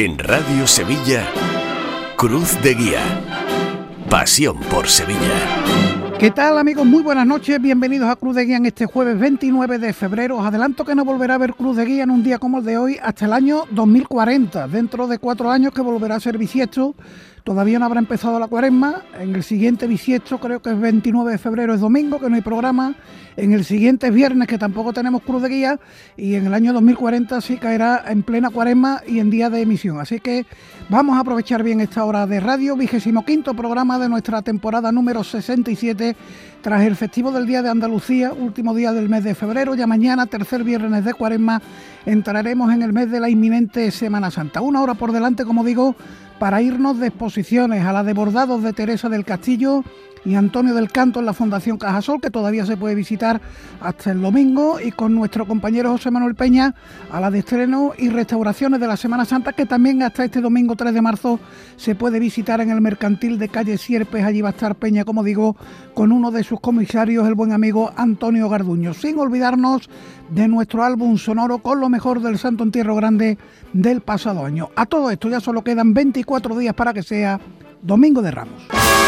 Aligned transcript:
En 0.00 0.16
Radio 0.16 0.64
Sevilla, 0.68 1.24
Cruz 2.16 2.62
de 2.62 2.74
Guía. 2.74 3.00
Pasión 4.08 4.60
por 4.70 4.86
Sevilla. 4.86 6.14
¿Qué 6.20 6.30
tal 6.30 6.56
amigos? 6.56 6.86
Muy 6.86 7.02
buenas 7.02 7.26
noches, 7.26 7.60
bienvenidos 7.60 8.08
a 8.08 8.14
Cruz 8.14 8.36
de 8.36 8.44
Guía 8.44 8.58
en 8.58 8.66
este 8.66 8.86
jueves 8.86 9.18
29 9.18 9.80
de 9.80 9.92
febrero. 9.92 10.36
Os 10.36 10.46
adelanto 10.46 10.84
que 10.84 10.94
no 10.94 11.04
volverá 11.04 11.34
a 11.34 11.38
ver 11.38 11.52
Cruz 11.54 11.76
de 11.76 11.84
Guía 11.84 12.04
en 12.04 12.10
un 12.10 12.22
día 12.22 12.38
como 12.38 12.58
el 12.58 12.64
de 12.64 12.78
hoy 12.78 12.96
hasta 13.02 13.24
el 13.24 13.32
año 13.32 13.64
2040, 13.72 14.68
dentro 14.68 15.08
de 15.08 15.18
cuatro 15.18 15.50
años 15.50 15.72
que 15.72 15.80
volverá 15.80 16.14
a 16.14 16.20
ser 16.20 16.38
bisiesto 16.38 16.94
Todavía 17.48 17.78
no 17.78 17.86
habrá 17.86 17.98
empezado 17.98 18.38
la 18.38 18.46
cuaresma. 18.46 19.04
En 19.18 19.34
el 19.34 19.42
siguiente 19.42 19.86
bisiesto, 19.86 20.38
creo 20.38 20.60
que 20.60 20.68
es 20.68 20.78
29 20.78 21.32
de 21.32 21.38
febrero, 21.38 21.72
es 21.72 21.80
domingo, 21.80 22.20
que 22.20 22.28
no 22.28 22.36
hay 22.36 22.42
programa. 22.42 22.94
En 23.38 23.54
el 23.54 23.64
siguiente 23.64 24.08
es 24.08 24.12
viernes, 24.12 24.46
que 24.46 24.58
tampoco 24.58 24.92
tenemos 24.92 25.22
cruz 25.22 25.40
de 25.40 25.48
guía. 25.48 25.80
Y 26.14 26.34
en 26.34 26.44
el 26.44 26.52
año 26.52 26.74
2040 26.74 27.40
sí 27.40 27.56
caerá 27.56 28.04
en 28.06 28.22
plena 28.22 28.50
cuaresma 28.50 29.00
y 29.06 29.18
en 29.18 29.30
día 29.30 29.48
de 29.48 29.62
emisión. 29.62 29.98
Así 29.98 30.20
que 30.20 30.44
vamos 30.90 31.16
a 31.16 31.20
aprovechar 31.20 31.62
bien 31.62 31.80
esta 31.80 32.04
hora 32.04 32.26
de 32.26 32.38
radio. 32.38 32.76
Vigésimo 32.76 33.24
quinto 33.24 33.54
programa 33.54 33.98
de 33.98 34.10
nuestra 34.10 34.42
temporada 34.42 34.92
número 34.92 35.24
67 35.24 36.16
tras 36.60 36.82
el 36.82 36.96
festivo 36.96 37.30
del 37.30 37.46
Día 37.46 37.62
de 37.62 37.70
Andalucía, 37.70 38.32
último 38.32 38.74
día 38.74 38.92
del 38.92 39.08
mes 39.08 39.24
de 39.24 39.34
febrero. 39.34 39.74
Ya 39.74 39.86
mañana, 39.86 40.26
tercer 40.26 40.64
viernes 40.64 41.04
de 41.04 41.14
cuaresma, 41.14 41.62
entraremos 42.06 42.72
en 42.72 42.82
el 42.82 42.92
mes 42.92 43.10
de 43.10 43.20
la 43.20 43.30
inminente 43.30 43.90
Semana 43.90 44.30
Santa. 44.30 44.60
Una 44.60 44.82
hora 44.82 44.94
por 44.94 45.12
delante, 45.12 45.44
como 45.44 45.64
digo 45.64 45.94
para 46.38 46.62
irnos 46.62 46.98
de 47.00 47.08
exposiciones 47.08 47.84
a 47.84 47.92
la 47.92 48.04
de 48.04 48.14
bordados 48.14 48.62
de 48.62 48.72
Teresa 48.72 49.08
del 49.08 49.24
Castillo 49.24 49.82
y 50.28 50.34
Antonio 50.34 50.74
del 50.74 50.92
Canto 50.92 51.20
en 51.20 51.26
la 51.26 51.32
Fundación 51.32 51.78
Cajasol, 51.78 52.20
que 52.20 52.30
todavía 52.30 52.66
se 52.66 52.76
puede 52.76 52.94
visitar 52.94 53.40
hasta 53.80 54.12
el 54.12 54.20
domingo, 54.20 54.78
y 54.78 54.92
con 54.92 55.14
nuestro 55.14 55.46
compañero 55.46 55.90
José 55.90 56.10
Manuel 56.10 56.34
Peña 56.34 56.74
a 57.10 57.18
la 57.18 57.30
de 57.30 57.38
estreno 57.38 57.92
y 57.96 58.10
restauraciones 58.10 58.78
de 58.78 58.86
la 58.86 58.98
Semana 58.98 59.24
Santa, 59.24 59.54
que 59.54 59.64
también 59.64 60.02
hasta 60.02 60.26
este 60.26 60.42
domingo 60.42 60.76
3 60.76 60.92
de 60.92 61.00
marzo 61.00 61.40
se 61.76 61.94
puede 61.94 62.18
visitar 62.18 62.60
en 62.60 62.70
el 62.70 62.82
mercantil 62.82 63.38
de 63.38 63.48
calle 63.48 63.78
Sierpes. 63.78 64.22
Allí 64.22 64.42
va 64.42 64.50
a 64.50 64.52
estar 64.52 64.74
Peña, 64.74 65.06
como 65.06 65.24
digo, 65.24 65.56
con 65.94 66.12
uno 66.12 66.30
de 66.30 66.44
sus 66.44 66.60
comisarios, 66.60 67.26
el 67.26 67.34
buen 67.34 67.52
amigo 67.52 67.90
Antonio 67.96 68.50
Garduño. 68.50 68.92
Sin 68.92 69.18
olvidarnos 69.18 69.88
de 70.28 70.46
nuestro 70.46 70.84
álbum 70.84 71.16
sonoro 71.16 71.58
con 71.60 71.80
lo 71.80 71.88
mejor 71.88 72.20
del 72.20 72.36
Santo 72.36 72.64
Entierro 72.64 72.94
Grande 72.94 73.38
del 73.72 74.02
pasado 74.02 74.44
año. 74.44 74.68
A 74.76 74.84
todo 74.84 75.10
esto 75.10 75.30
ya 75.30 75.40
solo 75.40 75.64
quedan 75.64 75.94
24 75.94 76.58
días 76.58 76.74
para 76.74 76.92
que 76.92 77.02
sea 77.02 77.40
Domingo 77.80 78.20
de 78.20 78.30
Ramos. 78.30 79.07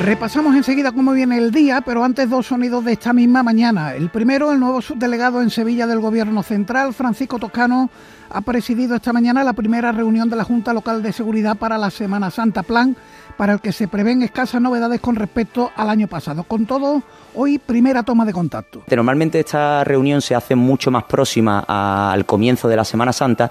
Repasamos 0.00 0.56
enseguida 0.56 0.92
cómo 0.92 1.12
viene 1.12 1.36
el 1.36 1.50
día, 1.50 1.82
pero 1.82 2.02
antes 2.02 2.28
dos 2.30 2.46
sonidos 2.46 2.82
de 2.86 2.92
esta 2.92 3.12
misma 3.12 3.42
mañana. 3.42 3.94
El 3.94 4.08
primero, 4.08 4.50
el 4.50 4.58
nuevo 4.58 4.80
subdelegado 4.80 5.42
en 5.42 5.50
Sevilla 5.50 5.86
del 5.86 6.00
Gobierno 6.00 6.42
Central, 6.42 6.94
Francisco 6.94 7.38
Toscano, 7.38 7.90
ha 8.30 8.40
presidido 8.40 8.96
esta 8.96 9.12
mañana 9.12 9.44
la 9.44 9.52
primera 9.52 9.92
reunión 9.92 10.30
de 10.30 10.36
la 10.36 10.44
Junta 10.44 10.72
Local 10.72 11.02
de 11.02 11.12
Seguridad 11.12 11.58
para 11.58 11.76
la 11.76 11.90
Semana 11.90 12.30
Santa 12.30 12.62
Plan, 12.62 12.96
para 13.40 13.54
el 13.54 13.60
que 13.62 13.72
se 13.72 13.88
prevén 13.88 14.20
escasas 14.20 14.60
novedades 14.60 15.00
con 15.00 15.16
respecto 15.16 15.72
al 15.74 15.88
año 15.88 16.08
pasado. 16.08 16.42
Con 16.42 16.66
todo, 16.66 17.02
hoy 17.34 17.56
primera 17.56 18.02
toma 18.02 18.26
de 18.26 18.34
contacto. 18.34 18.82
Normalmente 18.94 19.40
esta 19.40 19.82
reunión 19.82 20.20
se 20.20 20.34
hace 20.34 20.54
mucho 20.54 20.90
más 20.90 21.04
próxima 21.04 21.64
al 21.66 22.26
comienzo 22.26 22.68
de 22.68 22.76
la 22.76 22.84
Semana 22.84 23.14
Santa, 23.14 23.50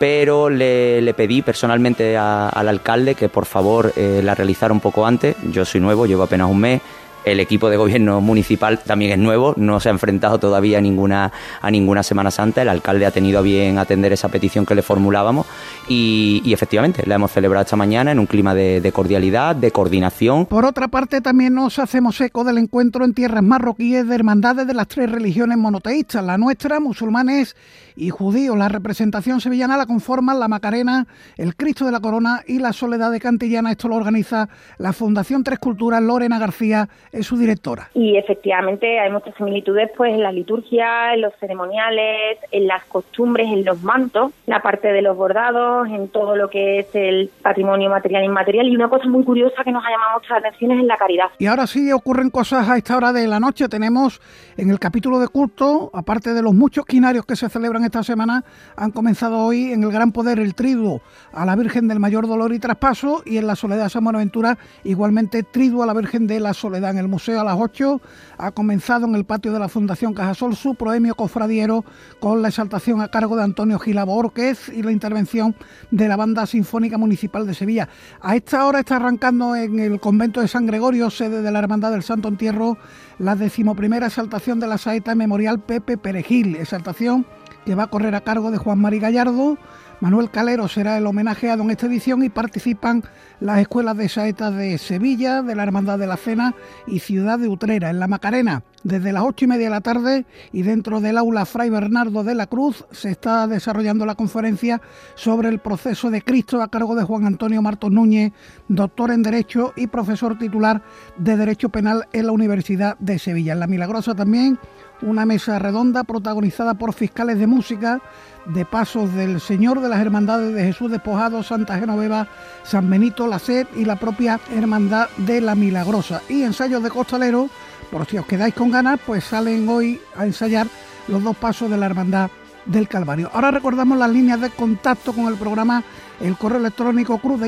pero 0.00 0.50
le, 0.50 1.14
pedí 1.16 1.42
personalmente 1.42 2.16
al 2.16 2.68
alcalde 2.68 3.14
que 3.14 3.28
por 3.28 3.46
favor 3.46 3.92
eh, 3.94 4.20
la 4.24 4.34
realizara 4.34 4.74
un 4.74 4.80
poco 4.80 5.06
antes. 5.06 5.36
Yo 5.52 5.64
soy 5.64 5.80
nuevo, 5.80 6.06
llevo 6.06 6.24
apenas 6.24 6.50
un 6.50 6.58
mes 6.58 6.82
el 7.24 7.40
equipo 7.40 7.68
de 7.70 7.76
gobierno 7.76 8.20
municipal 8.20 8.78
también 8.78 9.12
es 9.12 9.18
nuevo, 9.18 9.54
no 9.56 9.80
se 9.80 9.88
ha 9.88 9.92
enfrentado 9.92 10.38
todavía 10.38 10.78
a 10.78 10.80
ninguna, 10.80 11.32
a 11.60 11.70
ninguna 11.70 12.02
Semana 12.02 12.30
Santa. 12.30 12.62
El 12.62 12.68
alcalde 12.68 13.06
ha 13.06 13.10
tenido 13.10 13.42
bien 13.42 13.78
atender 13.78 14.12
esa 14.12 14.28
petición 14.28 14.64
que 14.66 14.74
le 14.74 14.82
formulábamos 14.82 15.46
y, 15.88 16.42
efectivamente 16.52 17.04
la 17.06 17.14
hemos 17.14 17.30
celebrado 17.30 17.64
esta 17.64 17.76
mañana 17.76 18.12
en 18.12 18.18
un 18.18 18.26
clima 18.26 18.54
de, 18.54 18.90
cordialidad, 18.92 19.56
de 19.56 19.70
coordinación. 19.70 20.46
Por 20.46 20.64
otra 20.64 20.88
parte, 20.88 21.20
también 21.20 21.54
nos 21.54 21.78
hacemos 21.78 22.20
eco 22.20 22.44
del 22.44 22.58
encuentro 22.58 23.04
en 23.04 23.14
tierras 23.14 23.42
marroquíes 23.42 24.06
de 24.06 24.14
hermandades 24.14 24.66
de 24.66 24.74
las 24.74 24.88
tres 24.88 25.10
religiones 25.10 25.58
monoteístas, 25.58 26.24
la 26.24 26.38
nuestra, 26.38 26.80
musulmanes 26.80 27.56
y 27.96 28.10
judíos. 28.10 28.56
La 28.56 28.68
representación 28.68 29.40
sevillana 29.40 29.76
la 29.76 29.86
conforman 29.86 30.40
la 30.40 30.48
Macarena, 30.48 31.06
el 31.36 31.54
Cristo 31.56 31.84
de 31.84 31.92
la 31.92 32.00
Corona 32.00 32.42
y 32.46 32.58
la 32.58 32.72
Soledad 32.72 33.10
de 33.10 33.20
Cantillana. 33.20 33.70
Esto 33.70 33.88
lo 33.88 33.96
organiza 33.96 34.48
la 34.78 34.92
Fundación 34.92 35.44
Tres 35.44 35.58
Culturas, 35.58 36.02
Lorena 36.02 36.38
García 36.38 36.88
es 37.12 37.26
su 37.26 37.36
directora. 37.36 37.90
Y 37.94 38.16
efectivamente 38.16 39.00
hay 39.00 39.10
muchas 39.10 39.34
similitudes 39.36 39.90
pues 39.96 40.12
en 40.12 40.22
la 40.22 40.32
liturgia, 40.32 41.14
en 41.14 41.22
los 41.22 41.34
ceremoniales, 41.40 42.38
en 42.50 42.66
las 42.66 42.84
costumbres, 42.84 43.48
en 43.48 43.64
los 43.64 43.82
mantos, 43.82 44.32
la 44.46 44.62
parte 44.62 44.88
de 44.88 45.02
los 45.02 45.16
bordados, 45.16 45.88
en 45.88 46.08
todo 46.08 46.36
lo 46.36 46.48
que 46.48 46.80
es 46.80 46.94
el 46.94 47.30
patrimonio 47.42 47.90
material 47.90 48.22
e 48.22 48.26
inmaterial. 48.26 48.68
Y 48.68 48.76
una 48.76 48.88
cosa 48.88 49.08
muy 49.08 49.24
curiosa 49.24 49.64
que 49.64 49.72
nos 49.72 49.84
ha 49.84 49.90
llamado 49.90 50.20
mucha 50.20 50.36
atención 50.36 50.72
es 50.72 50.80
en 50.80 50.86
la 50.86 50.96
caridad. 50.96 51.26
Y 51.38 51.46
ahora 51.46 51.66
sí 51.66 51.90
ocurren 51.92 52.30
cosas 52.30 52.68
a 52.68 52.76
esta 52.76 52.96
hora 52.96 53.12
de 53.12 53.26
la 53.26 53.40
noche. 53.40 53.68
Tenemos 53.68 54.20
en 54.56 54.70
el 54.70 54.78
capítulo 54.78 55.18
de 55.18 55.28
culto, 55.28 55.90
aparte 55.94 56.32
de 56.32 56.42
los 56.42 56.54
muchos 56.54 56.84
quinarios 56.86 57.26
que 57.26 57.36
se 57.36 57.48
celebran 57.48 57.84
esta 57.84 58.02
semana, 58.02 58.44
han 58.76 58.90
comenzado 58.90 59.38
hoy 59.38 59.72
en 59.72 59.82
el 59.82 59.90
Gran 59.90 60.12
Poder 60.12 60.38
el 60.38 60.54
triduo 60.54 61.00
a 61.32 61.44
la 61.44 61.56
Virgen 61.56 61.88
del 61.88 62.00
Mayor 62.00 62.26
Dolor 62.26 62.52
y 62.52 62.58
Traspaso 62.58 63.22
y 63.24 63.38
en 63.38 63.46
la 63.46 63.56
Soledad 63.56 63.84
de 63.84 63.90
San 63.90 64.04
Buenaventura 64.04 64.58
igualmente 64.84 65.42
triduo 65.42 65.82
a 65.82 65.86
la 65.86 65.94
Virgen 65.94 66.26
de 66.26 66.40
la 66.40 66.54
Soledad 66.54 66.94
el 67.00 67.08
museo 67.08 67.40
a 67.40 67.44
las 67.44 67.56
8 67.58 68.00
ha 68.38 68.50
comenzado 68.52 69.06
en 69.06 69.14
el 69.14 69.24
patio 69.24 69.52
de 69.52 69.58
la 69.58 69.68
Fundación 69.68 70.14
Cajasol 70.14 70.54
su 70.54 70.74
proemio 70.74 71.14
cofradiero 71.14 71.84
con 72.20 72.42
la 72.42 72.48
exaltación 72.48 73.00
a 73.00 73.08
cargo 73.08 73.36
de 73.36 73.42
Antonio 73.42 73.78
Gila 73.78 74.04
Borquez 74.04 74.68
y 74.68 74.82
la 74.82 74.92
intervención 74.92 75.56
de 75.90 76.08
la 76.08 76.16
Banda 76.16 76.46
Sinfónica 76.46 76.98
Municipal 76.98 77.46
de 77.46 77.54
Sevilla. 77.54 77.88
A 78.20 78.36
esta 78.36 78.66
hora 78.66 78.80
está 78.80 78.96
arrancando 78.96 79.56
en 79.56 79.80
el 79.80 79.98
convento 79.98 80.40
de 80.40 80.48
San 80.48 80.66
Gregorio, 80.66 81.10
sede 81.10 81.42
de 81.42 81.50
la 81.50 81.58
Hermandad 81.58 81.90
del 81.90 82.02
Santo 82.02 82.28
Entierro, 82.28 82.78
la 83.18 83.34
decimoprimera 83.34 84.06
exaltación 84.06 84.60
de 84.60 84.66
la 84.66 84.78
saeta 84.78 85.14
memorial 85.14 85.60
Pepe 85.60 85.96
Perejil, 85.96 86.56
exaltación 86.56 87.26
que 87.64 87.74
va 87.74 87.84
a 87.84 87.90
correr 87.90 88.14
a 88.14 88.22
cargo 88.22 88.50
de 88.50 88.58
Juan 88.58 88.80
Mari 88.80 89.00
Gallardo 89.00 89.58
Manuel 90.00 90.30
Calero 90.30 90.66
será 90.66 90.96
el 90.96 91.06
homenajeado 91.06 91.62
en 91.62 91.70
esta 91.70 91.86
edición 91.86 92.24
y 92.24 92.30
participan 92.30 93.04
las 93.38 93.58
escuelas 93.58 93.98
de 93.98 94.08
saetas 94.08 94.54
de 94.54 94.78
Sevilla, 94.78 95.42
de 95.42 95.54
la 95.54 95.62
Hermandad 95.62 95.98
de 95.98 96.06
la 96.06 96.16
Cena 96.16 96.54
y 96.86 97.00
Ciudad 97.00 97.38
de 97.38 97.48
Utrera, 97.48 97.90
en 97.90 98.00
la 98.00 98.08
Macarena. 98.08 98.62
Desde 98.82 99.12
las 99.12 99.24
ocho 99.24 99.44
y 99.44 99.48
media 99.48 99.66
de 99.66 99.70
la 99.70 99.82
tarde 99.82 100.24
y 100.52 100.62
dentro 100.62 101.02
del 101.02 101.18
aula 101.18 101.44
Fray 101.44 101.68
Bernardo 101.68 102.24
de 102.24 102.34
la 102.34 102.46
Cruz 102.46 102.86
se 102.92 103.10
está 103.10 103.46
desarrollando 103.46 104.06
la 104.06 104.14
conferencia 104.14 104.80
sobre 105.16 105.50
el 105.50 105.58
proceso 105.58 106.10
de 106.10 106.22
Cristo 106.22 106.62
a 106.62 106.70
cargo 106.70 106.94
de 106.94 107.04
Juan 107.04 107.26
Antonio 107.26 107.60
Martos 107.60 107.90
Núñez, 107.90 108.32
doctor 108.68 109.10
en 109.10 109.22
Derecho 109.22 109.74
y 109.76 109.86
profesor 109.88 110.38
titular 110.38 110.80
de 111.18 111.36
Derecho 111.36 111.68
Penal 111.68 112.08
en 112.14 112.24
la 112.24 112.32
Universidad 112.32 112.96
de 113.00 113.18
Sevilla. 113.18 113.52
En 113.52 113.60
la 113.60 113.66
Milagrosa 113.66 114.14
también 114.14 114.58
una 115.02 115.26
mesa 115.26 115.58
redonda 115.58 116.04
protagonizada 116.04 116.74
por 116.74 116.92
fiscales 116.92 117.38
de 117.38 117.46
música 117.46 118.00
de 118.46 118.64
pasos 118.64 119.12
del 119.14 119.40
Señor 119.40 119.80
de 119.80 119.88
las 119.88 120.00
Hermandades 120.00 120.54
de 120.54 120.64
Jesús 120.64 120.90
Despojado, 120.90 121.42
Santa 121.42 121.78
Genoveva, 121.78 122.28
San 122.62 122.88
Benito, 122.88 123.26
la 123.26 123.38
Sed 123.38 123.66
y 123.76 123.84
la 123.84 123.96
propia 123.96 124.40
Hermandad 124.54 125.08
de 125.18 125.40
la 125.40 125.54
Milagrosa. 125.54 126.22
Y 126.28 126.42
ensayos 126.42 126.82
de 126.82 126.90
costalero, 126.90 127.48
por 127.90 128.06
si 128.06 128.18
os 128.18 128.26
quedáis 128.26 128.54
con 128.54 128.70
ganas, 128.70 129.00
pues 129.04 129.24
salen 129.24 129.68
hoy 129.68 130.00
a 130.16 130.26
ensayar 130.26 130.66
los 131.08 131.22
dos 131.22 131.36
pasos 131.36 131.70
de 131.70 131.76
la 131.76 131.86
Hermandad 131.86 132.30
del 132.66 132.88
Calvario. 132.88 133.30
Ahora 133.32 133.50
recordamos 133.50 133.98
las 133.98 134.10
líneas 134.10 134.40
de 134.40 134.50
contacto 134.50 135.12
con 135.12 135.26
el 135.26 135.34
programa, 135.34 135.82
el 136.20 136.36
correo 136.36 136.58
electrónico 136.58 137.18
cruz 137.18 137.40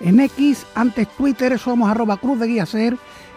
en 0.00 0.18
X, 0.18 0.66
antes 0.74 1.08
Twitter 1.16 1.56
somos 1.58 1.88
arroba 1.88 2.16
cruz 2.16 2.40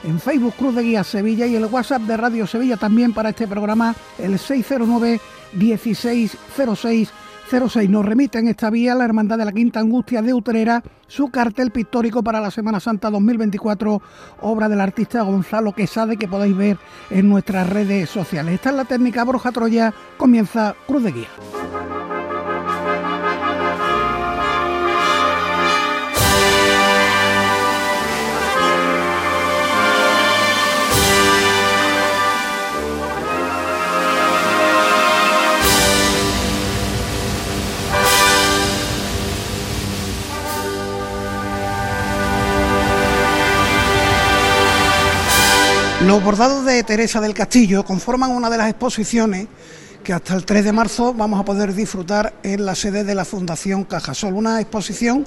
en 0.06 0.20
Facebook 0.20 0.54
Cruz 0.58 0.76
de 0.76 0.84
Guía 0.84 1.04
Sevilla 1.04 1.48
y 1.48 1.56
el 1.56 1.66
WhatsApp 1.66 2.04
de 2.04 2.18
Radio 2.18 2.48
Sevilla 2.48 2.78
también 2.78 3.14
para 3.14 3.30
este 3.30 3.48
programa, 3.48 3.96
el 4.18 4.38
609 4.38 5.20
160606. 5.54 7.90
Nos 7.90 8.06
remite 8.06 8.40
en 8.40 8.48
esta 8.48 8.72
vía 8.72 8.96
la 8.96 9.06
Hermandad 9.06 9.38
de 9.38 9.46
la 9.46 9.52
Quinta 9.52 9.80
Angustia 9.80 10.22
de 10.22 10.34
Utrera 10.34 10.84
su 11.08 11.30
cartel 11.30 11.72
pictórico 11.72 12.24
para 12.24 12.42
la 12.42 12.50
Semana 12.50 12.80
Santa 12.80 13.12
2024, 13.12 14.02
obra 14.42 14.68
del 14.68 14.82
artista 14.82 15.22
Gonzalo 15.22 15.74
Quesade 15.74 16.18
que 16.18 16.28
podéis 16.28 16.58
ver 16.58 16.80
en 17.12 17.30
nuestras 17.30 17.70
redes 17.70 18.10
sociales. 18.10 18.56
Esta 18.56 18.72
es 18.72 18.76
la 18.76 18.86
técnica 18.86 19.24
Borja 19.24 19.52
Troya, 19.52 19.94
comienza 20.18 20.76
Cruz 20.88 21.04
de 21.04 21.12
Guía. 21.12 21.95
Los 46.06 46.24
bordados 46.24 46.64
de 46.66 46.84
Teresa 46.84 47.20
del 47.20 47.34
Castillo 47.34 47.84
conforman 47.84 48.30
una 48.30 48.48
de 48.52 48.58
las 48.58 48.70
exposiciones 48.70 49.48
que 50.04 50.14
hasta 50.14 50.36
el 50.36 50.46
3 50.46 50.66
de 50.66 50.72
marzo 50.72 51.16
vamos 51.16 51.40
a 51.40 51.44
poder 51.44 51.74
disfrutar 51.74 52.36
en 52.44 52.64
la 52.64 52.76
sede 52.76 53.04
de 53.04 53.16
la 53.16 53.26
Fundación 53.26 53.86
Cajasol. 53.86 54.36
Una 54.36 54.62
exposición 54.62 55.26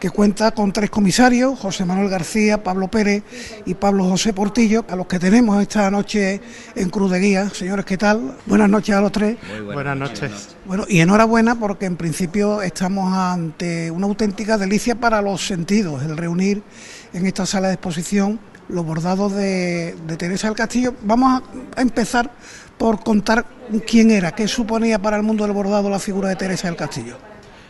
que 0.00 0.10
cuenta 0.10 0.50
con 0.50 0.72
tres 0.72 0.90
comisarios, 0.90 1.56
José 1.56 1.84
Manuel 1.84 2.08
García, 2.08 2.64
Pablo 2.64 2.88
Pérez 2.88 3.22
y 3.66 3.74
Pablo 3.74 4.02
José 4.02 4.32
Portillo, 4.32 4.84
a 4.88 4.96
los 4.96 5.06
que 5.06 5.20
tenemos 5.20 5.62
esta 5.62 5.88
noche 5.92 6.40
en 6.74 6.90
Cruz 6.90 7.12
de 7.12 7.20
Guía. 7.20 7.48
Señores, 7.50 7.84
¿qué 7.84 7.96
tal? 7.96 8.36
Buenas 8.46 8.68
noches 8.68 8.96
a 8.96 9.00
los 9.00 9.12
tres. 9.12 9.36
Muy 9.48 9.74
buenas, 9.74 9.96
noches. 9.96 10.56
Bueno, 10.64 10.86
y 10.88 10.98
enhorabuena 10.98 11.54
porque 11.54 11.86
en 11.86 11.96
principio 11.96 12.62
estamos 12.62 13.16
ante 13.16 13.92
una 13.92 14.06
auténtica 14.08 14.58
delicia 14.58 14.96
para 14.96 15.22
los 15.22 15.46
sentidos, 15.46 16.02
el 16.02 16.16
reunir 16.16 16.64
en 17.12 17.26
esta 17.26 17.46
sala 17.46 17.68
de 17.68 17.74
exposición 17.74 18.40
los 18.68 18.84
bordados 18.84 19.32
de, 19.32 19.94
Teresa 20.18 20.48
del 20.48 20.56
Castillo. 20.56 20.94
Vamos 21.02 21.42
a, 21.76 21.80
empezar 21.80 22.30
por 22.78 23.02
contar 23.02 23.44
quién 23.86 24.10
era, 24.10 24.32
qué 24.32 24.48
suponía 24.48 24.98
para 24.98 25.16
el 25.16 25.22
mundo 25.22 25.44
del 25.44 25.52
bordado 25.52 25.88
la 25.88 25.98
figura 25.98 26.28
de 26.28 26.36
Teresa 26.36 26.68
del 26.68 26.76
Castillo. 26.76 27.16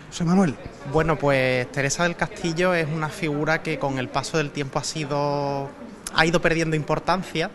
José 0.09 0.25
Manuel. 0.25 0.57
Bueno, 0.93 1.17
pues 1.17 1.71
Teresa 1.73 2.05
del 2.05 2.17
Castillo 2.17 2.75
es 2.75 2.87
una 2.89 3.09
figura 3.09 3.63
que 3.63 3.79
con 3.79 3.99
el 3.99 4.09
paso 4.09 4.39
del 4.39 4.51
tiempo 4.51 4.79
ha 4.79 4.85
sido 4.85 5.69
ha 6.15 6.25
ido 6.25 6.41
perdiendo 6.41 6.77
importancia, 6.77 7.51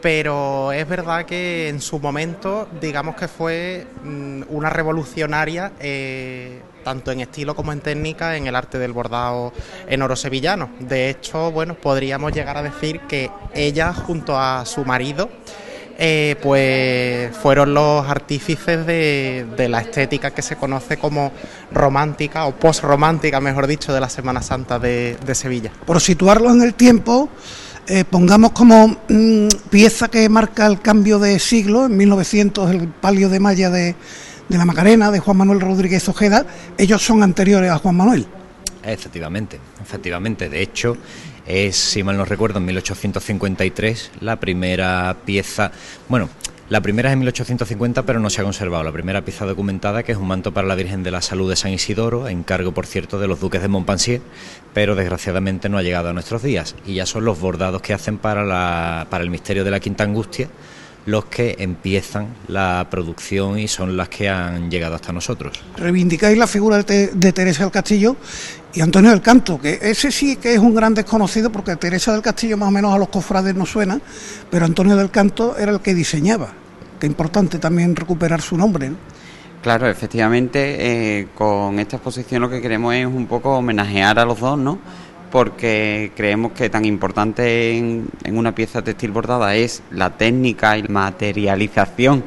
pero 0.00 0.72
es 0.72 0.88
verdad 0.88 1.26
que 1.26 1.68
en 1.68 1.80
su 1.80 1.98
momento, 1.98 2.68
digamos 2.80 3.14
que 3.14 3.28
fue 3.28 3.86
mm, 4.02 4.42
una 4.48 4.70
revolucionaria 4.70 5.72
eh, 5.80 6.60
tanto 6.84 7.10
en 7.10 7.20
estilo 7.20 7.56
como 7.56 7.72
en 7.72 7.80
técnica 7.80 8.36
en 8.36 8.46
el 8.46 8.54
arte 8.54 8.78
del 8.78 8.92
bordado 8.92 9.52
en 9.88 10.02
oro 10.02 10.14
sevillano. 10.14 10.70
De 10.78 11.10
hecho, 11.10 11.50
bueno, 11.50 11.74
podríamos 11.74 12.32
llegar 12.32 12.56
a 12.56 12.62
decir 12.62 13.00
que 13.00 13.30
ella 13.54 13.92
junto 13.92 14.38
a 14.38 14.64
su 14.66 14.84
marido 14.84 15.28
eh, 15.96 16.34
pues 16.42 17.36
fueron 17.36 17.72
los 17.72 18.08
artífices 18.08 18.84
de, 18.84 19.66
la 19.68 19.80
estética 19.80 20.32
que 20.32 20.42
se 20.42 20.56
conoce 20.56 20.96
como 20.96 21.32
romántica 21.70 22.46
o 22.46 22.52
post-romántica, 22.52 23.40
mejor 23.40 23.66
dicho, 23.66 23.92
de 23.92 24.00
la 24.00 24.08
Semana 24.08 24.42
Santa 24.42 24.78
de, 24.78 25.16
Sevilla. 25.34 25.70
Por 25.86 26.00
situarlo 26.00 26.50
en 26.50 26.62
el 26.62 26.74
tiempo, 26.74 27.28
eh, 27.86 28.04
pongamos 28.04 28.52
como 28.52 28.96
mm, 29.08 29.48
pieza 29.70 30.08
que 30.08 30.28
marca 30.28 30.66
el 30.66 30.80
cambio 30.80 31.20
de 31.20 31.38
siglo, 31.38 31.86
en 31.86 31.96
1900 31.96 32.70
el 32.70 32.88
palio 32.88 33.28
de 33.28 33.38
Maya 33.38 33.70
de, 33.70 33.94
de 34.48 34.58
la 34.58 34.64
Macarena, 34.64 35.10
de 35.10 35.20
Juan 35.20 35.36
Manuel 35.36 35.60
Rodríguez 35.60 36.08
Ojeda, 36.08 36.46
ellos 36.78 37.02
son 37.02 37.22
anteriores 37.22 37.70
a 37.70 37.78
Juan 37.78 37.96
Manuel. 37.96 38.26
Efectivamente, 38.84 39.58
efectivamente. 39.82 40.48
De 40.48 40.60
hecho, 40.60 40.96
es, 41.46 41.76
si 41.76 42.02
mal 42.02 42.16
no 42.16 42.24
recuerdo, 42.24 42.58
en 42.58 42.66
1853 42.66 44.12
la 44.20 44.36
primera 44.36 45.16
pieza, 45.24 45.72
bueno, 46.08 46.28
la 46.70 46.80
primera 46.80 47.10
es 47.10 47.12
en 47.12 47.18
1850, 47.18 48.04
pero 48.04 48.20
no 48.20 48.30
se 48.30 48.40
ha 48.40 48.44
conservado. 48.44 48.82
La 48.84 48.92
primera 48.92 49.22
pieza 49.22 49.44
documentada, 49.44 50.02
que 50.02 50.12
es 50.12 50.18
un 50.18 50.26
manto 50.26 50.54
para 50.54 50.66
la 50.66 50.74
Virgen 50.74 51.02
de 51.02 51.10
la 51.10 51.20
Salud 51.20 51.50
de 51.50 51.56
San 51.56 51.72
Isidoro, 51.72 52.26
encargo, 52.26 52.72
por 52.72 52.86
cierto, 52.86 53.18
de 53.18 53.28
los 53.28 53.38
duques 53.38 53.60
de 53.60 53.68
Montpensier, 53.68 54.22
pero 54.72 54.94
desgraciadamente 54.94 55.68
no 55.68 55.76
ha 55.76 55.82
llegado 55.82 56.08
a 56.08 56.12
nuestros 56.14 56.42
días. 56.42 56.74
Y 56.86 56.94
ya 56.94 57.04
son 57.04 57.26
los 57.26 57.38
bordados 57.38 57.82
que 57.82 57.92
hacen 57.92 58.16
para, 58.16 58.44
la, 58.44 59.06
para 59.10 59.22
el 59.22 59.28
misterio 59.28 59.62
de 59.62 59.70
la 59.70 59.78
Quinta 59.78 60.04
Angustia, 60.04 60.48
los 61.06 61.26
que 61.26 61.56
empiezan 61.58 62.28
la 62.48 62.86
producción 62.90 63.58
y 63.58 63.68
son 63.68 63.96
las 63.96 64.08
que 64.08 64.28
han 64.28 64.70
llegado 64.70 64.94
hasta 64.94 65.12
nosotros. 65.12 65.62
Reivindicáis 65.76 66.38
la 66.38 66.46
figura 66.46 66.82
de, 66.82 67.32
Teresa 67.32 67.64
del 67.64 67.72
Castillo 67.72 68.16
y 68.72 68.80
Antonio 68.80 69.10
del 69.10 69.20
Canto, 69.20 69.60
que 69.60 69.78
ese 69.82 70.10
sí 70.10 70.36
que 70.36 70.54
es 70.54 70.58
un 70.58 70.74
gran 70.74 70.94
desconocido 70.94 71.50
porque 71.52 71.76
Teresa 71.76 72.12
del 72.12 72.22
Castillo 72.22 72.56
más 72.56 72.68
o 72.68 72.72
menos 72.72 72.94
a 72.94 72.98
los 72.98 73.08
cofrades 73.08 73.54
no 73.54 73.66
suena, 73.66 74.00
pero 74.50 74.64
Antonio 74.64 74.96
del 74.96 75.10
Canto 75.10 75.56
era 75.58 75.72
el 75.72 75.80
que 75.80 75.94
diseñaba. 75.94 76.52
Qué 76.98 77.06
importante 77.06 77.58
también 77.58 77.94
recuperar 77.94 78.40
su 78.40 78.56
nombre. 78.56 78.92
Claro, 79.62 79.88
efectivamente, 79.88 81.20
eh, 81.20 81.28
con 81.34 81.78
esta 81.78 81.96
exposición 81.96 82.42
lo 82.42 82.50
que 82.50 82.60
queremos 82.60 82.94
es 82.94 83.06
un 83.06 83.26
poco 83.26 83.56
homenajear 83.56 84.18
a 84.18 84.24
los 84.26 84.38
dos, 84.38 84.58
¿no? 84.58 84.78
Porque 85.34 86.12
creemos 86.14 86.52
que 86.52 86.70
tan 86.70 86.84
importante 86.84 87.76
en, 87.76 88.08
una 88.26 88.54
pieza 88.54 88.82
textil 88.84 89.10
bordada 89.10 89.56
es 89.56 89.82
la 89.90 90.10
técnica 90.10 90.78
y 90.78 90.82
la 90.82 90.88
materialización 90.90 92.22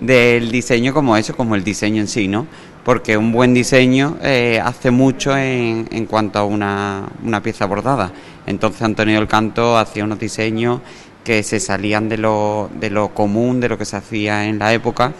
del 0.00 0.52
diseño 0.52 0.94
como 0.94 1.16
eso, 1.16 1.36
como 1.36 1.56
el 1.56 1.64
diseño 1.64 2.00
en 2.00 2.06
sí, 2.06 2.28
¿no? 2.28 2.46
Porque 2.84 3.16
un 3.16 3.32
buen 3.32 3.54
diseño 3.54 4.18
eh, 4.22 4.60
hace 4.64 4.92
mucho 4.92 5.36
en, 5.36 5.88
en 5.90 6.06
cuanto 6.06 6.38
a 6.38 6.44
una, 6.44 7.08
una, 7.24 7.42
pieza 7.42 7.66
bordada. 7.66 8.12
Entonces 8.46 8.82
Antonio 8.82 9.18
del 9.18 9.26
Canto 9.26 9.76
hacía 9.76 10.04
unos 10.04 10.20
diseños 10.20 10.80
que 11.24 11.42
se 11.42 11.58
salían 11.58 12.08
de 12.08 12.18
lo, 12.18 12.70
de 12.78 12.88
lo 12.88 13.08
común, 13.08 13.58
de 13.58 13.68
lo 13.68 13.78
que 13.78 13.84
se 13.84 13.96
hacía 13.96 14.44
en 14.44 14.60
la 14.60 14.72
época 14.72 15.12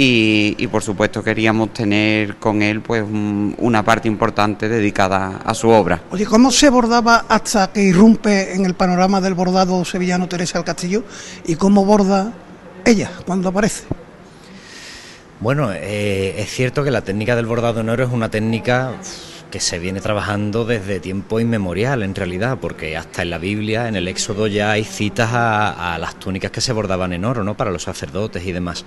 y, 0.00 0.66
por 0.68 0.80
supuesto 0.80 1.24
queríamos 1.24 1.72
tener 1.72 2.36
con 2.36 2.62
él 2.62 2.82
pues 2.82 3.02
una 3.02 3.84
parte 3.84 4.06
importante 4.06 4.68
dedicada 4.68 5.40
a 5.44 5.54
su 5.54 5.70
obra. 5.70 6.02
Oye, 6.12 6.24
¿cómo 6.24 6.52
se 6.52 6.70
bordaba 6.70 7.24
hasta 7.28 7.72
que 7.72 7.82
irrumpe 7.82 8.54
en 8.54 8.64
el 8.64 8.74
panorama 8.74 9.20
del 9.20 9.34
bordado 9.34 9.84
sevillano 9.84 10.28
Teresa 10.28 10.58
del 10.58 10.64
Castillo 10.64 11.02
y 11.46 11.56
cómo 11.56 11.84
borda 11.84 12.32
ella 12.84 13.10
cuando 13.26 13.48
aparece? 13.48 13.86
Bueno, 15.40 15.72
eh, 15.72 16.34
es 16.38 16.48
cierto 16.48 16.84
que 16.84 16.92
la 16.92 17.02
técnica 17.02 17.34
del 17.34 17.46
bordado 17.46 17.80
en 17.80 17.88
oro 17.88 18.04
es 18.04 18.12
una 18.12 18.30
técnica 18.30 18.92
que 19.50 19.58
se 19.58 19.80
viene 19.80 20.00
trabajando 20.00 20.64
desde 20.64 21.00
tiempo 21.00 21.40
inmemorial 21.40 22.04
en 22.04 22.14
realidad, 22.14 22.58
porque 22.60 22.96
hasta 22.96 23.22
en 23.22 23.30
la 23.30 23.38
Biblia, 23.38 23.88
en 23.88 23.96
el 23.96 24.06
Éxodo 24.06 24.46
ya 24.46 24.70
hay 24.70 24.84
citas 24.84 25.32
a, 25.32 25.94
a 25.94 25.98
las 25.98 26.20
túnicas 26.20 26.52
que 26.52 26.60
se 26.60 26.72
bordaban 26.72 27.12
en 27.14 27.24
oro, 27.24 27.42
¿no? 27.42 27.56
Para 27.56 27.72
los 27.72 27.82
sacerdotes 27.82 28.46
y 28.46 28.52
demás. 28.52 28.84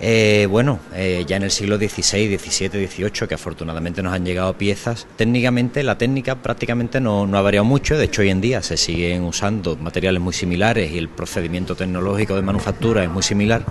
Eh, 0.00 0.48
bueno, 0.50 0.80
eh, 0.92 1.24
ya 1.26 1.36
en 1.36 1.44
el 1.44 1.50
siglo 1.50 1.76
XVI, 1.76 2.36
XVII, 2.36 2.86
XVIII, 2.86 3.28
que 3.28 3.34
afortunadamente 3.34 4.02
nos 4.02 4.12
han 4.12 4.24
llegado 4.24 4.52
piezas, 4.58 5.06
técnicamente 5.16 5.82
la 5.82 5.96
técnica 5.96 6.42
prácticamente 6.42 7.00
no, 7.00 7.22
ha 7.22 7.42
variado 7.42 7.64
mucho, 7.64 7.96
de 7.96 8.04
hecho 8.04 8.22
hoy 8.22 8.30
en 8.30 8.40
día 8.40 8.60
se 8.60 8.76
siguen 8.76 9.22
usando 9.22 9.76
materiales 9.76 10.20
muy 10.20 10.32
similares 10.32 10.90
y 10.90 10.98
el 10.98 11.08
procedimiento 11.08 11.76
tecnológico 11.76 12.34
de 12.34 12.42
manufactura 12.42 13.04
es 13.04 13.10
muy 13.10 13.22
similar. 13.22 13.64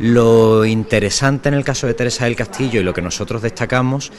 Lo 0.00 0.64
interesante 0.64 1.48
en 1.48 1.54
el 1.54 1.62
caso 1.62 1.86
de 1.86 1.94
Teresa 1.94 2.24
del 2.24 2.34
Castillo 2.34 2.80
y 2.80 2.82
lo 2.82 2.92
que 2.92 3.00
nosotros 3.00 3.42
destacamos 3.42 4.10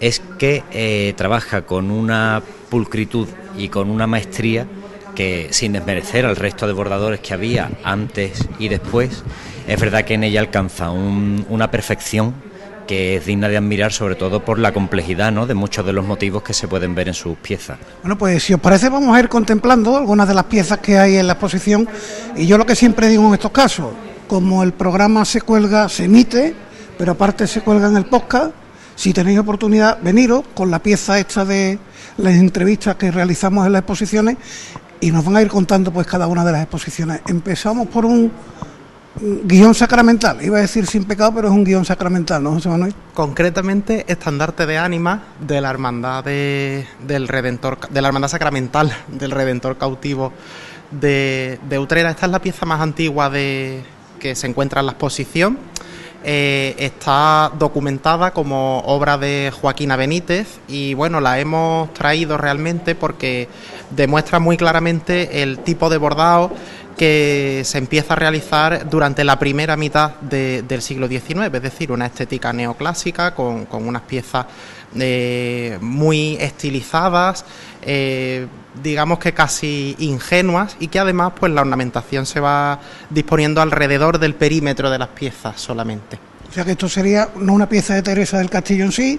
es 0.00 0.20
que 0.38 0.64
eh, 0.72 1.14
trabaja 1.16 1.62
con 1.62 1.92
una 1.92 2.42
pulcritud 2.68 3.28
y 3.56 3.68
con 3.68 3.90
una 3.90 4.08
maestría 4.08 4.66
que 5.14 5.48
sin 5.50 5.72
desmerecer 5.72 6.24
al 6.26 6.36
resto 6.36 6.66
de 6.66 6.72
bordadores 6.72 7.20
que 7.20 7.34
había 7.34 7.70
antes 7.84 8.48
y 8.58 8.68
después, 8.68 9.22
es 9.66 9.80
verdad 9.80 10.04
que 10.04 10.14
en 10.14 10.24
ella 10.24 10.40
alcanza 10.40 10.90
una 10.90 11.70
perfección 11.70 12.34
que 12.90 13.14
es 13.14 13.24
digna 13.24 13.48
de 13.48 13.56
admirar 13.56 13.92
sobre 13.92 14.16
todo 14.16 14.44
por 14.44 14.58
la 14.58 14.72
complejidad 14.72 15.30
¿no? 15.30 15.46
de 15.46 15.54
muchos 15.54 15.86
de 15.86 15.92
los 15.92 16.04
motivos 16.04 16.42
que 16.42 16.52
se 16.52 16.66
pueden 16.66 16.92
ver 16.92 17.06
en 17.06 17.14
sus 17.14 17.36
piezas. 17.38 17.78
Bueno, 18.02 18.18
pues 18.18 18.42
si 18.42 18.52
os 18.52 18.58
parece 18.58 18.88
vamos 18.88 19.14
a 19.14 19.20
ir 19.20 19.28
contemplando 19.28 19.96
algunas 19.96 20.26
de 20.26 20.34
las 20.34 20.44
piezas 20.46 20.78
que 20.78 20.98
hay 20.98 21.16
en 21.16 21.28
la 21.28 21.34
exposición 21.34 21.88
y 22.36 22.46
yo 22.48 22.58
lo 22.58 22.66
que 22.66 22.74
siempre 22.74 23.06
digo 23.06 23.28
en 23.28 23.34
estos 23.34 23.52
casos, 23.52 23.92
como 24.26 24.64
el 24.64 24.72
programa 24.72 25.24
se 25.24 25.40
cuelga, 25.40 25.88
se 25.88 26.06
emite, 26.06 26.52
pero 26.98 27.12
aparte 27.12 27.46
se 27.46 27.60
cuelga 27.60 27.86
en 27.86 27.96
el 27.96 28.06
podcast, 28.06 28.50
si 28.96 29.12
tenéis 29.12 29.38
oportunidad, 29.38 29.98
veniros 30.02 30.42
con 30.52 30.68
la 30.68 30.80
pieza 30.80 31.16
esta 31.16 31.44
de 31.44 31.78
las 32.16 32.34
entrevistas 32.34 32.96
que 32.96 33.12
realizamos 33.12 33.66
en 33.66 33.72
las 33.72 33.82
exposiciones 33.82 34.36
y 35.00 35.10
nos 35.10 35.24
van 35.24 35.36
a 35.36 35.42
ir 35.42 35.48
contando 35.48 35.92
pues 35.92 36.06
cada 36.06 36.26
una 36.26 36.44
de 36.44 36.52
las 36.52 36.62
exposiciones. 36.62 37.20
Empezamos 37.26 37.88
por 37.88 38.04
un 38.04 38.30
guion 39.44 39.74
sacramental, 39.74 40.42
iba 40.42 40.58
a 40.58 40.60
decir 40.60 40.86
sin 40.86 41.04
pecado, 41.04 41.34
pero 41.34 41.48
es 41.48 41.54
un 41.54 41.64
guion 41.64 41.84
sacramental, 41.84 42.42
¿no, 42.42 42.52
José 42.52 42.68
Manuel? 42.68 42.94
Concretamente, 43.12 44.04
estandarte 44.08 44.66
de 44.66 44.78
ánima 44.78 45.22
de 45.40 45.60
la 45.60 45.70
hermandad 45.70 46.24
del 46.24 47.28
Redentor, 47.28 47.88
de 47.88 48.00
la 48.00 48.08
hermandad 48.08 48.28
sacramental 48.28 48.92
del 49.08 49.30
Redentor 49.30 49.76
cautivo 49.78 50.32
de, 50.90 51.58
de 51.68 51.78
Utrera. 51.78 52.10
Esta 52.10 52.26
es 52.26 52.32
la 52.32 52.40
pieza 52.40 52.66
más 52.66 52.80
antigua 52.80 53.30
de 53.30 53.82
que 54.18 54.34
se 54.34 54.46
encuentra 54.46 54.80
en 54.80 54.86
la 54.86 54.92
exposición. 54.92 55.58
Eh, 56.22 56.74
está 56.78 57.50
documentada 57.58 58.32
como 58.32 58.80
obra 58.80 59.16
de 59.16 59.50
Joaquina 59.58 59.96
Benítez 59.96 60.58
y 60.68 60.92
bueno, 60.92 61.18
la 61.18 61.38
hemos 61.38 61.94
traído 61.94 62.36
realmente 62.36 62.94
porque 62.94 63.48
demuestra 63.90 64.38
muy 64.38 64.58
claramente 64.58 65.42
el 65.42 65.60
tipo 65.60 65.88
de 65.88 65.96
bordado 65.96 66.50
que 67.00 67.62
se 67.64 67.78
empieza 67.78 68.12
a 68.12 68.16
realizar 68.16 68.86
durante 68.90 69.24
la 69.24 69.38
primera 69.38 69.74
mitad 69.74 70.16
del 70.20 70.82
siglo 70.82 71.08
XIX, 71.08 71.50
es 71.50 71.62
decir, 71.62 71.92
una 71.92 72.04
estética 72.04 72.52
neoclásica 72.52 73.34
con, 73.34 73.66
unas 73.72 74.02
piezas 74.02 74.44
eh, 74.94 75.78
muy 75.80 76.36
estilizadas, 76.38 77.46
eh, 77.80 78.46
digamos 78.82 79.18
que 79.18 79.32
casi 79.32 79.96
ingenuas 79.98 80.76
y 80.78 80.88
que 80.88 80.98
además 80.98 81.32
pues 81.40 81.50
la 81.54 81.62
ornamentación 81.62 82.26
se 82.26 82.38
va 82.38 82.78
disponiendo 83.08 83.62
alrededor 83.62 84.18
del 84.18 84.34
perímetro 84.34 84.90
de 84.90 84.98
las 84.98 85.08
piezas 85.08 85.58
solamente. 85.58 86.18
O 86.50 86.52
sea 86.52 86.66
que 86.66 86.72
esto 86.72 86.90
sería 86.90 87.30
no 87.36 87.54
una 87.54 87.66
pieza 87.66 87.94
de 87.94 88.02
Teresa 88.02 88.36
del 88.36 88.50
Castillo 88.50 88.84
en 88.84 88.92
sí, 88.92 89.18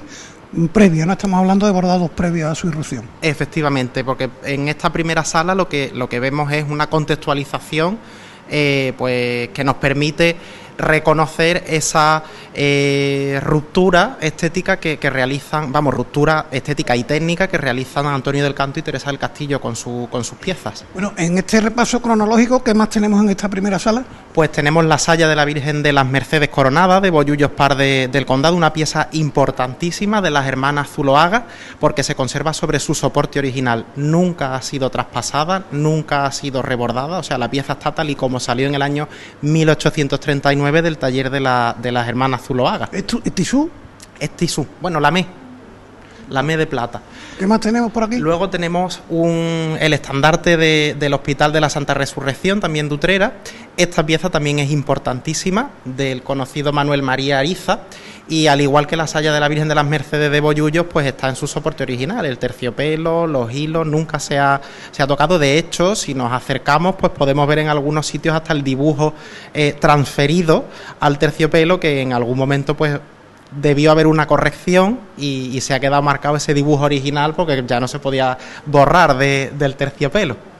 previa, 0.71 1.05
¿no? 1.05 1.13
Estamos 1.13 1.39
hablando 1.39 1.65
de 1.65 1.71
bordados 1.71 2.09
previos 2.09 2.51
a 2.51 2.55
su 2.55 2.67
irrupción. 2.67 3.05
Efectivamente, 3.21 4.03
porque 4.03 4.29
en 4.43 4.67
esta 4.67 4.91
primera 4.91 5.23
sala 5.23 5.55
lo 5.55 5.67
que, 5.67 5.91
lo 5.93 6.09
que 6.09 6.19
vemos 6.19 6.51
es 6.51 6.65
una 6.69 6.87
contextualización 6.87 7.97
eh, 8.49 8.93
pues, 8.97 9.49
que 9.49 9.63
nos 9.63 9.75
permite 9.75 10.35
reconocer 10.81 11.63
esa 11.67 12.23
eh, 12.53 13.39
ruptura 13.43 14.17
estética 14.19 14.77
que, 14.77 14.97
realizan, 15.09 15.71
vamos, 15.71 15.93
ruptura 15.93 16.47
estética 16.51 16.95
y 16.95 17.03
técnica 17.03 17.47
que 17.47 17.57
realizan 17.57 18.05
Antonio 18.07 18.43
del 18.43 18.53
Canto 18.53 18.79
y 18.79 18.83
Teresa 18.83 19.09
del 19.09 19.19
Castillo 19.19 19.61
con, 19.61 19.75
su, 19.75 20.07
con 20.11 20.23
sus 20.23 20.37
piezas. 20.37 20.85
Bueno, 20.93 21.13
en 21.17 21.37
este 21.37 21.61
repaso 21.61 22.01
cronológico, 22.01 22.63
¿qué 22.63 22.73
más 22.73 22.89
tenemos 22.89 23.21
en 23.21 23.29
esta 23.29 23.49
primera 23.49 23.79
sala? 23.79 24.03
Pues 24.33 24.51
tenemos 24.51 24.85
la 24.85 24.97
saya 24.97 25.27
de 25.27 25.35
la 25.35 25.45
Virgen 25.45 25.83
de 25.83 25.93
las 25.93 26.05
Mercedes 26.05 26.49
Coronada 26.49 27.01
de 27.01 27.09
Bollullos 27.09 27.51
Par 27.51 27.75
del 27.75 28.25
Condado, 28.25 28.55
una 28.55 28.73
pieza 28.73 29.09
importantísima 29.11 30.21
de 30.21 30.31
las 30.31 30.47
hermanas 30.47 30.89
Zuloaga, 30.89 31.45
porque 31.79 32.03
se 32.03 32.15
conserva 32.15 32.53
sobre 32.53 32.79
su 32.79 32.95
soporte 32.95 33.39
original. 33.39 33.85
Nunca 33.95 34.55
ha 34.55 34.61
sido 34.61 34.89
traspasada, 34.89 35.65
nunca 35.71 36.25
ha 36.25 36.31
sido 36.31 36.61
rebordada, 36.61 37.19
o 37.19 37.23
sea, 37.23 37.37
la 37.37 37.51
pieza 37.51 37.73
está 37.73 37.93
tal 37.93 38.09
y 38.09 38.15
como 38.15 38.39
salió 38.39 38.67
en 38.67 38.75
el 38.75 38.81
año 38.81 39.07
1839 39.41 40.70
del 40.81 40.97
taller 40.97 41.29
de, 41.29 41.39
la, 41.39 41.75
de 41.81 41.91
las 41.91 42.07
hermanas 42.07 42.43
Zuloaga. 42.43 42.89
¿Es, 42.91 43.05
tisú? 43.33 43.69
Es 44.19 44.29
tisú. 44.31 44.65
Bueno, 44.79 44.99
la 44.99 45.11
me. 45.11 45.25
La 46.29 46.43
me 46.43 46.55
de 46.55 46.65
plata. 46.65 47.01
¿Qué 47.37 47.45
más 47.45 47.59
tenemos 47.59 47.91
por 47.91 48.03
aquí? 48.03 48.17
Luego 48.17 48.49
tenemos 48.49 49.01
un, 49.09 49.75
el 49.79 49.91
estandarte 49.91 50.55
del 50.95 51.13
Hospital 51.13 51.51
de 51.51 51.59
la 51.59 51.69
Santa 51.69 51.93
Resurrección, 51.93 52.61
también 52.61 52.87
de 52.87 52.95
Utrera. 52.95 53.33
Esta 53.75 54.05
pieza 54.05 54.29
también 54.29 54.59
es 54.59 54.71
importantísima, 54.71 55.71
del 55.83 56.23
conocido 56.23 56.71
Manuel 56.71 57.01
María 57.01 57.39
Ariza. 57.39 57.81
Y 58.27 58.47
al 58.47 58.61
igual 58.61 58.87
que 58.87 58.95
la 58.95 59.07
saya 59.07 59.33
de 59.33 59.39
la 59.39 59.47
Virgen 59.47 59.67
de 59.67 59.75
las 59.75 59.85
Mercedes 59.85 60.31
de 60.31 60.39
Bollullos, 60.39 60.85
pues 60.85 61.05
está 61.05 61.27
en 61.29 61.35
su 61.35 61.47
soporte 61.47 61.83
original. 61.83 62.25
El 62.25 62.37
terciopelo, 62.37 63.27
los 63.27 63.51
hilos, 63.53 63.85
nunca 63.85 64.19
se 64.19 64.39
ha, 64.39 64.61
se 64.91 65.03
ha 65.03 65.07
tocado. 65.07 65.39
De 65.39 65.57
hecho, 65.57 65.95
si 65.95 66.13
nos 66.13 66.31
acercamos, 66.31 66.95
pues 66.95 67.11
podemos 67.11 67.47
ver 67.47 67.59
en 67.59 67.67
algunos 67.67 68.07
sitios 68.07 68.35
hasta 68.35 68.53
el 68.53 68.63
dibujo 68.63 69.13
eh, 69.53 69.75
transferido 69.79 70.65
al 70.99 71.17
terciopelo, 71.17 71.79
que 71.79 72.01
en 72.01 72.13
algún 72.13 72.37
momento, 72.37 72.77
pues 72.77 72.99
debió 73.51 73.91
haber 73.91 74.07
una 74.07 74.27
corrección 74.27 74.99
y, 75.17 75.59
se 75.61 75.73
ha 75.73 75.79
quedado 75.79 76.01
marcado 76.01 76.37
ese 76.37 76.53
dibujo 76.53 76.85
original 76.85 77.33
porque 77.35 77.63
ya 77.67 77.79
no 77.79 77.87
se 77.87 77.99
podía 77.99 78.37
borrar 78.65 79.17
del 79.17 79.75
terciopelo. 79.75 80.50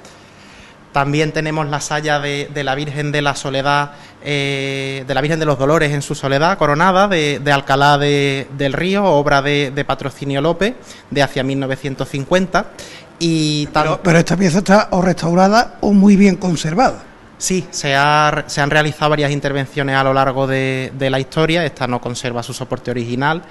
También 0.91 1.31
tenemos 1.31 1.67
la 1.67 1.79
saya 1.79 2.19
de, 2.19 2.49
la 2.63 2.75
Virgen 2.75 3.11
de 3.11 3.21
la 3.21 3.35
Soledad, 3.35 3.91
eh, 4.23 5.05
de 5.07 5.13
la 5.13 5.21
Virgen 5.21 5.39
de 5.39 5.45
los 5.45 5.57
Dolores 5.57 5.91
en 5.91 6.01
su 6.01 6.15
soledad, 6.15 6.57
coronada, 6.57 7.07
de, 7.07 7.41
Alcalá 7.51 7.97
del 7.97 8.73
Río, 8.73 9.05
obra 9.05 9.41
de, 9.41 9.85
Patrocinio 9.87 10.41
López, 10.41 10.75
de 11.09 11.23
hacia 11.23 11.43
1950. 11.43 12.65
Y 13.19 13.67
pero 13.67 14.17
esta 14.17 14.35
pieza 14.35 14.59
está 14.59 14.87
o 14.91 15.01
restaurada 15.01 15.77
o 15.81 15.93
muy 15.93 16.15
bien 16.15 16.35
conservada. 16.35 17.03
Sí, 17.41 17.65
se, 17.71 17.95
han 17.95 18.69
realizado 18.69 19.09
varias 19.09 19.31
intervenciones 19.31 19.95
a 19.95 20.03
lo 20.03 20.13
largo 20.13 20.45
de, 20.45 20.91
la 20.99 21.19
historia, 21.19 21.65
esta 21.65 21.87
no 21.87 21.99
conserva 21.99 22.43
su 22.43 22.53
soporte 22.53 22.91
original 22.91 23.41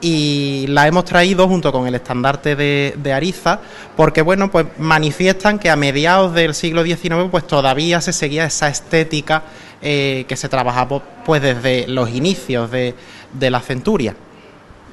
y 0.00 0.66
la 0.68 0.86
hemos 0.86 1.04
traído 1.04 1.48
junto 1.48 1.72
con 1.72 1.86
el 1.86 1.94
estandarte 1.94 2.54
de, 2.54 3.12
Ariza 3.12 3.60
porque 3.96 4.20
bueno 4.20 4.50
pues 4.50 4.66
manifiestan 4.78 5.58
que 5.58 5.70
a 5.70 5.76
mediados 5.76 6.34
del 6.34 6.54
siglo 6.54 6.84
XIX 6.84 7.28
pues 7.30 7.46
todavía 7.46 8.00
se 8.00 8.12
seguía 8.12 8.44
esa 8.44 8.68
estética 8.68 9.44
eh, 9.80 10.24
que 10.28 10.36
se 10.36 10.48
trabajaba 10.48 11.02
pues 11.24 11.40
desde 11.40 11.86
los 11.88 12.10
inicios 12.10 12.70
de, 12.70 12.94
de 13.32 13.50
la 13.50 13.60
centuria. 13.60 14.14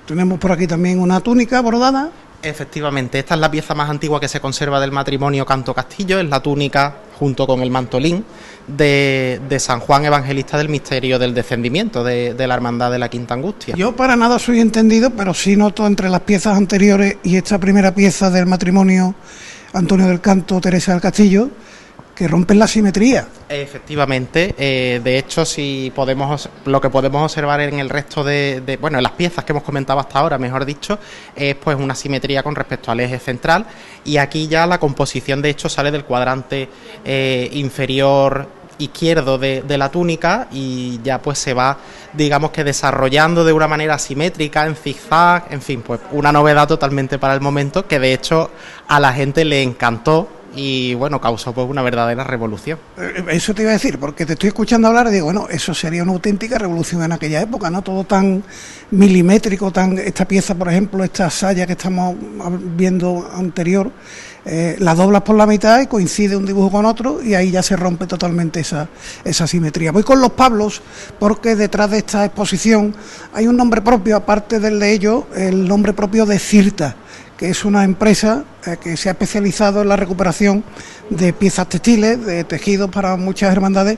Tenemos 0.06 0.40
por 0.40 0.52
aquí 0.52 0.68
también 0.68 1.00
una 1.00 1.22
túnica 1.22 1.62
bordada. 1.62 2.10
Efectivamente, 2.44 3.20
esta 3.20 3.36
es 3.36 3.40
la 3.40 3.50
pieza 3.50 3.74
más 3.74 3.90
antigua 3.90 4.20
que 4.20 4.28
se 4.28 4.42
conserva 4.42 4.82
del 4.82 4.92
matrimonio 4.92 5.46
Canto 5.46 5.74
Castillo, 5.74 6.20
es 6.20 6.28
la 6.28 6.42
túnica 6.42 6.98
junto 7.18 7.48
con 7.48 7.62
el 7.62 7.72
mantolín 7.72 8.26
de, 8.68 9.40
San 9.60 9.80
Juan 9.80 10.04
Evangelista 10.04 10.58
del 10.58 10.68
Misterio 10.68 11.18
del 11.18 11.34
Descendimiento 11.34 12.04
de, 12.04 12.36
la 12.38 12.54
Hermandad 12.54 12.92
de 12.92 13.00
la 13.00 13.08
Quinta 13.08 13.34
Angustia. 13.34 13.76
Yo 13.78 13.96
para 13.96 14.18
nada 14.18 14.40
soy 14.40 14.60
entendido, 14.60 15.12
pero 15.12 15.34
sí 15.34 15.56
noto 15.56 15.88
entre 15.88 16.10
las 16.10 16.20
piezas 16.22 16.58
anteriores 16.58 17.16
y 17.24 17.38
esta 17.38 17.60
primera 17.60 17.96
pieza 17.96 18.30
del 18.30 18.46
matrimonio 18.46 19.16
Antonio 19.72 20.08
del 20.08 20.20
Canto, 20.20 20.60
Teresa 20.60 20.92
del 20.92 21.02
Castillo, 21.02 21.50
que 22.16 22.28
rompen 22.28 22.60
la 22.60 22.68
simetría. 22.68 23.28
Efectivamente, 23.50 24.54
eh, 24.58 25.02
de 25.04 25.18
hecho, 25.18 25.46
si 25.46 25.92
podemos, 25.96 26.50
lo 26.66 26.80
que 26.80 26.90
podemos 26.90 27.24
observar 27.24 27.62
en 27.62 27.80
el 27.80 27.90
resto 27.90 28.24
de, 28.24 28.78
bueno, 28.80 28.98
en 28.98 29.04
las 29.04 29.14
piezas 29.14 29.44
que 29.44 29.52
hemos 29.52 29.64
comentado 29.64 30.00
hasta 30.00 30.20
ahora, 30.20 30.38
mejor 30.38 30.66
dicho, 30.66 31.00
es 31.36 31.56
pues 31.56 31.78
una 31.78 31.96
simetría 31.96 32.44
con 32.44 32.56
respecto 32.56 32.92
al 32.92 33.00
eje 33.00 33.20
central 33.20 33.66
y 34.06 34.18
aquí 34.18 34.48
ya 34.48 34.68
la 34.68 34.80
composición 34.80 35.42
de 35.42 35.50
hecho 35.50 35.70
sale 35.70 35.92
del 35.92 36.06
cuadrante 36.06 36.70
eh, 37.04 37.50
inferior 37.54 38.48
izquierdo 38.80 39.38
de, 39.38 39.64
la 39.78 39.90
túnica 39.90 40.48
y 40.52 41.00
ya 41.04 41.22
pues 41.22 41.38
se 41.38 41.54
va 41.54 41.78
digamos 42.14 42.52
que 42.52 42.64
desarrollando 42.64 43.44
de 43.44 43.54
una 43.54 43.68
manera 43.68 44.00
simétrica 44.00 44.66
en 44.66 44.76
zigzag, 44.76 45.48
en 45.52 45.62
fin, 45.62 45.82
pues 45.82 46.00
una 46.12 46.32
novedad 46.32 46.68
totalmente 46.68 47.20
para 47.20 47.34
el 47.34 47.42
momento 47.42 47.88
que 47.88 48.00
de 48.00 48.14
hecho 48.14 48.50
a 48.88 49.00
la 49.00 49.14
gente 49.14 49.46
le 49.46 49.62
encantó 49.62 50.28
y 50.56 50.94
bueno, 50.94 51.20
causó 51.20 51.54
pues 51.54 51.68
una 51.68 51.82
verdadera 51.82 52.24
revolución. 52.24 52.78
Eh, 52.98 53.24
eso 53.30 53.54
te 53.54 53.64
iba 53.64 53.72
a 53.72 53.74
decir, 53.74 54.00
porque 54.00 54.26
te 54.26 54.34
estoy 54.34 54.50
escuchando 54.50 54.88
hablar 54.88 55.08
y 55.08 55.12
digo, 55.12 55.26
bueno, 55.26 55.48
eso 55.50 55.74
sería 55.74 56.04
una 56.04 56.12
auténtica 56.12 56.58
revolución 56.58 57.04
en 57.04 57.12
aquella 57.12 57.42
época, 57.42 57.70
¿no? 57.70 57.82
Todo 57.82 58.04
tan 58.04 58.44
milimétrico, 58.92 59.72
tan 59.72 59.98
esta 59.98 60.26
pieza, 60.28 60.56
por 60.56 60.70
ejemplo, 60.70 61.04
esta 61.04 61.30
saya 61.30 61.66
que 61.66 61.74
estamos 61.74 62.16
viendo 62.76 63.30
anterior, 63.34 63.92
eh, 64.46 64.76
la 64.80 64.94
doblas 64.94 65.22
por 65.22 65.36
la 65.38 65.48
mitad 65.48 65.80
y 65.80 65.88
coincide 65.88 66.36
un 66.36 66.46
dibujo 66.46 66.70
con 66.70 66.86
otro 66.86 67.24
y 67.24 67.34
ahí 67.34 67.50
ya 67.50 67.64
se 67.64 67.78
rompe 67.78 68.06
totalmente 68.06 68.60
esa, 68.60 68.90
esa 69.24 69.48
simetría. 69.48 69.92
Voy 69.92 70.04
con 70.04 70.20
los 70.20 70.34
Pablos 70.34 70.82
porque 71.18 71.56
detrás 71.56 71.90
de 71.92 72.00
esta 72.00 72.26
exposición 72.26 72.94
hay 73.34 73.48
un 73.48 73.56
nombre 73.56 73.82
propio, 73.82 74.18
aparte 74.18 74.60
del 74.60 74.80
de 74.80 74.92
ellos, 74.92 75.24
el 75.36 75.68
nombre 75.68 75.94
propio 75.94 76.26
de 76.26 76.38
Cirta 76.40 76.98
es 77.50 77.66
una 77.66 77.84
empresa 77.84 78.46
eh, 78.66 78.78
que 78.82 78.96
se 78.96 79.10
ha 79.10 79.12
especializado 79.12 79.82
en 79.82 79.90
la 79.90 79.98
recuperación 79.98 80.64
de 81.10 81.34
piezas 81.34 81.68
textiles, 81.68 82.26
de 82.26 82.46
tejidos 82.46 82.90
para 82.90 83.18
muchas 83.18 83.52
hermandades. 83.52 83.98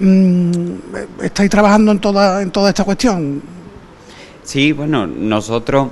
Mm, 0.00 0.74
¿Estáis 1.22 1.50
trabajando 1.50 1.92
en 1.92 1.98
toda, 1.98 2.40
en 2.40 2.50
toda 2.50 2.70
esta 2.70 2.84
cuestión? 2.84 3.42
Sí, 4.42 4.72
bueno, 4.72 5.06
nosotros 5.06 5.88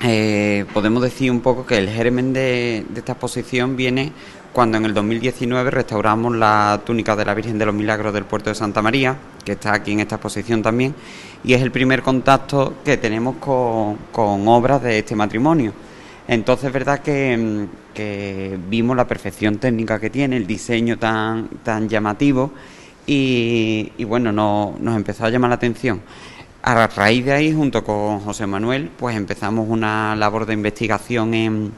eh, 0.00 0.64
podemos 0.72 1.02
decir 1.02 1.32
un 1.32 1.40
poco 1.40 1.66
que 1.66 1.76
el 1.76 1.88
germen 1.88 2.32
de, 2.32 2.86
esta 2.94 3.12
exposición 3.12 3.76
viene 3.76 4.12
cuando 4.52 4.78
en 4.78 4.84
el 4.84 4.94
2019 4.94 5.70
restauramos 5.72 6.36
la 6.36 6.80
túnica 6.86 7.16
de 7.16 7.24
la 7.24 7.34
Virgen 7.34 7.58
de 7.58 7.66
los 7.66 7.74
Milagros 7.74 8.14
del 8.14 8.24
puerto 8.24 8.50
de 8.50 8.54
Santa 8.54 8.80
María, 8.80 9.16
que 9.44 9.52
está 9.52 9.74
aquí 9.74 9.92
en 9.92 10.00
esta 10.00 10.14
exposición 10.16 10.62
también, 10.62 10.94
y 11.42 11.54
es 11.54 11.62
el 11.62 11.72
primer 11.72 12.02
contacto 12.02 12.74
que 12.84 12.96
tenemos 12.96 13.36
con 13.38 14.48
obras 14.48 14.82
de 14.82 15.00
este 15.00 15.16
matrimonio. 15.16 15.72
Entonces 16.28 16.66
es 16.66 16.72
verdad 16.72 17.00
mm, 17.00 17.64
que, 17.94 18.58
vimos 18.68 18.96
la 18.96 19.06
perfección 19.06 19.56
técnica 19.56 19.98
que 19.98 20.10
tiene, 20.10 20.36
el 20.36 20.46
diseño 20.46 20.98
tan, 20.98 21.48
tan 21.64 21.88
llamativo 21.88 22.52
y, 23.06 23.90
bueno, 24.04 24.30
nos 24.30 24.96
empezó 24.96 25.24
a 25.24 25.30
llamar 25.30 25.48
la 25.48 25.56
atención. 25.56 26.02
A 26.62 26.86
raíz 26.88 27.24
de 27.24 27.32
ahí, 27.32 27.54
junto 27.54 27.82
con 27.82 28.20
José 28.20 28.46
Manuel, 28.46 28.90
pues 28.96 29.16
empezamos 29.16 29.66
una 29.68 30.14
labor 30.14 30.44
de 30.44 30.52
investigación 30.52 31.32
en, 31.32 31.72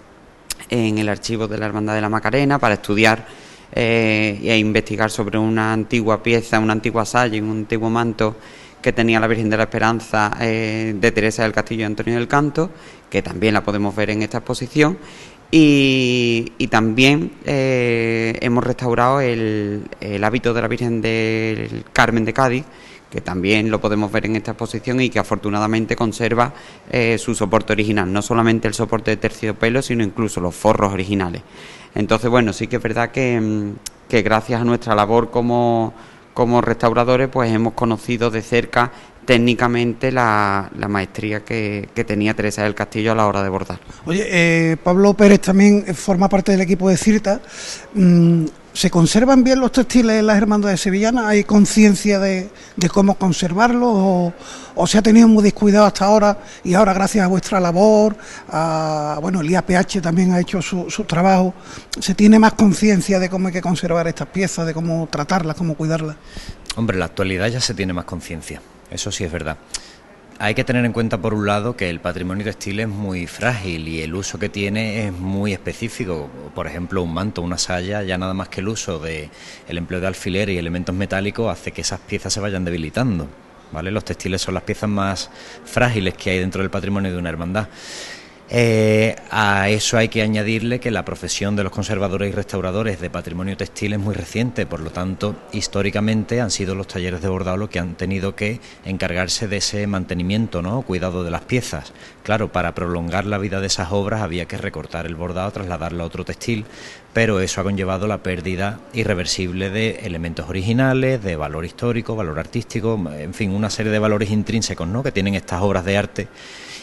en 0.69 0.99
el 0.99 1.09
archivo 1.09 1.47
de 1.47 1.57
la 1.57 1.67
Hermandad 1.67 1.95
de 1.95 2.01
la 2.01 2.09
Macarena 2.09 2.59
para 2.59 2.75
estudiar 2.75 3.25
eh, 3.73 4.41
e 4.43 4.59
investigar 4.59 5.13
sobre 5.13 5.39
una 5.39 5.73
antigua 5.73 6.21
pieza, 6.21 6.59
una 6.59 6.73
antigua 6.73 7.05
saya, 7.05 7.41
un 7.41 7.51
antiguo 7.51 7.89
manto 7.89 8.35
que 8.83 8.93
tenía 8.93 9.21
la 9.21 9.27
Virgen 9.27 9.51
de 9.51 9.57
la 9.57 9.65
Esperanza 9.65 10.37
eh, 10.41 10.95
de 10.97 11.13
Teresa 11.13 11.43
del 11.43 11.53
Castillo 11.53 11.83
y 11.83 11.85
Antonio 11.85 12.15
del 12.15 12.29
Canto, 12.29 12.71
que 13.09 13.23
también 13.23 13.55
la 13.55 13.63
podemos 13.63 13.95
ver 13.95 14.11
en 14.11 14.23
esta 14.23 14.39
exposición. 14.39 14.99
Y, 15.53 16.69
también 16.71 17.33
eh, 17.45 18.39
hemos 18.41 18.63
restaurado 18.63 19.21
el, 19.21 19.89
hábito 20.23 20.55
de 20.55 20.63
la 20.63 20.69
Virgen 20.69 21.03
del 21.03 21.85
Carmen 21.93 22.25
de 22.25 22.33
Cádiz, 22.33 22.65
que 23.11 23.21
también 23.21 23.69
lo 23.69 23.81
podemos 23.81 24.13
ver 24.13 24.27
en 24.27 24.37
esta 24.37 24.53
exposición 24.53 25.01
y 25.01 25.11
que 25.11 25.19
afortunadamente 25.19 25.97
conserva 25.97 26.55
eh, 26.89 27.19
su 27.19 27.35
soporte 27.35 27.73
original, 27.73 28.13
no 28.13 28.23
solamente 28.23 28.69
el 28.69 28.75
soporte 28.75 29.11
de 29.11 29.17
terciopelo, 29.17 29.83
sino 29.83 30.05
incluso 30.05 30.41
los 30.41 30.55
forros 30.55 30.93
originales. 30.93 31.43
Entonces, 31.97 32.31
bueno, 32.31 32.53
sí 32.53 32.69
que 32.69 32.77
es 32.77 32.83
verdad 32.83 33.11
que, 33.11 33.41
mm, 33.41 33.73
que 34.09 34.23
gracias 34.23 34.61
a 34.61 34.65
nuestra 34.65 34.95
labor 34.95 35.33
como 35.33 35.93
como 36.41 36.63
restauradores 36.63 37.29
pues 37.29 37.53
hemos 37.53 37.75
conocido 37.75 38.31
de 38.31 38.41
cerca 38.41 38.91
técnicamente 39.27 40.11
la, 40.11 40.71
maestría 40.89 41.45
que, 41.45 41.87
tenía 42.07 42.33
Teresa 42.33 42.63
del 42.63 42.75
Castillo 42.75 43.13
a 43.13 43.15
la 43.15 43.27
hora 43.27 43.43
de 43.43 43.51
bordar. 43.51 43.79
Oye, 44.07 44.25
eh, 44.27 44.79
Pablo 44.83 45.13
Pérez 45.13 45.41
también 45.41 45.95
forma 45.95 46.31
parte 46.31 46.53
del 46.53 46.63
equipo 46.63 46.89
de 46.89 46.97
CIRTA. 46.97 47.43
¿Se 48.73 48.89
conservan 48.89 49.43
bien 49.43 49.61
los 49.61 49.73
textiles 49.73 50.21
en 50.21 50.27
las 50.27 50.37
hermandades 50.37 50.81
sevillanas? 50.81 51.27
¿Hay 51.27 51.45
conciencia 51.45 52.21
de, 52.21 52.51
cómo 52.93 53.17
conservarlos? 53.17 54.33
O, 54.77 54.87
se 54.87 54.97
ha 54.97 55.03
tenido 55.03 55.29
muy 55.29 55.43
descuidado 55.43 55.85
hasta 55.85 56.07
ahora 56.07 56.39
y 56.65 56.75
ahora 56.75 56.93
gracias 56.95 57.25
a 57.25 57.29
vuestra 57.29 57.61
labor, 57.61 58.17
a, 58.49 59.19
bueno, 59.21 59.41
el 59.41 59.51
IAPH 59.51 60.01
también 60.01 60.33
ha 60.33 60.41
hecho 60.41 60.63
su, 60.63 60.89
su 60.89 61.05
trabajo, 61.05 61.53
se 61.99 62.15
tiene 62.15 62.39
más 62.39 62.55
conciencia 62.55 63.19
de 63.19 63.29
cómo 63.29 63.49
hay 63.49 63.53
que 63.53 63.61
conservar 63.61 64.07
estas 64.09 64.29
piezas, 64.29 64.67
de 64.67 64.73
cómo 64.73 65.09
tratarlas, 65.11 65.57
cómo 65.57 65.75
cuidarlas? 65.75 66.17
Hombre, 66.77 66.95
en 66.95 67.01
la 67.01 67.07
actualidad 67.07 67.49
ya 67.49 67.61
se 67.61 67.75
tiene 67.75 67.93
más 67.93 68.05
conciencia, 68.05 68.63
eso 68.91 69.13
sí 69.13 69.25
es 69.25 69.33
verdad. 69.33 69.59
Hay 70.43 70.55
que 70.55 70.65
tener 70.65 70.87
en 70.87 70.95
cuenta, 70.95 71.19
por 71.19 71.35
un 71.35 71.47
lado, 71.47 71.77
que 71.77 71.91
el 71.91 72.01
patrimonio 72.01 72.45
textil 72.45 72.81
es 72.81 72.89
muy 72.89 73.27
frágil 73.27 73.87
y 73.89 74.01
el 74.01 74.15
uso 74.15 74.39
que 74.39 74.49
tiene 74.49 75.07
es 75.07 75.13
muy 75.13 75.53
específico. 75.53 76.31
Por 76.55 76.67
ejemplo, 76.67 77.03
un 77.03 77.13
manto, 77.13 77.43
una 77.43 77.59
saya, 77.59 78.03
ya 78.05 78.17
nada 78.17 78.33
más 78.33 78.49
que 78.49 78.63
el 78.63 78.69
uso 78.69 78.99
de 78.99 79.29
el 79.69 79.77
empleo 79.77 80.01
de 80.01 80.07
alfiler 80.07 80.49
y 80.49 80.57
elementos 80.57 80.95
metálicos 80.95 81.53
hace 81.53 81.73
que 81.73 81.83
esas 81.83 82.01
piezas 82.01 82.33
se 82.33 82.41
vayan 82.41 82.65
debilitando. 82.65 83.29
¿vale? 83.71 83.91
Los 83.91 84.03
textiles 84.03 84.41
son 84.41 84.55
las 84.55 84.63
piezas 84.63 84.89
más 84.89 85.31
frágiles 85.67 86.15
que 86.15 86.31
hay 86.31 86.39
dentro 86.39 86.63
del 86.63 86.71
patrimonio 86.71 87.13
de 87.13 87.19
una 87.19 87.29
hermandad. 87.29 87.69
Eh, 88.53 89.15
a 89.31 89.69
eso 89.69 89.97
hay 89.97 90.09
que 90.09 90.23
añadirle 90.23 90.81
que 90.81 90.91
la 90.91 91.05
profesión 91.05 91.55
de 91.55 91.63
los 91.63 91.71
conservadores 91.71 92.33
y 92.33 92.35
restauradores 92.35 93.01
de 93.01 93.09
patrimonio 93.09 93.57
textil 93.57 93.93
es 93.93 94.01
muy 94.01 94.13
reciente, 94.13 94.67
por 94.67 94.81
lo 94.81 94.91
tanto, 94.91 95.37
históricamente 95.53 96.41
han 96.41 96.51
sido 96.51 96.75
los 96.75 96.89
talleres 96.89 97.23
de 97.23 97.29
bordado 97.29 97.57
los 97.57 97.69
que 97.69 97.79
han 97.79 97.95
tenido 97.95 98.35
que 98.35 98.59
encargarse 98.85 99.47
de 99.47 99.59
ese 99.59 99.87
mantenimiento, 99.87 100.63
¿no? 100.63 100.83
cuidado 100.83 101.23
de 101.23 101.31
las 101.31 101.43
piezas. 101.43 101.93
Claro, 102.25 102.51
para 102.51 102.75
prolongar 102.75 103.25
la 103.25 103.39
vida 103.39 103.61
de 103.61 103.69
esas 103.69 103.93
obras 103.93 104.21
había 104.21 104.47
que 104.47 104.59
recortar 104.59 105.07
el 105.07 105.15
bordado, 105.15 105.53
trasladarlo 105.53 106.03
a 106.03 106.07
otro 106.07 106.25
textil, 106.25 106.65
pero 107.13 107.39
eso 107.39 107.61
ha 107.61 107.65
conllevado 107.65 108.09
la 108.09 108.25
pérdida 108.25 108.81
irreversible 108.95 109.71
de 109.71 110.01
elementos 110.03 110.49
originales, 110.49 111.23
de 111.23 111.37
valor 111.37 111.65
histórico, 111.65 112.17
valor 112.17 112.41
artístico, 112.41 113.01
en 113.17 113.33
fin, 113.33 113.53
una 113.53 113.71
serie 113.71 113.93
de 113.93 114.01
valores 114.01 114.31
intrínsecos 114.31 114.89
¿no? 114.89 115.05
que 115.05 115.13
tienen 115.13 115.37
estas 115.37 115.63
obras 115.63 115.85
de 115.85 115.97
arte 115.97 116.29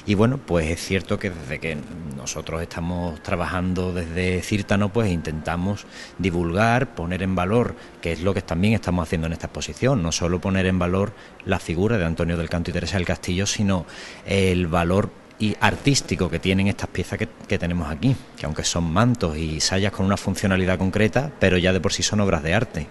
y 0.08 0.16
bueno, 0.16 0.40
pues 0.44 0.70
es 0.70 0.80
cierto 0.80 1.20
que 1.20 1.30
desde 1.30 1.60
que 1.60 1.78
nosotros 2.16 2.62
estamos 2.62 3.22
trabajando 3.22 3.92
desde 3.92 4.42
Círtano, 4.42 4.92
pues 4.92 5.12
intentamos 5.12 5.86
divulgar, 6.18 6.96
poner 6.96 7.24
en 7.24 7.36
valor, 7.36 7.76
que 8.02 8.14
es 8.14 8.22
lo 8.22 8.34
que 8.34 8.42
también 8.42 8.74
estamos 8.74 9.06
haciendo 9.06 9.28
en 9.28 9.34
esta 9.34 9.48
exposición, 9.48 10.02
no 10.02 10.14
solo 10.14 10.40
poner 10.40 10.66
en 10.66 10.80
valor 10.80 11.12
la 11.44 11.60
figura 11.60 11.98
de 11.98 12.06
Antonio 12.06 12.38
del 12.38 12.50
Canto 12.50 12.72
y 12.72 12.74
Teresa 12.74 12.96
del 12.96 13.06
Castillo, 13.06 13.46
sino 13.46 13.86
el 14.26 14.68
valor 14.68 15.10
y 15.40 15.58
artístico 15.60 16.30
que 16.30 16.40
tienen 16.40 16.68
estas 16.68 16.88
piezas 16.88 17.20
que, 17.20 17.60
tenemos 17.60 17.92
aquí, 17.92 18.16
que 18.38 18.46
aunque 18.46 18.64
son 18.64 18.86
mantos 18.86 19.36
y 19.36 19.60
sayas 19.60 19.92
con 19.92 20.06
una 20.06 20.16
funcionalidad 20.16 20.78
concreta, 20.78 21.32
pero 21.38 21.58
ya 21.58 21.74
de 21.74 21.82
por 21.82 21.92
sí 21.92 22.02
son 22.02 22.22
obras 22.22 22.44
de 22.44 22.54
arte. 22.54 22.88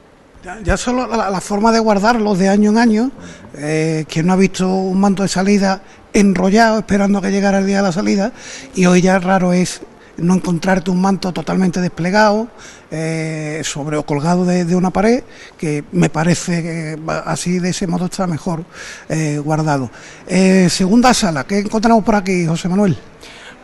Ya, 0.63 0.77
solo 0.77 1.09
la, 1.09 1.41
forma 1.41 1.73
de 1.73 1.81
guardarlos 1.81 2.39
de 2.39 2.49
año 2.49 2.71
en 2.71 2.79
año, 2.79 3.11
eh, 3.55 4.05
quien 4.07 4.27
no 4.27 4.35
ha 4.35 4.37
visto 4.37 4.69
un 4.69 5.01
manto 5.01 5.25
de 5.25 5.29
salida 5.29 5.83
enrollado 6.21 6.79
esperando 6.79 7.21
que 7.21 7.31
llegara 7.31 7.59
el 7.59 7.67
día 7.67 7.79
de 7.79 7.83
la 7.83 7.93
salida 7.93 8.33
y 8.75 8.87
hoy 8.87 9.03
ya 9.03 9.19
raro 9.19 9.53
es 9.53 9.83
no 10.17 10.35
encontrarte 10.35 10.91
un 10.91 11.01
manto 11.01 11.33
totalmente 11.33 11.81
desplegado 11.81 12.49
eh, 12.91 13.61
sobre 13.65 13.99
o 13.99 14.07
colgado 14.07 14.47
de, 14.47 14.75
una 14.75 14.91
pared 14.91 15.23
que 15.59 15.85
me 15.93 16.09
parece 16.09 16.63
que 16.63 16.99
así 17.27 17.59
de 17.59 17.71
ese 17.71 17.87
modo 17.87 18.07
está 18.07 18.27
mejor 18.27 18.65
eh, 19.09 19.39
guardado. 19.39 19.91
Eh, 20.27 20.69
segunda 20.71 21.13
sala, 21.13 21.45
¿qué 21.45 21.59
encontramos 21.59 22.03
por 22.03 22.15
aquí, 22.15 22.47
José 22.47 22.69
Manuel? 22.69 22.97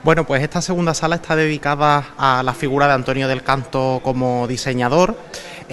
Bueno, 0.05 0.27
pues 0.27 0.43
esta 0.43 0.61
segunda 0.61 0.95
sala 0.95 1.17
está 1.17 1.37
dedicada 1.37 2.15
a 2.19 2.43
la 2.43 2.55
figura 2.55 2.89
de 2.89 2.95
Antonio 2.95 3.29
del 3.29 3.45
Canto 3.45 4.01
como 4.03 4.49
diseñador. 4.49 5.17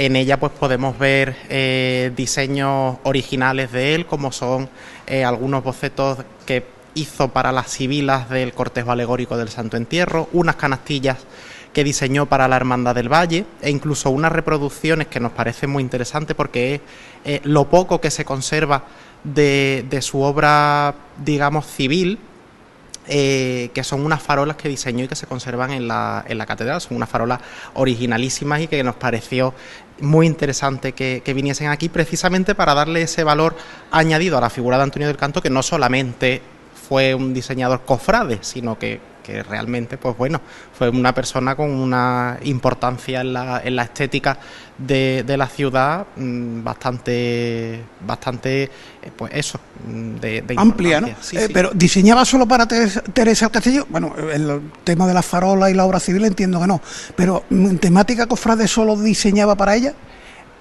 En 0.02 0.16
ella 0.16 0.40
pues 0.40 0.54
podemos 0.54 0.98
ver 0.98 1.36
diseños 2.16 3.00
originales 3.04 3.74
de 3.74 3.96
él, 3.96 4.06
como 4.06 4.32
son 4.32 4.70
algunos 5.26 5.62
bocetos 5.62 6.20
que 6.46 6.64
hizo 6.94 7.28
para 7.28 7.52
las 7.52 7.70
civilas 7.70 8.30
del 8.30 8.54
cortejo 8.54 8.94
alegórico 8.94 9.36
del 9.36 9.50
Santo 9.50 9.76
Entierro, 9.76 10.30
unas 10.32 10.56
canastillas 10.56 11.18
que 11.74 11.84
diseñó 11.84 12.26
para 12.26 12.48
la 12.48 12.56
Hermandad 12.56 12.96
del 12.96 13.12
Valle 13.12 13.46
e 13.62 13.70
incluso 13.70 14.10
unas 14.10 14.32
reproducciones 14.32 15.08
que 15.08 15.20
nos 15.20 15.32
parece 15.34 15.68
muy 15.68 15.84
interesante 15.84 16.34
porque 16.34 16.76
es 16.76 16.82
eh, 17.26 17.42
lo 17.44 17.70
poco 17.70 18.02
que 18.02 18.10
se 18.10 18.26
conserva 18.26 18.84
de, 19.24 20.00
su 20.02 20.22
obra, 20.22 20.96
digamos, 21.24 21.66
civil, 21.68 22.20
eh, 23.12 23.72
que 23.74 23.84
son 23.84 24.06
unas 24.06 24.22
farolas 24.22 24.56
que 24.56 24.70
diseñó 24.70 25.04
y 25.04 25.08
que 25.08 25.16
se 25.16 25.26
conservan 25.26 25.72
en 25.72 25.88
la, 25.88 26.24
en 26.28 26.38
la 26.38 26.46
catedral. 26.46 26.80
Son 26.80 26.96
unas 26.96 27.10
farolas 27.10 27.40
originalísimas 27.74 28.62
y 28.62 28.68
que 28.68 28.84
nos 28.84 28.96
pareció 28.96 29.56
muy 30.00 30.28
interesante 30.28 30.94
que, 30.94 31.24
que, 31.26 31.34
viniesen 31.34 31.68
aquí 31.70 31.90
precisamente 31.90 32.54
para 32.54 32.76
darle 32.76 33.02
ese 33.02 33.24
valor 33.24 33.56
añadido 33.92 34.38
a 34.38 34.42
la 34.42 34.52
figura 34.52 34.78
de 34.78 34.84
Antonio 34.84 35.08
del 35.08 35.18
Canto, 35.18 35.42
que 35.42 35.50
no 35.50 35.64
solamente 35.64 36.42
fue 36.88 37.16
un 37.16 37.34
diseñador 37.34 37.82
cofrade, 37.82 38.38
sino 38.42 38.78
que, 38.78 39.02
realmente, 39.48 39.98
pues 39.98 40.18
bueno, 40.18 40.42
fue 40.78 40.90
una 40.90 41.14
persona 41.14 41.56
con 41.56 41.72
una 41.72 42.40
importancia 42.44 43.22
en 43.22 43.34
la, 43.34 43.62
en 43.64 43.76
la 43.76 43.84
estética 43.84 44.38
de, 44.78 45.36
la 45.38 45.48
ciudad 45.48 46.08
mm, 46.16 46.64
bastante, 46.64 47.82
bastante, 48.06 48.64
eh, 48.64 48.70
pues 49.16 49.32
eso, 49.36 49.60
mm, 49.88 50.16
de, 50.16 50.44
amplia, 50.58 51.02
¿no? 51.02 51.08
Eh, 51.08 51.50
pero 51.54 51.72
diseñaba 51.74 52.26
solo 52.26 52.48
para 52.48 52.68
Teresa 52.68 53.50
Castillo, 53.50 53.86
bueno, 53.90 54.16
el 54.32 54.62
tema 54.84 55.08
de 55.08 55.14
la 55.14 55.22
farola 55.22 55.70
y 55.70 55.74
la 55.74 55.86
obra 55.86 56.00
civil 56.00 56.26
entiendo 56.26 56.60
que 56.60 56.68
no, 56.68 56.82
pero 57.16 57.44
en 57.50 57.78
temática 57.78 58.28
cofrade 58.28 58.68
solo 58.68 58.96
diseñaba 58.96 59.56
para 59.56 59.76
ella. 59.76 59.94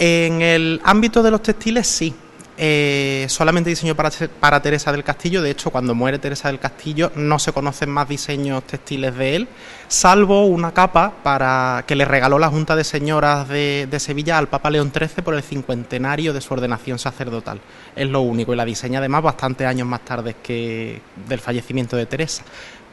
En 0.00 0.42
el 0.42 0.81
ámbito 0.85 1.24
de 1.24 1.31
los 1.33 1.42
textiles 1.42 1.87
sí, 1.88 2.14
eh, 2.60 3.26
solamente 3.28 3.70
diseñó 3.70 3.94
para, 3.94 4.10
para, 4.40 4.60
Teresa 4.60 4.90
del 4.90 5.04
Castillo. 5.04 5.42
De 5.42 5.50
hecho, 5.50 5.70
cuando 5.70 5.94
muere 5.94 6.18
Teresa 6.18 6.48
del 6.48 6.58
Castillo 6.58 7.12
no 7.14 7.38
se 7.38 7.52
conocen 7.52 7.88
más 7.88 8.08
diseños 8.08 8.64
textiles 8.64 9.14
de 9.14 9.36
él, 9.36 9.48
salvo 9.86 10.44
una 10.44 10.72
capa 10.72 11.12
para 11.22 11.84
que 11.86 11.94
le 11.94 12.04
regaló 12.04 12.38
la 12.40 12.48
Junta 12.48 12.74
de 12.74 12.82
Señoras 12.82 13.48
de, 13.48 13.86
de 13.88 14.00
Sevilla 14.00 14.38
al 14.38 14.48
Papa 14.48 14.70
León 14.70 14.92
XIII 14.92 15.22
por 15.22 15.34
el 15.34 15.42
cincuentenario 15.42 16.32
de 16.32 16.40
su 16.40 16.52
ordenación 16.52 16.98
sacerdotal. 16.98 17.60
Es 17.94 18.08
lo 18.08 18.22
único 18.22 18.52
y 18.52 18.56
la 18.56 18.64
diseña 18.64 18.98
además 18.98 19.22
bastantes 19.22 19.66
años 19.66 19.86
más 19.86 20.04
tarde 20.04 20.34
que 20.42 21.00
del 21.28 21.38
fallecimiento 21.38 21.96
de 21.96 22.06
Teresa 22.06 22.42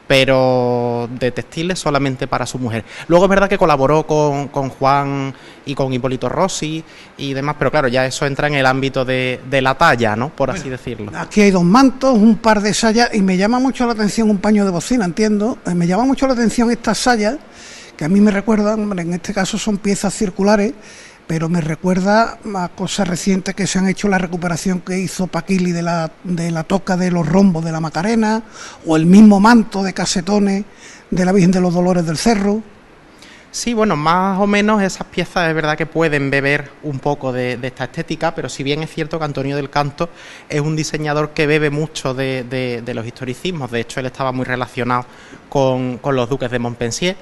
pero 0.06 1.08
de 1.18 1.30
textiles 1.32 1.78
solamente 1.78 2.26
para 2.26 2.46
su 2.46 2.58
mujer. 2.58 2.84
Luego 3.08 3.24
es 3.24 3.28
verdad 3.30 3.48
que 3.48 3.58
colaboró 3.58 4.06
con, 4.06 4.48
Juan 4.48 5.34
y 5.64 5.74
con 5.74 5.92
Hipólito 5.92 6.28
Rossi 6.28 6.84
y 7.16 7.34
demás, 7.34 7.56
pero 7.58 7.70
claro, 7.70 7.88
ya 7.88 8.06
eso 8.06 8.26
entra 8.26 8.46
en 8.46 8.54
el 8.54 8.66
ámbito 8.66 9.04
de, 9.04 9.40
la 9.62 9.74
talla, 9.74 10.14
¿no? 10.14 10.28
Por 10.28 10.50
así 10.50 10.68
decirlo. 10.68 11.10
Aquí 11.14 11.40
hay 11.40 11.50
dos 11.50 11.64
mantos, 11.64 12.14
un 12.14 12.36
par 12.36 12.60
de 12.60 12.72
sayas 12.74 13.14
y 13.14 13.22
me 13.22 13.36
llama 13.36 13.58
mucho 13.58 13.86
la 13.86 13.92
atención 13.92 14.30
un 14.30 14.38
paño 14.38 14.64
de 14.64 14.70
bocina, 14.70 15.04
entiendo. 15.04 15.58
Eh, 15.66 15.74
me 15.74 15.86
llama 15.86 16.04
mucho 16.04 16.26
la 16.26 16.34
atención 16.34 16.70
estas 16.70 16.98
sayas, 16.98 17.36
que 17.96 18.04
a 18.04 18.08
mí 18.08 18.20
me 18.20 18.30
recuerdan, 18.30 18.98
en 18.98 19.14
este 19.14 19.32
caso 19.32 19.58
son 19.58 19.78
piezas 19.78 20.14
circulares 20.14 20.74
pero 21.26 21.48
me 21.48 21.60
recuerda 21.60 22.38
a 22.54 22.68
cosas 22.68 23.08
recientes 23.08 23.54
que 23.54 23.66
se 23.66 23.78
han 23.78 23.88
hecho, 23.88 24.08
la 24.08 24.18
recuperación 24.18 24.80
que 24.80 24.98
hizo 24.98 25.26
Paquili 25.26 25.72
de 25.72 25.82
la, 25.82 26.12
de 26.24 26.50
la 26.50 26.64
toca 26.64 26.96
de 26.96 27.10
los 27.10 27.26
rombos 27.26 27.64
de 27.64 27.72
la 27.72 27.80
Macarena, 27.80 28.42
o 28.86 28.96
el 28.96 29.06
mismo 29.06 29.40
manto 29.40 29.82
de 29.82 29.92
casetones 29.92 30.64
de 31.10 31.24
la 31.24 31.32
Virgen 31.32 31.50
de 31.50 31.60
los 31.60 31.74
Dolores 31.74 32.06
del 32.06 32.16
Cerro. 32.16 32.62
Sí, 33.50 33.72
bueno, 33.72 33.96
más 33.96 34.38
o 34.38 34.46
menos 34.46 34.82
esas 34.82 35.06
piezas 35.06 35.48
es 35.48 35.54
verdad 35.54 35.78
que 35.78 35.86
pueden 35.86 36.30
beber 36.30 36.70
un 36.82 36.98
poco 36.98 37.32
de, 37.32 37.58
esta 37.62 37.84
estética, 37.84 38.34
pero 38.34 38.48
si 38.48 38.62
bien 38.62 38.82
es 38.82 38.90
cierto 38.90 39.18
que 39.18 39.24
Antonio 39.24 39.56
del 39.56 39.70
Canto 39.70 40.10
es 40.48 40.60
un 40.60 40.76
diseñador 40.76 41.30
que 41.30 41.46
bebe 41.46 41.70
mucho 41.70 42.12
de, 42.12 42.82
los 42.86 43.06
historicismos, 43.06 43.70
de 43.70 43.80
hecho 43.80 43.98
él 43.98 44.06
estaba 44.06 44.30
muy 44.30 44.44
relacionado 44.44 45.06
con, 45.48 45.98
con 45.98 46.14
los 46.14 46.28
duques 46.28 46.50
de 46.50 46.58
Montpensier 46.58 47.16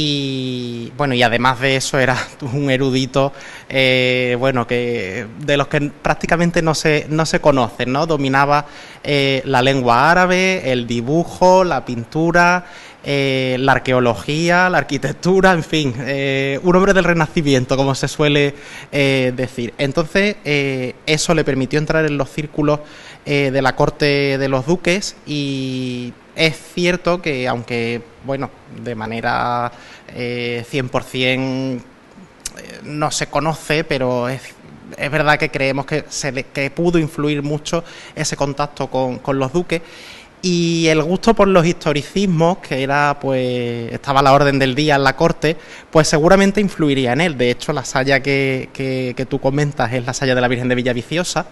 y 0.00 0.92
bueno, 0.96 1.14
y 1.14 1.24
además 1.24 1.58
de 1.58 1.74
eso 1.74 1.98
era 1.98 2.16
un 2.52 2.70
erudito, 2.70 3.32
eh, 3.68 4.36
bueno, 4.38 4.64
que 4.64 5.26
de 5.40 5.56
los 5.56 5.66
que 5.66 5.90
prácticamente 5.90 6.62
no 6.62 6.76
se, 6.76 7.06
no 7.08 7.26
se 7.26 7.40
conocen, 7.40 7.90
¿no? 7.90 8.06
Dominaba 8.06 8.66
eh, 9.02 9.42
la 9.44 9.60
lengua 9.60 10.08
árabe, 10.08 10.70
el 10.70 10.86
dibujo, 10.86 11.64
la 11.64 11.84
pintura, 11.84 12.64
eh, 13.04 13.56
la 13.60 13.72
arqueología, 13.72 14.68
la 14.68 14.78
arquitectura, 14.78 15.52
en 15.52 15.62
fin, 15.62 15.94
un 16.62 16.76
hombre 16.76 16.94
del 16.94 17.04
renacimiento, 17.04 17.76
como 17.76 17.94
se 17.94 18.08
suele 18.08 18.54
decir. 18.90 19.74
Entonces, 19.78 20.36
eso 21.06 21.34
le 21.34 21.44
permitió 21.44 21.78
entrar 21.78 22.04
en 22.04 22.18
los 22.18 22.30
círculos 22.30 22.80
de 23.24 23.62
la 23.62 23.76
corte 23.76 24.38
de 24.38 24.48
los 24.48 24.66
duques 24.66 25.16
y 25.26 26.12
es 26.38 26.56
cierto 26.72 27.20
que 27.20 27.48
aunque, 27.48 28.00
bueno, 28.24 28.48
de 28.82 28.94
manera 28.94 29.72
100% 30.14 31.12
eh, 31.12 31.76
eh, 31.76 32.80
no 32.84 33.10
se 33.10 33.26
conoce, 33.26 33.82
pero 33.82 34.28
es, 34.28 34.54
verdad 35.10 35.36
que 35.36 35.50
creemos 35.50 35.84
que, 35.84 36.04
se 36.08 36.32
que 36.44 36.70
pudo 36.70 36.98
influir 36.98 37.42
mucho 37.42 37.82
ese 38.14 38.36
contacto 38.36 38.86
con, 38.86 39.18
con 39.18 39.38
los 39.38 39.52
duques 39.52 39.82
y 40.40 40.86
el 40.86 41.02
gusto 41.02 41.34
por 41.34 41.48
los 41.48 41.66
historicismos, 41.66 42.58
que 42.58 42.82
era 42.82 43.18
pues 43.20 43.92
estaba 43.92 44.20
a 44.20 44.22
la 44.22 44.32
orden 44.32 44.58
del 44.58 44.74
día 44.74 44.94
en 44.94 45.04
la 45.04 45.16
corte, 45.16 45.56
pues 45.90 46.08
seguramente 46.08 46.60
influiría 46.60 47.12
en 47.12 47.20
él. 47.20 47.38
De 47.38 47.50
hecho, 47.50 47.72
la 47.72 47.84
saya 47.84 48.20
que, 48.20 48.70
que, 48.72 49.26
tú 49.26 49.40
comentas 49.40 49.92
es 49.92 50.06
la 50.06 50.14
saya 50.14 50.34
de 50.34 50.40
la 50.40 50.48
Virgen 50.48 50.68
de 50.68 50.74
Villaviciosa. 50.76 51.46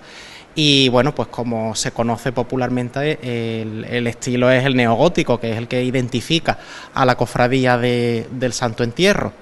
Y 0.55 0.89
bueno, 0.89 1.15
pues 1.15 1.29
como 1.29 1.75
se 1.75 1.91
conoce 1.91 2.33
popularmente, 2.33 3.19
el, 3.61 4.07
estilo 4.07 4.51
es 4.51 4.65
el 4.65 4.75
neogótico, 4.75 5.39
que 5.39 5.53
es 5.53 5.59
el 5.59 5.69
que 5.69 5.83
identifica 5.85 6.59
a 6.95 7.05
la 7.05 7.17
cofradía 7.17 7.77
del 7.77 8.53
Santo 8.53 8.83
Entierro. 8.83 9.33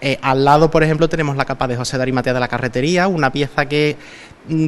Eh, 0.00 0.18
al 0.22 0.44
lado, 0.44 0.70
por 0.70 0.84
ejemplo, 0.84 1.08
tenemos 1.08 1.36
la 1.36 1.44
capa 1.44 1.66
de 1.66 1.76
José 1.76 1.96
de 1.96 2.02
Arimatea 2.02 2.34
de 2.34 2.40
la 2.40 2.48
Carretería, 2.48 3.08
una 3.08 3.32
pieza 3.32 3.66
que 3.66 3.96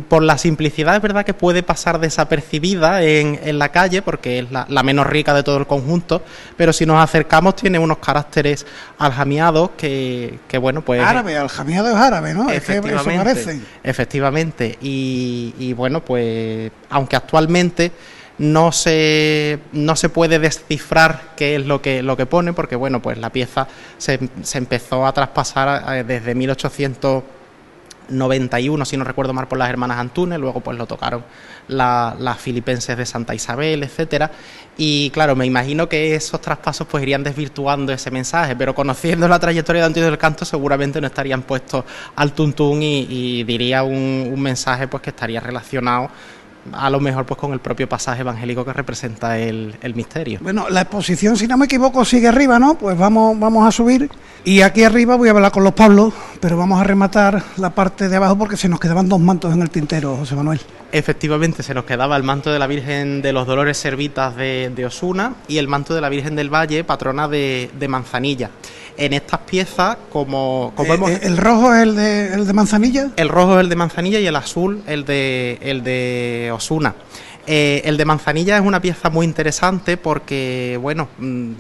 por 0.09 0.23
la 0.23 0.39
simplicidad 0.39 0.97
es 0.97 1.03
verdad 1.03 1.25
que 1.25 1.35
puede 1.35 1.63
pasar 1.63 2.01
desapercibida 2.01 3.03
en, 3.03 3.41
en 3.43 3.59
la 3.59 3.71
calle 3.71 4.03
porque 4.03 4.41
es 4.41 4.47
la, 4.51 4.83
menos 4.83 5.07
rica 5.07 5.35
de 5.35 5.43
todo 5.43 5.59
el 5.59 5.67
conjunto, 5.67 6.23
pero 6.57 6.73
si 6.73 6.87
nos 6.87 7.03
acercamos 7.03 7.57
tiene 7.57 7.79
unos 7.79 7.99
caracteres 7.99 8.67
aljamiados 8.99 9.71
que, 9.77 10.39
que 10.49 10.59
bueno, 10.59 10.83
pues... 10.83 11.01
Árabe, 11.01 11.37
aljamiado 11.37 11.89
es 11.89 11.95
árabe, 11.95 12.35
¿no? 12.35 12.51
Efectivamente, 12.51 13.41
es 13.41 13.61
Efectivamente, 13.83 14.79
y, 14.81 15.55
y 15.59 15.73
bueno, 15.73 16.05
pues 16.05 16.71
aunque 16.91 17.17
actualmente 17.17 17.93
no 18.39 18.73
se, 18.73 19.59
no 19.73 19.97
se 19.97 20.09
puede 20.09 20.39
descifrar 20.39 21.35
qué 21.37 21.57
es 21.57 21.67
lo 21.67 21.83
que, 21.83 22.03
lo 22.03 22.17
que 22.17 22.25
pone, 22.27 22.53
porque 22.53 22.75
bueno, 22.75 23.03
pues 23.03 23.19
la 23.19 23.31
pieza 23.31 23.69
se, 23.99 24.19
se 24.43 24.59
empezó 24.59 25.07
a 25.07 25.13
traspasar 25.13 25.97
eh, 25.97 26.05
desde 26.05 26.35
1800 26.35 27.23
91, 28.11 28.85
si 28.85 28.97
no 28.97 29.05
recuerdo 29.05 29.33
mal, 29.33 29.49
por 29.49 29.59
las 29.59 29.71
hermanas 29.71 29.99
Antunes, 29.99 30.39
luego 30.39 30.61
pues 30.61 30.77
lo 30.77 30.87
tocaron 30.87 31.25
las 31.69 32.39
filipenses 32.39 32.97
de 32.97 33.07
Santa 33.07 33.35
Isabel, 33.35 33.83
etcétera. 33.83 34.31
Y 34.77 35.11
claro, 35.11 35.37
me 35.37 35.47
imagino 35.47 35.89
que 35.89 36.15
esos 36.15 36.41
traspasos 36.41 36.87
pues 36.87 37.03
irían 37.03 37.23
desvirtuando 37.23 37.93
ese 37.93 38.11
mensaje, 38.11 38.57
pero 38.57 38.75
conociendo 38.75 39.29
la 39.29 39.39
trayectoria 39.39 39.83
de 39.83 39.87
Antonio 39.87 40.09
del 40.09 40.19
Canto 40.19 40.45
seguramente 40.45 41.01
no 41.01 41.07
estarían 41.07 41.43
puestos 41.43 41.85
al 42.17 42.33
tuntún 42.33 42.83
y, 42.83 43.45
diría 43.45 43.83
un, 43.83 44.31
un 44.33 44.41
mensaje 44.41 44.89
pues 44.89 45.03
que 45.03 45.11
estaría 45.11 45.41
relacionado 45.41 46.11
a 46.73 46.91
lo 46.91 47.01
mejor 47.01 47.27
pues 47.27 47.39
con 47.39 47.53
el 47.53 47.61
propio 47.61 47.89
pasaje 47.89 48.21
evangélico 48.21 48.65
que 48.65 48.73
representa 48.73 49.39
el, 49.39 49.75
misterio. 49.95 50.39
Bueno, 50.43 50.69
la 50.71 50.83
exposición, 50.83 51.37
si 51.37 51.47
no 51.47 51.57
me 51.57 51.67
equivoco, 51.67 52.05
sigue 52.05 52.29
arriba, 52.29 52.59
¿no? 52.59 52.77
Pues 52.77 52.97
vamos, 52.97 53.39
vamos 53.39 53.67
a 53.67 53.73
subir 53.73 54.11
y 54.45 54.63
aquí 54.63 54.85
arriba 54.85 55.17
voy 55.17 55.29
a 55.29 55.33
hablar 55.33 55.53
con 55.53 55.65
los 55.65 55.75
Pablos, 55.75 56.15
pero 56.41 56.57
vamos 56.57 56.81
a 56.81 56.85
rematar 56.85 57.43
la 57.57 57.71
parte 57.71 58.09
de 58.09 58.17
abajo 58.17 58.39
porque 58.39 58.57
se 58.57 58.69
nos 58.69 58.81
quedaban 58.81 59.09
dos 59.09 59.21
mantos 59.21 59.53
en 59.53 59.63
el 59.63 59.71
tintero, 59.71 60.17
José 60.17 60.35
Manuel. 60.35 60.61
Efectivamente, 60.93 61.63
se 61.63 61.75
nos 61.75 61.85
quedaba 61.85 62.17
el 62.17 62.23
manto 62.23 62.51
de 62.51 62.59
la 62.59 62.67
Virgen 62.67 63.23
de 63.23 63.33
los 63.33 63.47
Dolores 63.47 63.77
Servitas 63.77 64.35
de, 64.37 64.85
Osuna 64.87 65.35
y 65.47 65.59
el 65.59 65.69
manto 65.69 65.95
de 65.95 66.01
la 66.01 66.09
Virgen 66.09 66.37
del 66.37 66.53
Valle, 66.53 66.85
patrona 66.85 67.29
de, 67.29 67.71
de 67.79 67.89
Manzanilla 67.89 68.51
en 69.01 69.15
estas 69.15 69.41
piezas, 69.41 69.97
como, 70.13 70.73
como 70.77 71.09
eh, 71.09 71.21
¿El 71.23 71.39
rojo 71.39 71.75
es 71.75 71.83
el 71.83 71.97
de, 71.97 72.35
el 72.35 72.47
de 72.47 72.53
manzanilla? 72.53 73.11
El 73.17 73.31
rojo 73.31 73.55
es 73.55 73.61
el 73.63 73.71
de 73.71 73.77
manzanilla 73.77 74.21
y 74.21 74.27
el 74.27 74.37
azul 74.37 74.83
el 74.87 75.07
de, 75.07 75.59
el 75.63 75.83
de 75.83 76.53
Osuna. 76.55 76.95
Eh, 77.47 77.81
el 77.87 77.97
de 77.97 78.05
manzanilla 78.05 78.59
es 78.59 78.63
una 78.63 78.81
pieza 78.81 79.09
muy 79.09 79.25
interesante 79.25 79.97
porque, 79.97 80.79
bueno, 80.83 81.09
mm, 81.19 81.53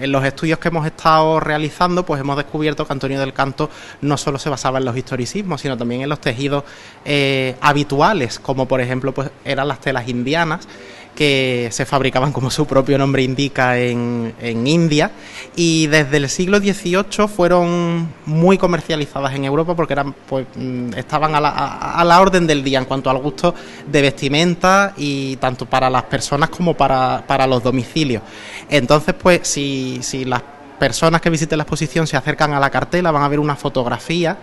en 0.00 0.12
los 0.12 0.22
estudios 0.22 0.58
que 0.58 0.68
hemos 0.68 0.84
estado 0.84 1.40
realizando, 1.40 2.04
pues 2.04 2.20
hemos 2.20 2.36
descubierto 2.36 2.86
que 2.86 2.92
Antonio 2.92 3.18
del 3.18 3.32
Canto 3.32 3.70
no 4.02 4.18
solo 4.18 4.38
se 4.38 4.50
basaba 4.50 4.78
en 4.78 4.84
los 4.84 4.96
historicismos, 4.96 5.62
sino 5.62 5.78
también 5.78 6.02
en 6.02 6.10
los 6.10 6.20
tejidos 6.20 6.64
eh, 7.06 7.56
habituales, 7.62 8.38
como 8.38 8.68
por 8.68 8.82
ejemplo 8.82 9.12
pues 9.12 9.30
eran 9.46 9.66
las 9.66 9.80
telas 9.80 10.08
indianas 10.08 10.68
que 11.14 11.68
se 11.72 11.84
fabricaban, 11.84 12.32
como 12.32 12.50
su 12.50 12.66
propio 12.66 12.96
nombre 12.96 13.22
indica, 13.22 13.78
en, 13.78 14.34
en, 14.40 14.66
India 14.66 15.10
y 15.54 15.86
desde 15.88 16.16
el 16.16 16.28
siglo 16.28 16.58
XVIII 16.58 17.28
fueron 17.28 18.08
muy 18.24 18.56
comercializadas 18.56 19.34
en 19.34 19.44
Europa 19.44 19.76
porque 19.76 19.92
eran, 19.92 20.14
pues, 20.26 20.46
mm, 20.54 20.94
estaban 20.94 21.34
a 21.34 21.40
la, 21.40 21.50
a, 21.50 22.04
la, 22.04 22.20
orden 22.20 22.46
del 22.46 22.64
día 22.64 22.78
en 22.78 22.86
cuanto 22.86 23.10
al 23.10 23.18
gusto 23.18 23.54
de 23.86 24.02
vestimenta 24.02 24.94
y 24.96 25.36
tanto 25.36 25.66
para 25.66 25.90
las 25.90 26.04
personas 26.04 26.48
como 26.48 26.74
para, 26.74 27.24
para 27.26 27.46
los 27.46 27.62
domicilios. 27.62 28.22
Entonces, 28.70 29.14
pues, 29.14 29.40
si, 29.42 29.98
si 30.02 30.24
las 30.24 30.42
personas 30.78 31.20
que 31.20 31.30
visiten 31.30 31.58
la 31.58 31.64
exposición 31.64 32.06
se 32.06 32.16
acercan 32.16 32.54
a 32.54 32.60
la 32.60 32.70
cartela 32.70 33.10
van 33.10 33.22
a 33.22 33.28
ver 33.28 33.38
una 33.38 33.54
fotografía 33.54 34.38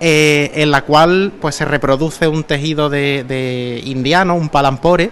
eh, 0.00 0.50
en 0.54 0.70
la 0.70 0.82
cual 0.82 1.32
pues 1.40 1.56
se 1.56 1.64
reproduce 1.64 2.26
un 2.28 2.44
tejido 2.44 2.88
de, 2.88 3.24
de 3.24 3.80
indiano, 3.84 4.34
un 4.36 4.48
palampore, 4.48 5.10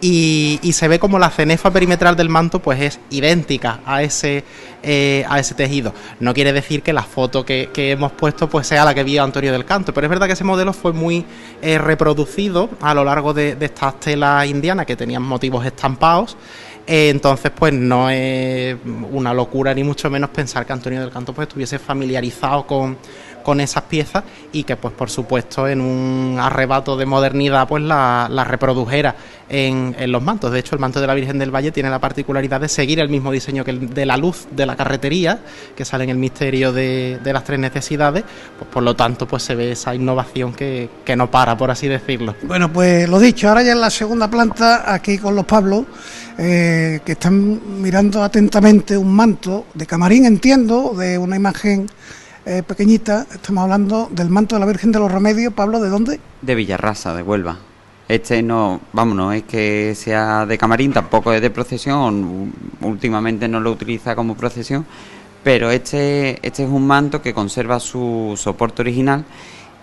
y, 0.00 0.58
se 0.72 0.88
ve 0.88 0.98
como 0.98 1.18
la 1.18 1.30
cenefa 1.30 1.70
perimetral 1.70 2.16
del 2.16 2.28
manto 2.28 2.60
pues 2.60 2.80
es 2.80 3.00
idéntica 3.10 3.80
a 3.84 4.02
ese, 4.02 4.44
eh, 4.82 5.24
a 5.28 5.38
ese 5.38 5.54
tejido. 5.54 5.92
No 6.20 6.32
quiere 6.32 6.52
decir 6.52 6.82
que 6.82 6.92
la 6.92 7.02
foto 7.02 7.44
que, 7.44 7.68
hemos 7.74 8.12
puesto 8.12 8.48
pues 8.48 8.66
sea 8.66 8.84
la 8.84 8.94
que 8.94 9.04
vio 9.04 9.22
Antonio 9.22 9.52
del 9.52 9.64
Canto, 9.64 9.92
pero 9.92 10.06
es 10.06 10.10
verdad 10.10 10.26
que 10.26 10.32
ese 10.34 10.44
modelo 10.44 10.72
fue 10.72 10.92
muy 10.92 11.24
eh, 11.60 11.78
reproducido 11.78 12.70
a 12.80 12.94
lo 12.94 13.04
largo 13.04 13.34
de, 13.34 13.56
de 13.56 13.66
estas 13.66 14.00
telas 14.00 14.46
indianas 14.46 14.86
que 14.86 14.96
tenían 14.96 15.22
motivos 15.22 15.64
estampados. 15.66 16.36
Eh, 16.86 17.10
entonces, 17.10 17.52
pues 17.54 17.72
no 17.72 18.10
es 18.10 18.76
una 19.12 19.32
locura 19.32 19.72
ni 19.72 19.84
mucho 19.84 20.10
menos 20.10 20.30
pensar 20.30 20.66
que 20.66 20.72
Antonio 20.72 21.00
del 21.00 21.10
Canto 21.10 21.32
pues 21.32 21.46
estuviese 21.46 21.78
familiarizado 21.78 22.66
con, 22.66 22.98
con 23.42 23.60
esas 23.60 23.84
piezas 23.84 24.24
y 24.52 24.64
que 24.64 24.76
pues 24.76 24.94
por 24.94 25.10
supuesto 25.10 25.68
en 25.68 25.80
un 25.80 26.38
arrebato 26.40 26.96
de 26.96 27.06
modernidad 27.06 27.68
pues 27.68 27.82
la, 27.82 28.28
reprodujera 28.46 29.16
en, 29.48 29.94
los 30.10 30.22
mantos. 30.22 30.52
De 30.52 30.58
hecho 30.58 30.74
el 30.74 30.80
manto 30.80 31.00
de 31.00 31.06
la 31.06 31.14
Virgen 31.14 31.38
del 31.38 31.54
Valle 31.54 31.72
tiene 31.72 31.90
la 31.90 31.98
particularidad 31.98 32.60
de 32.60 32.68
seguir 32.68 33.00
el 33.00 33.08
mismo 33.08 33.32
diseño 33.32 33.64
que 33.64 33.70
el 33.72 33.92
de 33.92 34.06
la 34.06 34.16
luz 34.16 34.46
de 34.50 34.66
la 34.66 34.76
carretería 34.76 35.40
que 35.76 35.84
sale 35.84 36.04
en 36.04 36.10
el 36.10 36.18
misterio 36.18 36.72
de, 36.72 37.18
las 37.24 37.44
tres 37.44 37.58
necesidades, 37.58 38.24
pues 38.58 38.70
por 38.70 38.82
lo 38.82 38.96
tanto 38.96 39.26
pues 39.26 39.42
se 39.42 39.54
ve 39.54 39.72
esa 39.72 39.94
innovación 39.94 40.52
que, 40.52 40.88
no 41.16 41.30
para 41.30 41.56
por 41.56 41.70
así 41.70 41.88
decirlo. 41.88 42.34
Bueno 42.42 42.72
pues 42.72 43.08
lo 43.08 43.18
dicho, 43.18 43.48
ahora 43.48 43.62
ya 43.62 43.72
en 43.72 43.80
la 43.80 43.90
segunda 43.90 44.28
planta 44.28 44.92
aquí 44.92 45.18
con 45.18 45.34
los 45.34 45.44
Pablos 45.44 45.84
eh, 46.38 47.00
que 47.04 47.12
están 47.12 47.82
mirando 47.82 48.22
atentamente 48.22 48.96
un 48.96 49.14
manto 49.14 49.66
de 49.74 49.86
camarín 49.86 50.24
entiendo, 50.24 50.94
de 50.96 51.18
una 51.18 51.36
imagen 51.36 51.86
eh, 52.50 52.64
pequeñita, 52.64 53.26
estamos 53.32 53.62
hablando 53.62 54.08
del 54.10 54.28
manto 54.28 54.56
de 54.56 54.60
la 54.60 54.66
Virgen 54.66 54.90
de 54.90 54.98
los 54.98 55.12
Remedios, 55.12 55.54
Pablo, 55.54 55.78
¿de 55.78 55.88
dónde? 55.88 56.18
De 56.42 56.54
Villarrasa, 56.56 57.14
de 57.14 57.22
Huelva. 57.22 57.58
Este 58.08 58.42
no, 58.42 58.80
vamos, 58.92 59.14
no 59.14 59.32
es 59.32 59.44
que 59.44 59.94
sea 59.94 60.46
de 60.46 60.58
camarín, 60.58 60.92
tampoco 60.92 61.32
es 61.32 61.40
de 61.40 61.50
procesión, 61.50 62.52
últimamente 62.80 63.46
no 63.46 63.60
lo 63.60 63.70
utiliza 63.70 64.16
como 64.16 64.36
procesión, 64.36 64.84
pero 65.44 65.70
este, 65.70 66.44
este 66.44 66.64
es 66.64 66.68
un 66.68 66.88
manto 66.88 67.22
que 67.22 67.32
conserva 67.32 67.78
su 67.78 68.34
soporte 68.36 68.82
original 68.82 69.24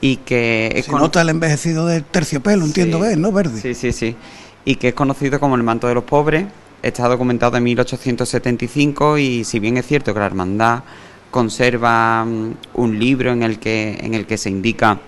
y 0.01 0.17
que... 0.17 0.83
Se 0.85 0.91
nota 0.91 1.21
el 1.21 1.29
envejecido 1.29 1.85
de 1.85 2.01
terciopelo, 2.01 2.65
entiendo 2.65 2.99
que 2.99 3.11
es, 3.11 3.17
¿no? 3.17 3.31
Verde. 3.31 3.61
Sí, 3.61 3.75
sí, 3.75 3.93
sí. 3.93 4.17
Y 4.65 4.75
que 4.75 4.89
es 4.89 4.93
conocido 4.93 5.39
como 5.39 5.55
el 5.55 5.63
manto 5.63 5.87
de 5.87 5.93
los 5.93 6.03
pobres, 6.03 6.47
está 6.83 7.07
documentado 7.07 7.55
en 7.55 7.63
1875 7.63 9.17
y 9.19 9.45
si 9.45 9.59
bien 9.59 9.77
es 9.77 9.87
cierto 9.87 10.13
que 10.13 10.19
la 10.19 10.25
hermandad 10.25 10.83
conserva 11.31 12.25
mm, 12.25 12.51
un 12.75 12.99
libro 12.99 13.31
en 13.31 13.43
el 13.43 13.59
que, 13.59 13.97
en 14.01 14.13
el 14.13 14.25
que 14.25 14.37
se 14.37 14.49
indica 14.49 14.99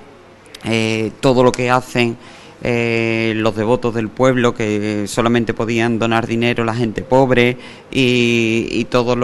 eh, 0.63 1.11
todo 1.19 1.43
lo 1.43 1.51
que 1.51 1.69
hacen 1.69 2.17
eh, 2.61 3.31
los 3.37 3.55
devotos 3.55 3.95
del 3.95 4.09
pueblo 4.09 4.53
que 4.53 5.05
solamente 5.07 5.53
podían 5.53 5.97
donar 5.97 6.27
dinero 6.27 6.65
la 6.65 6.75
gente 6.75 7.03
pobre 7.03 7.57
y, 7.89 8.67
y 8.69 8.85
todas 8.85 9.17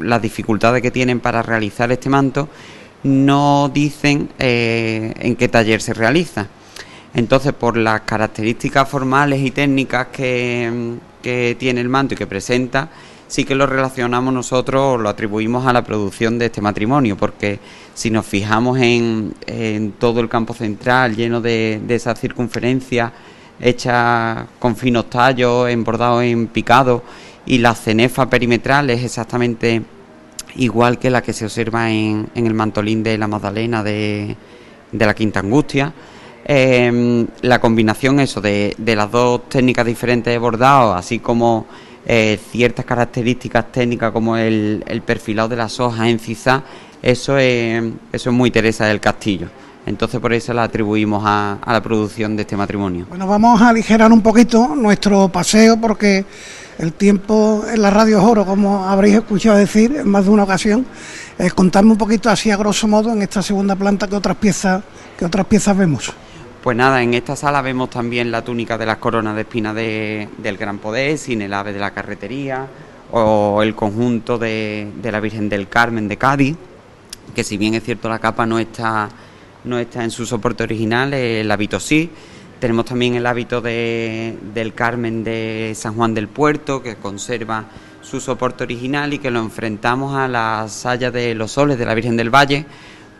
las 0.00 0.20
dificultades 0.20 0.82
que 0.82 0.90
tienen 0.90 1.20
para 1.20 1.40
realizar 1.40 1.90
este 1.90 2.10
manto, 2.10 2.48
no 3.04 3.70
dicen 3.72 4.28
eh, 4.38 5.14
en 5.18 5.36
qué 5.36 5.48
taller 5.48 5.80
se 5.80 5.94
realiza. 5.94 6.48
Entonces, 7.14 7.54
por 7.54 7.76
las 7.76 8.02
características 8.02 8.86
formales 8.88 9.40
y 9.40 9.50
técnicas 9.50 10.08
que, 10.08 10.96
que 11.22 11.56
tiene 11.58 11.80
el 11.80 11.88
manto 11.88 12.14
y 12.14 12.16
que 12.18 12.26
presenta, 12.26 12.90
sí 13.28 13.44
que 13.44 13.54
lo 13.54 13.66
relacionamos 13.66 14.32
nosotros, 14.32 14.98
lo 15.00 15.08
atribuimos 15.08 15.66
a 15.66 15.72
la 15.72 15.84
producción 15.84 16.38
de 16.38 16.46
este 16.46 16.60
matrimonio, 16.60 17.16
porque 17.16 17.60
si 17.94 18.10
nos 18.10 18.26
fijamos 18.26 18.78
en, 18.80 19.34
todo 19.98 20.20
el 20.20 20.28
campo 20.28 20.54
central 20.54 21.14
lleno 21.14 21.40
de, 21.40 21.80
esa 21.88 22.16
circunferencia 22.16 23.12
hecha 23.60 24.46
con 24.58 24.76
finos 24.76 25.10
tallos, 25.10 25.68
embordado 25.68 26.22
en 26.22 26.46
picado, 26.48 27.02
y 27.44 27.58
la 27.58 27.74
cenefa 27.74 28.28
perimetral 28.28 28.90
es 28.90 29.04
exactamente 29.04 29.82
igual 30.56 30.98
que 30.98 31.10
la 31.10 31.22
que 31.22 31.32
se 31.32 31.44
observa 31.44 31.90
en, 31.90 32.30
el 32.34 32.54
mantolín 32.54 33.02
de 33.02 33.18
la 33.18 33.28
Magdalena 33.28 33.82
de, 33.82 34.36
la 34.92 35.14
Quinta 35.14 35.40
Angustia. 35.40 35.92
Em, 36.50 37.26
la 37.42 37.60
combinación 37.60 38.20
eso 38.20 38.40
de, 38.40 38.74
de 38.78 38.96
las 38.96 39.10
dos 39.10 39.50
técnicas 39.50 39.84
diferentes 39.84 40.32
de 40.32 40.38
bordado, 40.38 40.94
así 40.94 41.18
como 41.18 41.66
eh, 42.10 42.40
ciertas 42.50 42.86
características 42.86 43.70
técnicas 43.70 44.12
como 44.12 44.34
el, 44.38 45.02
perfilado 45.04 45.50
de 45.50 45.56
las 45.56 45.78
hojas 45.78 46.08
en 46.08 46.18
cizá, 46.18 46.62
eso 47.02 47.36
es, 47.36 47.82
muy 48.30 48.50
Teresa 48.50 48.86
del 48.86 48.98
Castillo. 48.98 49.48
Entonces 49.84 50.18
por 50.18 50.32
eso 50.32 50.54
la 50.54 50.62
atribuimos 50.64 51.22
a, 51.26 51.58
a 51.62 51.72
la 51.72 51.82
producción 51.82 52.34
de 52.34 52.42
este 52.42 52.56
matrimonio. 52.56 53.04
Bueno, 53.10 53.26
vamos 53.26 53.60
a 53.60 53.68
aligerar 53.68 54.10
un 54.10 54.22
poquito 54.22 54.74
nuestro 54.74 55.28
paseo 55.28 55.78
porque 55.78 56.24
el 56.78 56.94
tiempo 56.94 57.64
en 57.70 57.82
la 57.82 57.90
radio 57.90 58.24
oro, 58.24 58.46
como 58.46 58.86
habréis 58.86 59.16
escuchado 59.16 59.58
decir 59.58 59.94
en 59.96 60.08
más 60.08 60.24
de 60.24 60.30
una 60.30 60.44
ocasión. 60.44 60.86
Eh, 61.38 61.50
contadme 61.50 61.92
un 61.92 61.98
poquito 61.98 62.30
así 62.30 62.50
a 62.50 62.56
grosso 62.56 62.88
modo 62.88 63.12
en 63.12 63.20
esta 63.20 63.42
segunda 63.42 63.76
planta 63.76 64.08
que 64.08 64.16
otras 64.16 64.36
piezas, 64.38 64.82
que 65.18 65.26
otras 65.26 65.46
piezas 65.46 65.76
vemos. 65.76 66.12
Pues 66.68 66.76
nada, 66.76 67.02
en 67.02 67.14
esta 67.14 67.34
sala 67.34 67.62
vemos 67.62 67.88
también 67.88 68.30
la 68.30 68.44
túnica 68.44 68.76
de 68.76 68.84
las 68.84 68.98
coronas 68.98 69.34
de 69.34 69.40
espina 69.40 69.72
de, 69.72 70.28
del 70.36 70.58
Gran 70.58 70.76
Poder, 70.76 71.16
sin 71.16 71.40
el 71.40 71.54
ave 71.54 71.72
de 71.72 71.78
la 71.78 71.92
carretería, 71.92 72.66
o 73.10 73.62
el 73.62 73.74
conjunto 73.74 74.36
de, 74.36 74.92
de, 75.00 75.10
la 75.10 75.18
Virgen 75.18 75.48
del 75.48 75.70
Carmen 75.70 76.08
de 76.08 76.18
Cádiz, 76.18 76.58
que 77.34 77.42
si 77.42 77.56
bien 77.56 77.72
es 77.72 77.84
cierto 77.84 78.10
la 78.10 78.18
capa 78.18 78.44
no 78.44 78.58
está, 78.58 79.08
no 79.64 79.78
está 79.78 80.04
en 80.04 80.10
su 80.10 80.26
soporte 80.26 80.62
original, 80.62 81.14
el 81.14 81.50
hábito 81.50 81.80
sí, 81.80 82.10
tenemos 82.60 82.84
también 82.84 83.14
el 83.14 83.24
hábito 83.24 83.62
de, 83.62 84.36
del 84.52 84.74
Carmen 84.74 85.24
de 85.24 85.72
San 85.74 85.94
Juan 85.94 86.12
del 86.12 86.28
Puerto, 86.28 86.82
que 86.82 86.96
conserva 86.96 87.64
su 88.02 88.20
soporte 88.20 88.64
original 88.64 89.14
y 89.14 89.20
que 89.20 89.30
lo 89.30 89.40
enfrentamos 89.40 90.14
a 90.14 90.28
la 90.28 90.66
saya 90.68 91.10
de 91.10 91.34
los 91.34 91.50
soles 91.50 91.78
de 91.78 91.86
la 91.86 91.94
Virgen 91.94 92.18
del 92.18 92.28
Valle, 92.28 92.66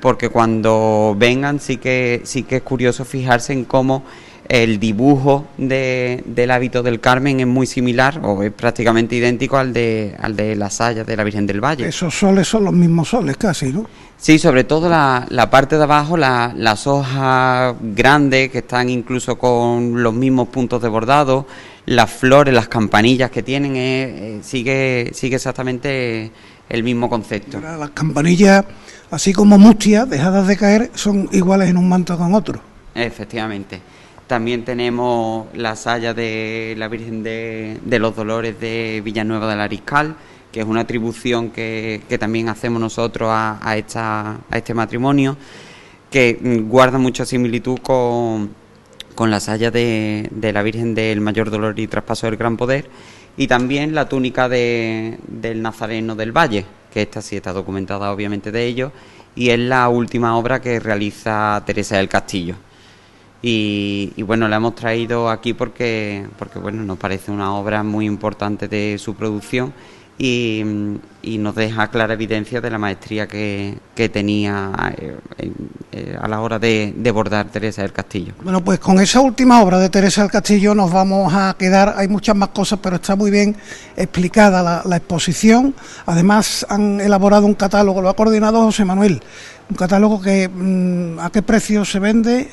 porque 0.00 0.28
cuando 0.28 1.14
vengan 1.18 1.60
sí 1.60 1.76
que, 1.76 2.22
sí 2.24 2.42
que 2.42 2.56
es 2.56 2.62
curioso 2.62 3.04
fijarse 3.04 3.52
en 3.52 3.64
cómo 3.64 4.04
el 4.48 4.80
dibujo 4.80 5.46
de, 5.58 6.22
del 6.26 6.50
hábito 6.50 6.82
del 6.82 7.00
Carmen 7.00 7.40
es 7.40 7.46
muy 7.46 7.66
similar 7.66 8.20
o 8.24 8.42
es 8.42 8.50
prácticamente 8.50 9.14
idéntico 9.14 9.58
al 9.58 9.72
de, 9.72 10.16
al 10.18 10.36
de 10.36 10.56
la 10.56 10.70
saya 10.70 11.04
de 11.04 11.16
la 11.16 11.24
Virgen 11.24 11.46
del 11.46 11.62
Valle. 11.62 11.86
Esos 11.86 12.18
soles 12.18 12.48
son 12.48 12.64
los 12.64 12.72
mismos 12.72 13.08
soles 13.10 13.36
casi, 13.36 13.72
¿no? 13.72 13.86
Sí, 14.16 14.38
sobre 14.38 14.64
todo 14.64 14.88
la, 14.88 15.26
la 15.28 15.50
parte 15.50 15.76
de 15.76 15.84
abajo, 15.84 16.16
la, 16.16 16.52
las 16.56 16.86
hojas 16.86 17.76
grandes 17.80 18.50
que 18.50 18.58
están 18.58 18.88
incluso 18.88 19.38
con 19.38 20.02
los 20.02 20.14
mismos 20.14 20.48
puntos 20.48 20.82
de 20.82 20.88
bordado, 20.88 21.46
las 21.86 22.10
flores, 22.10 22.52
las 22.52 22.68
campanillas 22.68 23.30
que 23.30 23.42
tienen, 23.42 23.76
eh, 23.76 24.38
sigue, 24.42 25.10
sigue 25.12 25.36
exactamente 25.36 26.32
el 26.68 26.82
mismo 26.82 27.08
concepto. 27.08 27.60
Las 27.60 27.90
campanillas, 27.90 28.64
así 29.10 29.32
como 29.32 29.58
mustias, 29.58 30.08
dejadas 30.08 30.46
de 30.46 30.56
caer, 30.56 30.90
son 30.94 31.28
iguales 31.32 31.68
en 31.68 31.76
un 31.76 31.88
manto 31.88 32.16
con 32.16 32.34
otro. 32.34 32.60
Efectivamente. 32.94 33.80
También 34.26 34.64
tenemos 34.64 35.46
la 35.54 35.74
saya 35.74 36.12
de 36.12 36.74
la 36.76 36.88
Virgen 36.88 37.22
de, 37.22 37.78
de 37.82 37.98
los 37.98 38.14
Dolores 38.14 38.60
de 38.60 39.00
Villanueva 39.02 39.48
del 39.48 39.60
Ariscal, 39.60 40.16
que 40.52 40.60
es 40.60 40.66
una 40.66 40.80
atribución 40.80 41.50
que, 41.50 42.02
que 42.08 42.18
también 42.18 42.50
hacemos 42.50 42.80
nosotros 42.80 43.30
a, 43.32 43.58
a, 43.62 43.76
esta, 43.78 44.40
a 44.50 44.56
este 44.56 44.74
matrimonio, 44.74 45.36
que 46.10 46.62
guarda 46.66 46.98
mucha 46.98 47.24
similitud 47.24 47.78
con, 47.78 48.50
con 49.14 49.30
la 49.30 49.40
saya 49.40 49.70
de, 49.70 50.28
de, 50.30 50.52
la 50.52 50.62
Virgen 50.62 50.94
del 50.94 51.22
Mayor 51.22 51.50
Dolor 51.50 51.78
y 51.78 51.86
Traspaso 51.86 52.26
del 52.26 52.36
Gran 52.36 52.56
Poder, 52.58 52.88
y 53.38 53.46
también 53.46 53.94
la 53.94 54.08
túnica 54.08 54.48
de, 54.48 55.16
del 55.28 55.62
Nazareno 55.62 56.16
del 56.16 56.36
Valle, 56.36 56.66
que 56.92 57.02
esta 57.02 57.22
sí 57.22 57.36
está 57.36 57.52
documentada 57.52 58.12
obviamente 58.12 58.50
de 58.50 58.66
ellos, 58.66 58.90
y 59.36 59.50
es 59.50 59.60
la 59.60 59.88
última 59.88 60.36
obra 60.36 60.60
que 60.60 60.80
realiza 60.80 61.62
Teresa 61.64 61.98
del 61.98 62.08
Castillo. 62.08 62.56
Y, 63.40 64.12
y, 64.16 64.22
bueno, 64.22 64.48
la 64.48 64.56
hemos 64.56 64.74
traído 64.74 65.30
aquí 65.30 65.54
porque, 65.54 66.26
porque 66.36 66.58
bueno, 66.58 66.82
nos 66.82 66.98
parece 66.98 67.30
una 67.30 67.54
obra 67.54 67.84
muy 67.84 68.06
importante 68.06 68.66
de 68.66 68.98
su 68.98 69.14
producción 69.14 69.72
y, 70.18 70.62
y 71.22 71.38
nos 71.38 71.54
deja 71.54 71.88
clara 71.88 72.14
evidencia 72.14 72.60
de 72.60 72.70
la 72.70 72.78
maestría 72.78 73.28
que, 73.28 73.78
que 73.94 74.08
tenía 74.08 74.72
eh, 74.98 75.16
eh, 75.92 76.16
a 76.20 76.26
la 76.26 76.40
hora 76.40 76.58
de, 76.58 76.92
de, 76.96 77.10
bordar 77.12 77.46
Teresa 77.46 77.82
del 77.82 77.92
Castillo. 77.92 78.34
Bueno, 78.42 78.62
pues 78.64 78.80
con 78.80 78.98
esa 78.98 79.20
última 79.20 79.62
obra 79.62 79.78
de 79.78 79.88
Teresa 79.88 80.22
del 80.22 80.30
Castillo 80.30 80.74
nos 80.74 80.92
vamos 80.92 81.32
a 81.32 81.54
quedar, 81.56 81.94
hay 81.96 82.08
muchas 82.08 82.34
más 82.34 82.48
cosas, 82.48 82.80
pero 82.82 82.96
está 82.96 83.14
muy 83.14 83.30
bien 83.30 83.56
explicada 83.96 84.62
la, 84.62 84.82
la 84.84 84.96
exposición. 84.96 85.74
Además 86.06 86.66
han 86.68 87.00
elaborado 87.00 87.46
un 87.46 87.54
catálogo, 87.54 88.02
lo 88.02 88.08
ha 88.08 88.16
coordinado 88.16 88.62
José 88.64 88.84
Manuel, 88.84 89.22
un 89.70 89.76
catálogo 89.76 90.20
que 90.20 90.48
mm, 90.48 91.20
a 91.20 91.30
qué 91.30 91.42
precio 91.42 91.84
se 91.84 92.00
vende, 92.00 92.48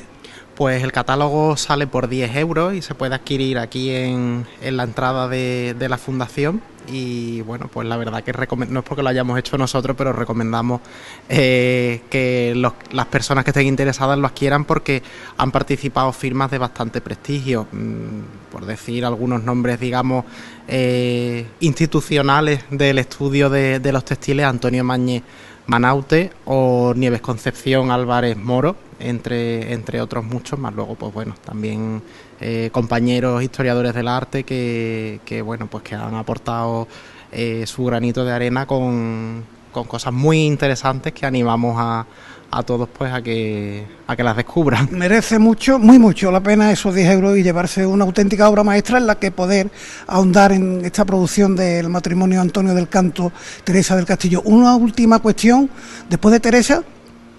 pues 0.56 0.82
el 0.82 0.90
catálogo 0.90 1.56
sale 1.58 1.86
por 1.86 2.08
10 2.08 2.34
euros 2.36 2.72
y 2.74 2.80
se 2.80 2.94
puede 2.94 3.14
adquirir 3.14 3.58
aquí 3.58 3.90
en, 3.90 4.46
en 4.62 4.76
la 4.78 4.84
entrada 4.84 5.28
de, 5.28 5.76
de, 5.78 5.88
la 5.90 5.98
fundación. 5.98 6.62
Y 6.88 7.40
bueno, 7.42 7.68
pues 7.72 7.86
la 7.86 7.96
verdad 7.96 8.22
que 8.22 8.32
no 8.32 8.80
es 8.80 8.84
porque 8.84 9.02
lo 9.02 9.08
hayamos 9.08 9.38
hecho 9.38 9.58
nosotros, 9.58 9.96
pero 9.96 10.12
recomendamos 10.12 10.80
eh, 11.28 12.02
que 12.10 12.54
las 12.92 13.06
personas 13.06 13.44
que 13.44 13.50
estén 13.50 13.66
interesadas 13.66 14.18
lo 14.18 14.26
adquieran 14.26 14.64
porque 14.64 15.02
han 15.36 15.50
participado 15.50 16.12
firmas 16.12 16.50
de 16.50 16.58
bastante 16.58 17.00
prestigio. 17.00 17.66
Mm, 17.72 18.46
por 18.50 18.64
decir 18.64 19.04
algunos 19.04 19.42
nombres, 19.42 19.78
digamos, 19.78 20.24
eh, 20.68 21.46
institucionales 21.60 22.64
del 22.70 22.98
estudio 22.98 23.50
de, 23.50 23.80
de 23.80 23.92
los 23.92 24.04
textiles, 24.04 24.46
Antonio 24.46 24.82
Mañez 24.82 25.22
Manaute 25.66 26.30
o 26.44 26.94
Nieves 26.94 27.20
Concepción 27.20 27.90
Álvarez 27.90 28.36
Moro, 28.36 28.76
entre, 28.98 29.72
entre 29.72 30.00
otros 30.00 30.24
muchos, 30.24 30.58
más 30.58 30.74
luego, 30.74 30.94
pues 30.94 31.12
bueno, 31.12 31.34
también 31.44 32.02
eh, 32.40 32.70
compañeros 32.72 33.42
historiadores 33.42 33.94
del 33.94 34.08
arte 34.08 34.44
que, 34.44 35.20
que, 35.24 35.42
bueno, 35.42 35.66
pues 35.66 35.82
que 35.82 35.94
han 35.94 36.14
aportado 36.14 36.86
eh, 37.32 37.66
su 37.66 37.84
granito 37.84 38.24
de 38.24 38.32
arena 38.32 38.66
con, 38.66 39.44
con, 39.72 39.84
cosas 39.84 40.12
muy 40.12 40.44
interesantes 40.46 41.12
que 41.12 41.26
animamos 41.26 41.76
a, 41.78 42.06
a 42.50 42.62
todos 42.62 42.88
pues 42.88 43.12
a 43.12 43.22
que 43.22 43.84
a 44.06 44.16
que 44.16 44.22
las 44.22 44.36
descubran. 44.36 44.88
Merece 44.92 45.38
mucho, 45.38 45.78
muy 45.78 45.98
mucho 45.98 46.30
la 46.30 46.40
pena 46.40 46.70
esos 46.70 46.94
10 46.94 47.10
euros 47.10 47.38
y 47.38 47.42
llevarse 47.42 47.86
una 47.86 48.04
auténtica 48.04 48.48
obra 48.48 48.64
maestra 48.64 48.98
en 48.98 49.06
la 49.06 49.16
que 49.16 49.30
poder 49.30 49.70
ahondar 50.06 50.52
en 50.52 50.84
esta 50.84 51.04
producción 51.04 51.56
del 51.56 51.88
matrimonio 51.88 52.40
Antonio 52.40 52.74
del 52.74 52.88
Canto, 52.88 53.32
Teresa 53.64 53.96
del 53.96 54.06
Castillo. 54.06 54.42
Una 54.44 54.76
última 54.76 55.18
cuestión, 55.18 55.68
después 56.08 56.32
de 56.32 56.40
Teresa, 56.40 56.82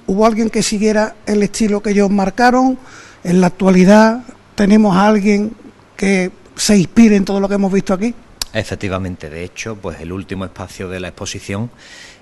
¿hubo 0.07 0.25
alguien 0.25 0.49
que 0.49 0.61
siguiera 0.61 1.15
el 1.25 1.43
estilo 1.43 1.81
que 1.81 1.91
ellos 1.91 2.09
marcaron? 2.09 2.77
En 3.23 3.41
la 3.41 3.47
actualidad 3.47 4.23
tenemos 4.55 4.95
a 4.95 5.07
alguien 5.07 5.55
que 5.95 6.31
se 6.55 6.77
inspire 6.77 7.15
en 7.15 7.25
todo 7.25 7.39
lo 7.39 7.47
que 7.47 7.55
hemos 7.55 7.71
visto 7.71 7.93
aquí. 7.93 8.13
Efectivamente, 8.53 9.29
de 9.29 9.43
hecho, 9.43 9.75
pues 9.75 9.99
el 9.99 10.11
último 10.11 10.45
espacio 10.45 10.89
de 10.89 10.99
la 10.99 11.09
exposición 11.09 11.69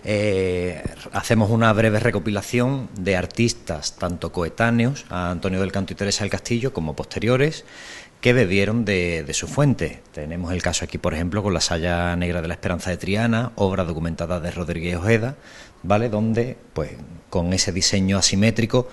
eh, 0.06 0.84
hacemos 1.14 1.50
una 1.50 1.74
breve 1.74 2.00
recopilación 2.00 2.90
de 2.98 3.18
artistas, 3.18 3.96
tanto 3.98 4.32
coetáneos 4.32 5.06
a 5.10 5.32
Antonio 5.32 5.60
del 5.60 5.72
Canto 5.72 5.94
y 5.94 5.96
Teresa 5.96 6.24
del 6.24 6.30
Castillo, 6.30 6.74
como 6.74 6.96
posteriores, 6.96 7.66
que 8.22 8.34
bebieron 8.34 8.86
de, 8.86 9.24
de, 9.24 9.34
su 9.34 9.48
fuente. 9.48 10.02
Tenemos 10.14 10.54
el 10.54 10.62
caso 10.62 10.86
aquí, 10.86 11.00
por 11.00 11.14
ejemplo, 11.16 11.42
con 11.42 11.54
la 11.54 11.62
Saya 11.62 12.16
Negra 12.16 12.42
de 12.42 12.48
la 12.48 12.54
Esperanza 12.54 12.92
de 12.92 12.98
Triana, 12.98 13.52
obra 13.56 13.84
documentada 13.84 14.40
de 14.40 14.52
Rodríguez 14.52 14.96
Ojeda, 14.96 15.36
¿vale? 15.82 16.10
Donde, 16.10 16.56
pues, 16.74 16.92
con 17.30 17.52
ese 17.54 17.72
diseño 17.72 18.18
asimétrico 18.18 18.88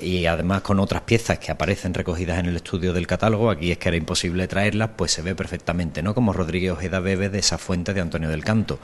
y 0.00 0.26
además 0.26 0.62
con 0.62 0.80
otras 0.80 1.02
piezas 1.02 1.38
que 1.38 1.52
aparecen 1.52 1.94
recogidas 1.94 2.38
en 2.38 2.46
el 2.46 2.56
estudio 2.56 2.92
del 2.92 3.06
catálogo, 3.06 3.50
aquí 3.50 3.70
es 3.70 3.78
que 3.78 3.88
era 3.88 3.96
imposible 3.96 4.48
traerlas, 4.48 4.90
pues 4.96 5.12
se 5.12 5.22
ve 5.22 5.34
perfectamente, 5.34 6.02
¿no? 6.02 6.14
Como 6.14 6.32
Rodríguez 6.32 6.72
Ojeda 6.72 7.00
bebe 7.00 7.28
de 7.28 7.38
esa 7.38 7.58
fuente 7.58 7.94
de 7.94 8.00
Antonio 8.00 8.28
del 8.28 8.44
Canto. 8.44 8.78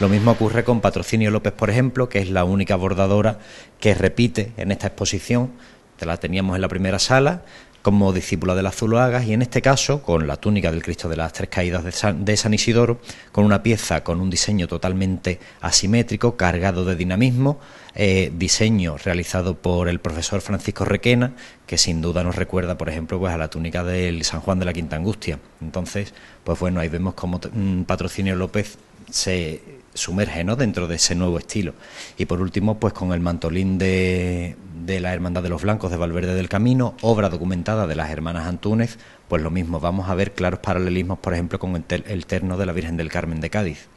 Lo 0.00 0.08
mismo 0.08 0.32
ocurre 0.32 0.64
con 0.64 0.80
Patrocinio 0.80 1.30
López, 1.30 1.52
por 1.52 1.70
ejemplo, 1.70 2.08
que 2.08 2.20
es 2.20 2.30
la 2.30 2.44
única 2.44 2.76
bordadora 2.76 3.38
que 3.80 3.94
repite 3.94 4.52
en 4.56 4.72
esta 4.72 4.86
exposición, 4.86 5.52
la 6.00 6.16
teníamos 6.16 6.56
en 6.56 6.62
la 6.62 6.68
primera 6.68 6.98
sala, 6.98 7.42
como 7.84 8.14
discípula 8.14 8.54
de 8.54 8.62
las 8.62 8.76
Zuluagas 8.76 9.26
y 9.26 9.34
en 9.34 9.42
este 9.42 9.60
caso 9.60 10.00
con 10.00 10.26
la 10.26 10.38
túnica 10.38 10.72
del 10.72 10.82
Cristo 10.82 11.10
de 11.10 11.18
las 11.18 11.34
Tres 11.34 11.50
Caídas 11.50 11.84
de 11.84 12.36
San, 12.38 12.54
Isidoro, 12.54 12.98
con 13.30 13.44
una 13.44 13.62
pieza 13.62 14.02
con 14.02 14.22
un 14.22 14.30
diseño 14.30 14.66
totalmente 14.66 15.38
asimétrico, 15.60 16.34
cargado 16.34 16.86
de 16.86 16.96
dinamismo, 16.96 17.60
eh, 17.94 18.32
diseño 18.34 18.96
realizado 18.96 19.58
por 19.58 19.90
el 19.90 20.00
profesor 20.00 20.40
Francisco 20.40 20.86
Requena, 20.86 21.34
que 21.66 21.76
sin 21.76 22.00
duda 22.00 22.24
nos 22.24 22.36
recuerda, 22.36 22.78
por 22.78 22.88
ejemplo, 22.88 23.18
pues 23.18 23.34
a 23.34 23.36
la 23.36 23.48
túnica 23.48 23.84
del 23.84 24.24
San 24.24 24.40
Juan 24.40 24.58
de 24.58 24.64
la 24.64 24.72
Quinta 24.72 24.96
Angustia. 24.96 25.38
Entonces, 25.60 26.14
pues 26.42 26.58
bueno, 26.58 26.80
ahí 26.80 26.88
vemos 26.88 27.12
cómo 27.12 27.38
um, 27.54 27.84
Patrocinio 27.84 28.34
López 28.34 28.78
se 29.10 29.60
sumerge 29.94 30.44
¿no? 30.44 30.56
dentro 30.56 30.86
de 30.86 30.96
ese 30.96 31.14
nuevo 31.14 31.38
estilo. 31.38 31.74
Y 32.18 32.26
por 32.26 32.40
último, 32.40 32.78
pues 32.78 32.92
con 32.92 33.12
el 33.12 33.20
mantolín 33.20 33.78
de, 33.78 34.56
de 34.84 35.00
la 35.00 35.14
Hermandad 35.14 35.42
de 35.42 35.48
los 35.48 35.62
Blancos 35.62 35.90
de 35.90 35.96
Valverde 35.96 36.34
del 36.34 36.48
Camino, 36.48 36.94
obra 37.00 37.28
documentada 37.28 37.86
de 37.86 37.94
las 37.94 38.10
hermanas 38.10 38.46
Antúnez, 38.46 38.98
pues 39.28 39.42
lo 39.42 39.50
mismo, 39.50 39.80
vamos 39.80 40.08
a 40.10 40.14
ver 40.14 40.32
claros 40.32 40.60
paralelismos, 40.60 41.18
por 41.18 41.32
ejemplo, 41.32 41.58
con 41.58 41.76
el, 41.76 41.84
ter 41.84 42.04
el 42.08 42.26
terno 42.26 42.56
de 42.56 42.66
la 42.66 42.72
Virgen 42.72 42.96
del 42.96 43.08
Carmen 43.08 43.40
de 43.40 43.50
Cádiz. 43.50 43.88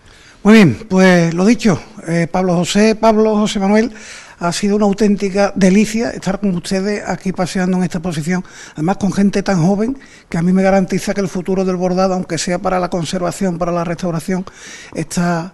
Muy 0.44 0.54
bien, 0.54 0.78
pues 0.88 1.34
lo 1.34 1.46
dicho, 1.46 1.82
eh, 2.08 2.28
Pablo 2.32 2.56
José, 2.56 2.96
Pablo 2.96 3.36
José 3.36 3.60
Manuel, 3.60 3.92
ha 4.40 4.52
sido 4.52 4.76
una 4.76 4.86
auténtica 4.86 5.52
delicia 5.56 6.12
estar 6.12 6.40
con 6.40 6.56
ustedes 6.56 7.04
aquí 7.08 7.34
paseando 7.34 7.78
en 7.78 7.84
esta 7.84 7.98
exposición, 7.98 8.44
además 8.74 8.98
con 8.98 9.12
gente 9.12 9.42
tan 9.42 9.66
joven 9.66 9.98
que 10.30 10.38
a 10.38 10.42
mí 10.42 10.54
me 10.54 10.62
garantiza 10.62 11.14
que 11.14 11.22
el 11.22 11.28
futuro 11.28 11.66
del 11.66 11.76
bordado, 11.76 12.14
aunque 12.14 12.38
sea 12.38 12.60
para 12.60 12.80
la 12.80 12.90
conservación, 12.90 13.58
para 13.58 13.72
la 13.72 13.84
restauración, 13.84 14.46
está 14.94 15.54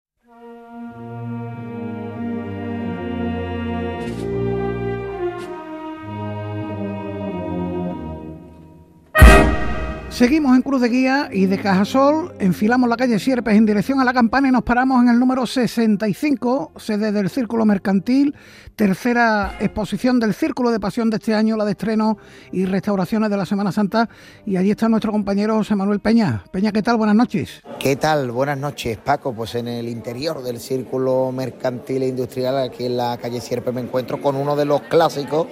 Seguimos 10.11 10.57
en 10.57 10.61
Cruz 10.61 10.81
de 10.81 10.89
Guía 10.89 11.29
y 11.31 11.45
de 11.45 11.57
Cajasol, 11.57 12.33
enfilamos 12.37 12.89
la 12.89 12.97
calle 12.97 13.17
Sierpes 13.17 13.55
en 13.55 13.65
dirección 13.65 14.01
a 14.01 14.03
la 14.03 14.13
campana 14.13 14.49
y 14.49 14.51
nos 14.51 14.61
paramos 14.61 15.01
en 15.01 15.07
el 15.07 15.17
número 15.17 15.47
65, 15.47 16.73
sede 16.75 17.13
del 17.13 17.29
Círculo 17.29 17.65
Mercantil, 17.65 18.35
tercera 18.75 19.55
exposición 19.61 20.19
del 20.19 20.33
Círculo 20.33 20.69
de 20.69 20.81
Pasión 20.81 21.09
de 21.09 21.15
este 21.15 21.33
año, 21.33 21.55
la 21.55 21.63
de 21.63 21.71
estreno 21.71 22.17
y 22.51 22.65
restauraciones 22.65 23.29
de 23.29 23.37
la 23.37 23.45
Semana 23.45 23.71
Santa. 23.71 24.09
Y 24.45 24.57
allí 24.57 24.71
está 24.71 24.89
nuestro 24.89 25.13
compañero 25.13 25.55
José 25.55 25.75
Manuel 25.75 26.01
Peña. 26.01 26.43
Peña, 26.51 26.73
¿qué 26.73 26.83
tal? 26.83 26.97
Buenas 26.97 27.15
noches. 27.15 27.61
¿Qué 27.79 27.95
tal? 27.95 28.31
Buenas 28.31 28.57
noches, 28.57 28.97
Paco. 28.97 29.33
Pues 29.33 29.55
en 29.55 29.69
el 29.69 29.87
interior 29.87 30.43
del 30.43 30.59
Círculo 30.59 31.31
Mercantil 31.31 32.03
e 32.03 32.09
Industrial, 32.09 32.57
aquí 32.57 32.85
en 32.85 32.97
la 32.97 33.17
calle 33.17 33.39
Sierpes, 33.39 33.73
me 33.73 33.81
encuentro 33.81 34.21
con 34.21 34.35
uno 34.35 34.57
de 34.57 34.65
los 34.65 34.81
clásicos 34.81 35.47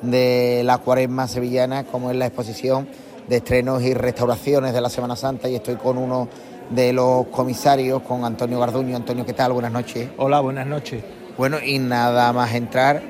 de 0.00 0.62
la 0.64 0.78
cuaresma 0.78 1.26
sevillana, 1.26 1.84
como 1.84 2.12
es 2.12 2.16
la 2.16 2.26
exposición 2.26 2.86
de 3.28 3.36
estrenos 3.36 3.82
y 3.82 3.94
restauraciones 3.94 4.72
de 4.72 4.80
la 4.80 4.88
Semana 4.88 5.16
Santa 5.16 5.48
y 5.48 5.56
estoy 5.56 5.76
con 5.76 5.98
uno 5.98 6.28
de 6.70 6.92
los 6.92 7.26
comisarios, 7.28 8.02
con 8.02 8.24
Antonio 8.24 8.58
Garduño. 8.58 8.96
Antonio, 8.96 9.24
¿qué 9.24 9.32
tal? 9.32 9.52
Buenas 9.52 9.72
noches. 9.72 10.10
Hola, 10.16 10.40
buenas 10.40 10.66
noches. 10.66 11.02
Bueno, 11.36 11.58
y 11.64 11.78
nada 11.78 12.32
más 12.32 12.54
entrar 12.54 13.02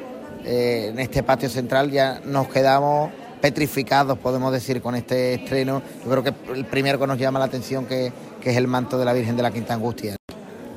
eh, 0.44 0.88
en 0.90 0.98
este 0.98 1.22
patio 1.22 1.48
central 1.48 1.90
ya 1.90 2.20
nos 2.24 2.48
quedamos 2.48 3.11
petrificados, 3.40 4.18
podemos 4.18 4.52
decir, 4.52 4.81
con 4.81 4.94
este 4.94 5.35
estreno. 5.35 5.83
Yo 6.05 6.11
creo 6.11 6.22
que 6.22 6.35
el 6.55 6.64
primero 6.64 6.98
que 6.98 7.07
nos 7.07 7.18
llama 7.18 7.38
la 7.38 7.44
atención 7.44 7.87
que, 7.87 8.12
que 8.40 8.50
es 8.50 8.57
el 8.57 8.66
manto 8.66 8.98
de 8.98 9.05
la 9.05 9.12
Virgen 9.12 9.37
de 9.37 9.42
la 9.42 9.50
Quinta 9.50 9.74
Angustia. 9.74 10.16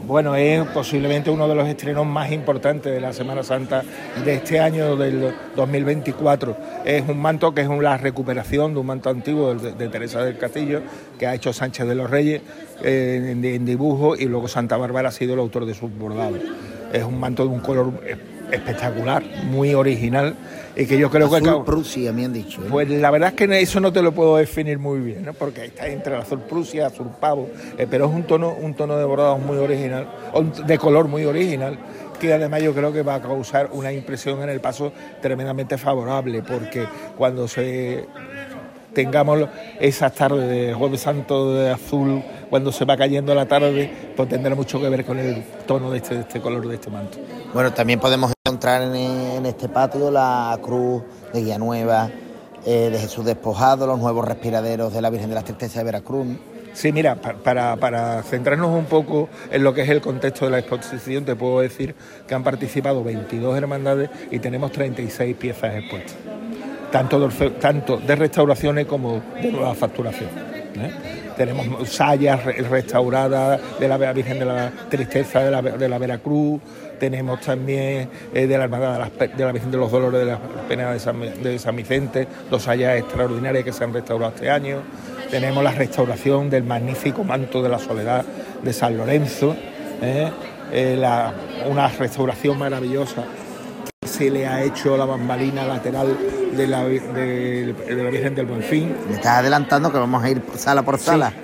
Bueno, 0.09 0.35
es 0.35 0.65
posiblemente 0.69 1.29
uno 1.29 1.47
de 1.47 1.53
los 1.53 1.67
estrenos 1.67 2.03
más 2.03 2.31
importantes 2.31 2.91
de 2.91 2.99
la 2.99 3.13
Semana 3.13 3.43
Santa 3.43 3.83
de 4.25 4.33
este 4.33 4.59
año 4.59 4.95
del 4.95 5.35
2024. 5.55 6.57
Es 6.83 7.07
un 7.07 7.19
manto 7.19 7.53
que 7.53 7.61
es 7.61 7.67
una 7.67 7.95
recuperación 7.95 8.73
de 8.73 8.79
un 8.79 8.87
manto 8.87 9.11
antiguo 9.11 9.53
de, 9.53 9.87
Teresa 9.87 10.23
del 10.23 10.39
Castillo 10.39 10.81
que 11.19 11.27
ha 11.27 11.35
hecho 11.35 11.53
Sánchez 11.53 11.85
de 11.85 11.93
los 11.93 12.09
Reyes 12.09 12.41
eh, 12.83 13.35
en, 13.39 13.65
dibujo 13.65 14.15
y 14.15 14.25
luego 14.25 14.47
Santa 14.47 14.77
Bárbara 14.77 15.09
ha 15.09 15.11
sido 15.11 15.35
el 15.35 15.41
autor 15.41 15.67
de 15.67 15.75
sus 15.75 15.95
bordados. 15.95 16.39
Es 16.91 17.03
un 17.03 17.19
manto 17.19 17.43
de 17.43 17.49
un 17.49 17.59
color 17.59 18.01
espectacular, 18.51 19.21
muy 19.43 19.75
original 19.75 20.35
y 20.79 20.85
que 20.85 20.97
yo 20.97 21.09
creo 21.09 21.27
azul 21.27 21.43
que... 21.43 21.65
Prusia, 21.65 22.13
me 22.13 22.23
han 22.23 22.31
dicho. 22.31 22.61
¿eh? 22.61 22.67
Pues 22.69 22.89
la 22.89 23.11
verdad 23.11 23.29
es 23.29 23.35
que 23.35 23.61
eso 23.61 23.81
no 23.81 23.91
te 23.91 24.01
lo 24.01 24.13
puedo 24.13 24.37
definir 24.37 24.79
muy 24.79 24.99
bien, 24.99 25.25
¿no? 25.25 25.33
porque 25.33 25.65
está 25.65 25.87
entre 25.87 26.15
el 26.15 26.21
azul 26.21 26.39
Prusia, 26.39 26.87
azul 26.87 27.09
pavo, 27.19 27.49
eh, 27.77 27.85
pero 27.89 28.05
es 28.05 28.11
un 28.11 28.23
tono, 28.23 28.53
un 28.53 28.73
tono 28.73 28.97
de 28.97 29.03
bordado 29.03 29.37
muy 29.37 29.57
original, 29.57 30.07
de 30.65 30.77
color 30.77 31.09
muy 31.09 31.25
original, 31.25 31.77
que 32.17 32.33
además 32.33 32.63
yo 32.63 32.73
creo 32.73 32.93
que 32.93 33.01
va 33.01 33.15
a 33.15 33.21
causar 33.21 33.69
una 33.73 33.91
impresión 33.91 34.41
en 34.41 34.49
el 34.49 34.61
paso 34.61 34.93
tremendamente 35.21 35.77
favorable, 35.77 36.43
porque 36.43 36.87
cuando 37.17 37.47
se 37.49 38.05
tengamos 38.93 39.47
esas 39.79 40.13
tardes 40.13 40.49
de 40.49 40.73
Jueves 40.73 41.01
Santo 41.01 41.55
de 41.55 41.71
azul, 41.71 42.23
cuando 42.49 42.71
se 42.71 42.85
va 42.85 42.97
cayendo 42.97 43.33
la 43.35 43.45
tarde, 43.45 44.13
pues 44.15 44.29
tendrá 44.29 44.55
mucho 44.55 44.79
que 44.79 44.89
ver 44.89 45.05
con 45.05 45.19
el 45.19 45.43
tono 45.65 45.91
de 45.91 45.97
este, 45.97 46.15
de 46.15 46.21
este 46.21 46.41
color 46.41 46.67
de 46.67 46.75
este 46.75 46.89
manto. 46.89 47.17
Bueno, 47.53 47.73
también 47.73 47.99
podemos 47.99 48.33
encontrar 48.45 48.81
en, 48.81 49.45
este 49.45 49.69
patio 49.69 50.11
la 50.11 50.57
cruz 50.61 51.03
de 51.33 51.41
Guía 51.41 51.57
Nueva, 51.57 52.09
eh, 52.65 52.89
de 52.91 52.99
Jesús 52.99 53.25
Despojado, 53.25 53.87
los 53.87 53.99
nuevos 53.99 54.25
respiraderos 54.25 54.93
de 54.93 55.01
la 55.01 55.09
Virgen 55.09 55.29
de 55.29 55.35
las 55.35 55.45
Tristezas 55.45 55.77
de 55.77 55.83
Veracruz. 55.83 56.27
Sí, 56.73 56.91
mira, 56.91 57.15
para, 57.15 57.75
para, 57.77 58.21
centrarnos 58.23 58.69
un 58.69 58.85
poco 58.85 59.27
en 59.51 59.63
lo 59.63 59.73
que 59.73 59.81
es 59.81 59.89
el 59.89 60.01
contexto 60.01 60.45
de 60.45 60.51
la 60.51 60.59
exposición, 60.59 61.25
te 61.25 61.35
puedo 61.35 61.61
decir 61.61 61.95
que 62.27 62.35
han 62.35 62.43
participado 62.43 63.03
22 63.03 63.57
hermandades 63.57 64.09
y 64.31 64.39
tenemos 64.39 64.71
36 64.71 65.35
piezas 65.35 65.75
expuestas 65.75 66.17
tanto 66.91 67.27
de, 67.27 67.49
tanto 67.51 67.97
de 67.97 68.15
restauraciones 68.15 68.85
como 68.85 69.21
de 69.41 69.51
nueva 69.51 69.75
facturación. 69.75 70.29
¿eh? 70.75 71.18
Tenemos 71.39 71.87
sayas 71.87 72.43
restauradas 72.43 73.61
de 73.79 73.87
la 73.87 73.95
Virgen 74.11 74.39
de 74.39 74.45
la 74.45 74.73
Tristeza 74.89 75.39
de 75.39 75.49
la, 75.49 75.61
de 75.61 75.87
la 75.87 75.97
Veracruz, 75.97 76.59
tenemos 76.99 77.39
también 77.39 78.09
eh, 78.33 78.45
de 78.45 78.57
la 78.57 78.65
Hermandad 78.65 79.09
de 79.17 79.45
la, 79.45 79.51
Virgen 79.53 79.71
de 79.71 79.77
los 79.77 79.89
Dolores 79.89 80.19
de 80.19 80.25
la 80.25 80.37
Pena 80.67 80.91
de 80.91 80.99
San, 80.99 81.75
Vicente, 81.77 82.27
dos 82.51 82.63
sayas 82.63 82.99
extraordinarias 82.99 83.63
que 83.63 83.71
se 83.71 83.85
han 83.85 83.93
restaurado 83.93 84.33
este 84.35 84.49
año. 84.49 84.81
Tenemos 85.31 85.63
la 85.63 85.71
restauración 85.71 86.49
del 86.49 86.65
magnífico 86.65 87.23
manto 87.23 87.63
de 87.63 87.69
la 87.69 87.79
soledad 87.79 88.25
de 88.61 88.73
San 88.73 88.97
Lorenzo, 88.97 89.55
¿eh? 90.01 90.29
una 91.69 91.87
restauración 91.87 92.59
maravillosa 92.59 93.23
se 94.09 94.29
le 94.29 94.45
ha 94.47 94.63
hecho 94.63 94.97
la 94.97 95.05
bambalina 95.05 95.65
lateral 95.65 96.17
de 96.55 96.67
la, 96.67 96.83
de, 96.83 97.75
la 97.89 98.09
Virgen 98.09 98.35
del 98.35 98.45
Buenfín. 98.45 98.95
Me 99.07 99.15
estás 99.15 99.39
adelantando 99.39 99.91
que 99.91 99.97
vamos 99.97 100.23
a 100.23 100.29
ir 100.29 100.41
sala 100.55 100.83
por 100.83 100.97
sala. 100.99 101.33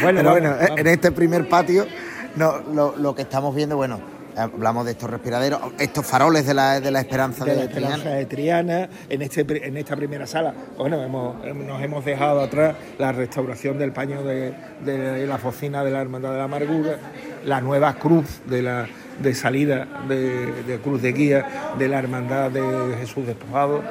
Bueno, 0.00 0.28
bueno, 0.28 0.54
en 0.58 0.86
este 0.86 1.12
primer 1.12 1.48
patio 1.48 1.86
no, 2.34 2.94
lo, 2.96 3.14
que 3.14 3.22
estamos 3.22 3.54
viendo, 3.54 3.76
bueno, 3.76 4.00
hablamos 4.34 4.86
de 4.86 4.92
estos 4.92 5.10
respiraderos, 5.10 5.60
estos 5.78 6.04
faroles 6.06 6.46
de 6.46 6.54
la, 6.54 6.80
de 6.80 6.90
la 6.90 7.00
esperanza 7.00 7.44
de, 7.44 7.54
la 7.54 7.64
esperanza 7.64 8.08
de 8.08 8.24
Triana. 8.24 8.88
En, 9.10 9.22
este, 9.22 9.44
en 9.66 9.76
esta 9.76 9.94
primera 9.94 10.26
sala, 10.26 10.54
bueno, 10.78 11.06
nos 11.54 11.82
hemos 11.82 12.04
dejado 12.04 12.40
atrás 12.40 12.74
la 12.98 13.12
restauración 13.12 13.78
del 13.78 13.92
paño 13.92 14.24
de, 14.24 14.54
de 14.82 15.26
la 15.26 15.36
focina 15.36 15.84
de 15.84 15.90
la 15.90 16.00
Hermandad 16.00 16.32
de 16.32 16.38
la 16.38 16.44
Amargura, 16.44 16.96
la 17.44 17.60
nueva 17.60 17.94
cruz 17.94 18.40
de 18.46 18.62
la 18.62 18.88
de 19.20 19.34
salida 19.34 19.86
de, 20.08 20.78
Cruz 20.82 21.02
de 21.02 21.12
Guía 21.12 21.74
de 21.78 21.88
la 21.88 21.98
Hermandad 21.98 22.50
de 22.50 22.96
Jesús 23.00 23.26
Despojado. 23.26 23.82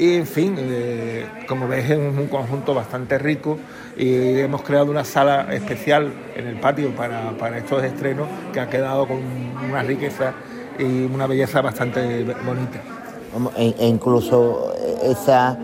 Y 0.00 0.14
en 0.14 0.26
fin, 0.26 0.56
eh, 0.58 1.26
como 1.46 1.68
ves 1.68 1.90
es 1.90 1.98
un 1.98 2.26
conjunto 2.28 2.72
bastante 2.72 3.18
rico 3.18 3.58
y 3.98 4.40
hemos 4.40 4.62
creado 4.62 4.90
una 4.90 5.04
sala 5.04 5.52
especial 5.52 6.10
en 6.34 6.46
el 6.46 6.58
patio 6.58 6.96
para, 6.96 7.32
para 7.32 7.58
estos 7.58 7.84
estrenos 7.84 8.26
que 8.50 8.60
ha 8.60 8.70
quedado 8.70 9.06
con 9.06 9.18
una 9.68 9.82
riqueza 9.82 10.32
y 10.78 11.04
una 11.04 11.26
belleza 11.26 11.60
bastante 11.60 12.24
bonita. 12.24 12.80
E, 13.58 13.74
e 13.78 13.86
incluso 13.86 14.72
esa 15.02 15.58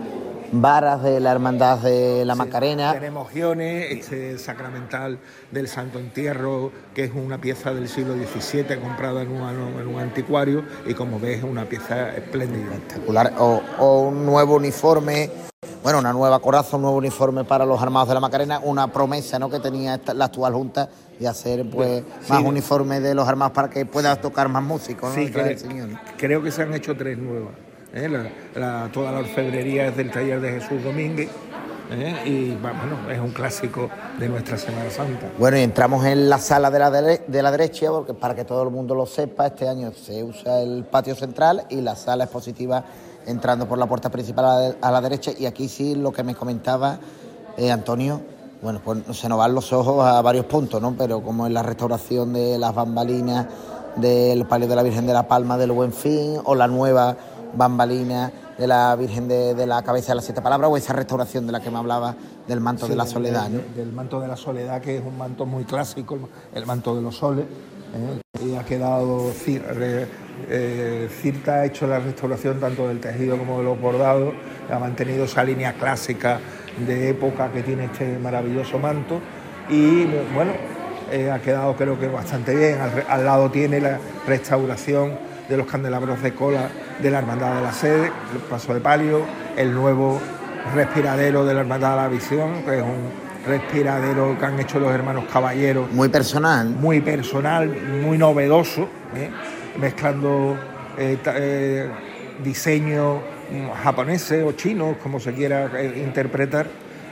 varas 0.51 1.03
de 1.03 1.19
la 1.19 1.31
Hermandad 1.31 1.79
de 1.79 2.25
la 2.25 2.35
Macarena. 2.35 2.93
Tenemos 2.93 3.31
guiones, 3.33 3.91
este 3.91 4.37
sacramental 4.37 5.19
del 5.51 5.67
Santo 5.67 5.99
Entierro, 5.99 6.71
que 6.93 7.05
es 7.05 7.11
una 7.13 7.39
pieza 7.39 7.73
del 7.73 7.87
siglo 7.89 8.13
XVII 8.13 8.79
comprada 8.79 9.21
en 9.21 9.31
un, 9.31 9.99
anticuario 9.99 10.63
y 10.85 10.93
como 10.93 11.19
ves 11.19 11.39
es 11.39 11.43
una 11.43 11.65
pieza 11.65 12.15
espléndida. 12.15 12.73
Espectacular. 12.73 13.33
O, 13.39 14.01
un 14.07 14.25
nuevo 14.25 14.55
uniforme, 14.55 15.29
bueno, 15.83 15.99
una 15.99 16.13
nueva 16.13 16.39
coraza, 16.39 16.75
un 16.75 16.83
nuevo 16.83 16.97
uniforme 16.97 17.43
para 17.43 17.65
los 17.65 17.81
armados 17.81 18.07
de 18.09 18.13
la 18.13 18.19
Macarena, 18.19 18.59
una 18.59 18.91
promesa 18.91 19.39
¿no? 19.39 19.49
que 19.49 19.59
tenía 19.59 19.99
la 20.13 20.25
actual 20.25 20.53
Junta 20.53 20.89
de 21.19 21.27
hacer 21.27 21.67
pues 21.69 22.03
más 22.29 22.43
uniformes 22.43 23.01
de 23.01 23.15
los 23.15 23.27
armados 23.27 23.53
para 23.53 23.69
que 23.69 23.85
pueda 23.85 24.15
tocar 24.17 24.49
más 24.49 24.63
músicos. 24.63 25.13
Sí, 25.13 25.31
creo 26.17 26.43
que 26.43 26.51
se 26.51 26.61
han 26.61 26.73
hecho 26.73 26.95
tres 26.95 27.17
nuevas. 27.17 27.66
¿Eh? 27.93 28.31
toda 28.93 29.11
la 29.11 29.19
orfebrería 29.19 29.87
es 29.87 29.97
del 29.97 30.11
taller 30.11 30.41
de 30.41 30.59
Jesús 30.59 30.83
Domínguez. 30.83 31.29
¿eh? 31.91 32.15
Y 32.25 32.55
bueno, 32.55 33.09
es 33.09 33.19
un 33.19 33.31
clásico 33.31 33.89
de 34.19 34.29
nuestra 34.29 34.57
Semana 34.57 34.89
Santa. 34.89 35.31
Bueno, 35.37 35.57
y 35.57 35.61
entramos 35.61 36.05
en 36.05 36.29
la 36.29 36.39
sala 36.39 36.69
de 36.69 36.79
la, 36.79 36.89
de 36.91 37.41
la 37.41 37.51
derecha, 37.51 37.89
porque 37.89 38.13
para 38.13 38.35
que 38.35 38.45
todo 38.45 38.63
el 38.63 38.69
mundo 38.69 38.95
lo 38.95 39.05
sepa, 39.05 39.47
este 39.47 39.67
año 39.67 39.91
se 39.93 40.23
usa 40.23 40.61
el 40.61 40.83
patio 40.85 41.15
central 41.15 41.65
y 41.69 41.81
la 41.81 41.95
sala 41.95 42.25
expositiva 42.25 42.83
entrando 43.25 43.67
por 43.67 43.77
la 43.77 43.85
puerta 43.85 44.09
principal 44.09 44.77
a 44.81 44.91
la, 44.91 45.01
derecha. 45.01 45.31
Y 45.37 45.45
aquí 45.45 45.67
sí 45.67 45.95
lo 45.95 46.11
que 46.11 46.23
me 46.23 46.33
comentaba 46.33 46.97
eh, 47.57 47.71
Antonio, 47.71 48.21
bueno, 48.61 48.81
pues 48.83 48.99
se 49.11 49.29
nos 49.29 49.37
van 49.37 49.53
los 49.53 49.71
ojos 49.73 50.03
a 50.05 50.21
varios 50.21 50.45
puntos, 50.45 50.81
¿no? 50.81 50.95
Pero 50.97 51.21
como 51.21 51.45
es 51.45 51.53
la 51.53 51.61
restauración 51.61 52.33
de 52.33 52.57
las 52.57 52.73
bambalinas 52.73 53.45
del 53.97 54.45
palio 54.45 54.67
de 54.67 54.75
la 54.75 54.83
Virgen 54.83 55.05
de 55.05 55.13
la 55.13 55.27
Palma 55.27 55.57
del 55.57 55.71
Buen 55.71 55.91
Fin 55.91 56.39
o 56.43 56.55
la 56.55 56.67
nueva 56.67 57.17
bambalina 57.53 58.31
de 58.57 58.67
la 58.67 58.95
Virgen 58.95 59.27
de, 59.27 59.67
la 59.67 59.81
Cabeza 59.83 60.09
de 60.09 60.15
las 60.15 60.25
Siete 60.25 60.41
Palabras 60.41 60.69
o 60.71 60.77
esa 60.77 60.93
restauración 60.93 61.45
de 61.45 61.51
la 61.51 61.59
que 61.59 61.69
me 61.69 61.77
hablaba 61.77 62.15
del 62.47 62.59
manto 62.59 62.87
de 62.87 62.95
la 62.95 63.05
soledad. 63.05 63.49
Del, 63.49 63.91
manto 63.91 64.19
de 64.19 64.27
la 64.27 64.35
soledad, 64.35 64.81
que 64.81 64.97
es 64.97 65.03
un 65.03 65.17
manto 65.17 65.45
muy 65.45 65.63
clásico, 65.63 66.17
el 66.53 66.65
manto 66.65 66.95
de 66.95 67.01
los 67.01 67.17
soles. 67.17 67.45
¿eh? 67.45 68.21
Y 68.45 68.55
ha 68.55 68.63
quedado, 68.63 69.31
eh, 70.49 71.09
Cirta 71.21 71.55
ha 71.55 71.65
hecho 71.65 71.87
la 71.87 71.99
restauración 71.99 72.59
tanto 72.59 72.87
del 72.87 72.99
tejido 72.99 73.37
como 73.37 73.59
de 73.59 73.63
los 73.63 73.79
bordados, 73.79 74.33
ha 74.71 74.79
mantenido 74.79 75.25
esa 75.25 75.43
línea 75.43 75.73
clásica 75.73 76.39
de 76.85 77.09
época 77.09 77.51
que 77.51 77.63
tiene 77.63 77.85
este 77.85 78.19
maravilloso 78.19 78.77
manto 78.77 79.19
y 79.69 80.05
bueno, 80.33 80.51
eh, 81.11 81.31
ha 81.31 81.39
quedado 81.39 81.75
creo 81.75 81.99
que 81.99 82.07
bastante 82.07 82.55
bien. 82.55 82.77
Al, 83.07 83.25
lado 83.25 83.49
tiene 83.49 83.79
la 83.79 83.99
restauración 84.25 85.17
de 85.47 85.57
los 85.57 85.67
candelabros 85.67 86.21
de 86.21 86.33
cola 86.33 86.69
de 87.01 87.11
la 87.11 87.19
Hermandad 87.19 87.55
de 87.55 87.61
la 87.61 87.71
Sede, 87.71 88.11
el 88.33 88.39
paso 88.49 88.73
de 88.73 88.79
palio, 88.79 89.21
el 89.55 89.73
nuevo 89.73 90.19
respiradero 90.73 91.45
de 91.45 91.53
la 91.53 91.61
Hermandad 91.61 91.91
de 91.91 91.95
la 91.95 92.07
Visión, 92.07 92.63
que 92.63 92.77
es 92.77 92.83
un 92.83 93.27
respiradero 93.47 94.37
que 94.37 94.45
han 94.45 94.59
hecho 94.59 94.79
los 94.79 94.91
hermanos 94.91 95.25
caballeros. 95.31 95.91
Muy 95.91 96.09
personal. 96.09 96.67
Muy 96.67 97.01
personal, 97.01 97.69
muy 98.01 98.17
novedoso, 98.17 98.89
¿eh? 99.15 99.29
mezclando 99.79 100.57
eh, 100.97 101.89
diseños 102.43 103.19
japoneses 103.81 104.43
o 104.43 104.51
chinos, 104.51 104.97
como 105.01 105.19
se 105.19 105.33
quiera 105.33 105.81
interpretar 105.81 106.67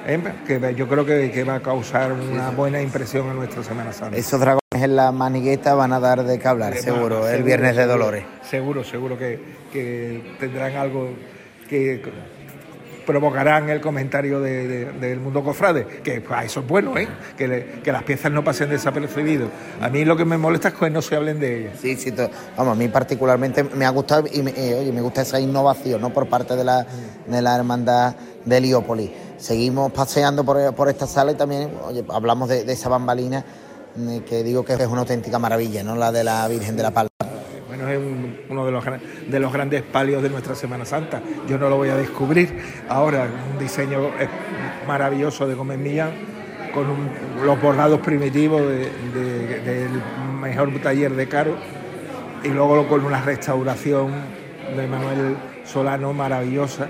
¿eh? 0.06 0.22
que 0.46 0.76
yo 0.76 0.88
creo 0.88 1.06
que, 1.06 1.44
va 1.44 1.56
a 1.56 1.60
causar 1.62 2.12
una 2.14 2.52
buena 2.52 2.82
impresión 2.82 3.28
en 3.28 3.36
nuestra 3.38 3.64
Semana 3.64 3.94
Santa. 3.94 4.18
Esos 4.18 4.40
dragones 4.40 4.62
en 4.72 4.96
la 4.96 5.12
manigueta 5.12 5.74
van 5.76 5.94
a 5.94 6.00
dar 6.00 6.24
de 6.24 6.40
qué 6.40 6.48
hablar, 6.48 6.76
seguro, 6.78 7.28
el 7.28 7.44
Viernes 7.44 7.76
de 7.76 7.86
Dolores. 7.86 8.26
Seguro, 8.44 8.84
seguro 8.84 9.18
que, 9.18 10.36
tendrán 10.40 10.76
algo 10.76 11.10
que 11.70 12.02
provocarán 13.06 13.70
el 13.70 13.82
comentario 13.82 14.40
del 14.42 15.20
mundo 15.20 15.44
cofrade, 15.44 15.86
que 15.86 16.22
pues, 16.22 16.46
eso 16.46 16.62
es 16.62 16.68
bueno, 16.68 16.98
¿eh? 16.98 17.08
que, 17.38 17.92
las 17.92 18.04
piezas 18.04 18.32
no 18.32 18.44
pasen 18.44 18.70
desapercibidos. 18.70 19.50
A 19.80 19.90
mí 19.90 20.06
lo 20.06 20.18
que 20.18 20.26
me 20.26 20.38
molesta 20.38 20.70
es 20.70 20.74
que 20.74 20.90
no 20.90 21.02
se 21.02 21.16
hablen 21.16 21.40
de 21.40 21.60
ellas. 21.62 21.74
Sí, 21.80 21.96
sí, 21.98 22.12
vamos, 22.58 22.76
a 22.76 22.80
mí 22.80 22.88
particularmente 22.88 23.64
me 23.64 23.86
ha 23.86 23.90
gustado 23.90 24.26
y 24.32 24.42
me, 24.42 24.52
eh, 24.52 24.76
oye, 24.76 24.92
me 24.92 25.02
gusta 25.02 25.22
esa 25.22 25.40
innovación 25.40 26.02
¿no? 26.02 26.12
por 26.12 26.28
parte 26.28 26.56
de 26.56 26.64
la, 26.64 26.86
de 27.28 27.42
la 27.42 27.56
hermandad 27.56 28.16
de 28.44 28.58
Heliópolis 28.58 29.12
seguimos 29.38 29.92
paseando 29.92 30.44
por, 30.44 30.90
esta 30.90 31.08
sala 31.08 31.32
y 31.32 31.36
también 31.36 31.72
hablamos 32.10 32.50
de, 32.50 32.72
esa 32.72 32.90
bambalina 32.90 33.44
mm, 33.96 34.20
que 34.20 34.44
digo 34.44 34.64
que 34.64 34.74
es 34.74 34.88
una 34.88 35.02
auténtica 35.02 35.40
maravilla, 35.40 35.84
¿no? 35.84 35.96
La 35.96 36.12
de 36.12 36.24
la 36.24 36.48
Virgen 36.48 36.76
de 36.76 36.84
la 36.84 36.92
Palma. 36.92 37.10
Bueno, 37.68 37.90
es 37.90 38.00
uno 38.50 38.66
de 38.66 38.72
los, 38.72 38.86
de 39.28 39.40
los 39.40 39.52
grandes 39.52 39.84
palios 39.84 40.24
de 40.24 40.30
nuestra 40.30 40.56
Semana 40.56 40.86
Santa. 40.86 41.22
Yo 41.48 41.58
no 41.58 41.70
lo 41.70 41.78
voy 41.78 41.90
a 41.90 41.96
descubrir. 41.96 42.62
Ahora, 42.88 43.28
un 43.52 43.60
diseño 43.60 44.12
maravilloso 44.88 45.48
de 45.48 45.56
Gómez 45.56 45.78
Millán, 45.78 46.12
con 46.74 46.86
los 47.46 47.62
bordados 47.62 48.00
primitivos 48.00 48.62
del 48.62 50.02
mejor 50.40 50.70
taller 50.82 51.16
de 51.16 51.28
Caro, 51.28 51.56
y 52.44 52.50
luego 52.50 52.88
con 52.88 53.04
una 53.04 53.22
restauración 53.22 54.12
de 54.76 54.88
Manuel 54.88 55.36
Solano 55.66 56.14
maravillosa 56.14 56.88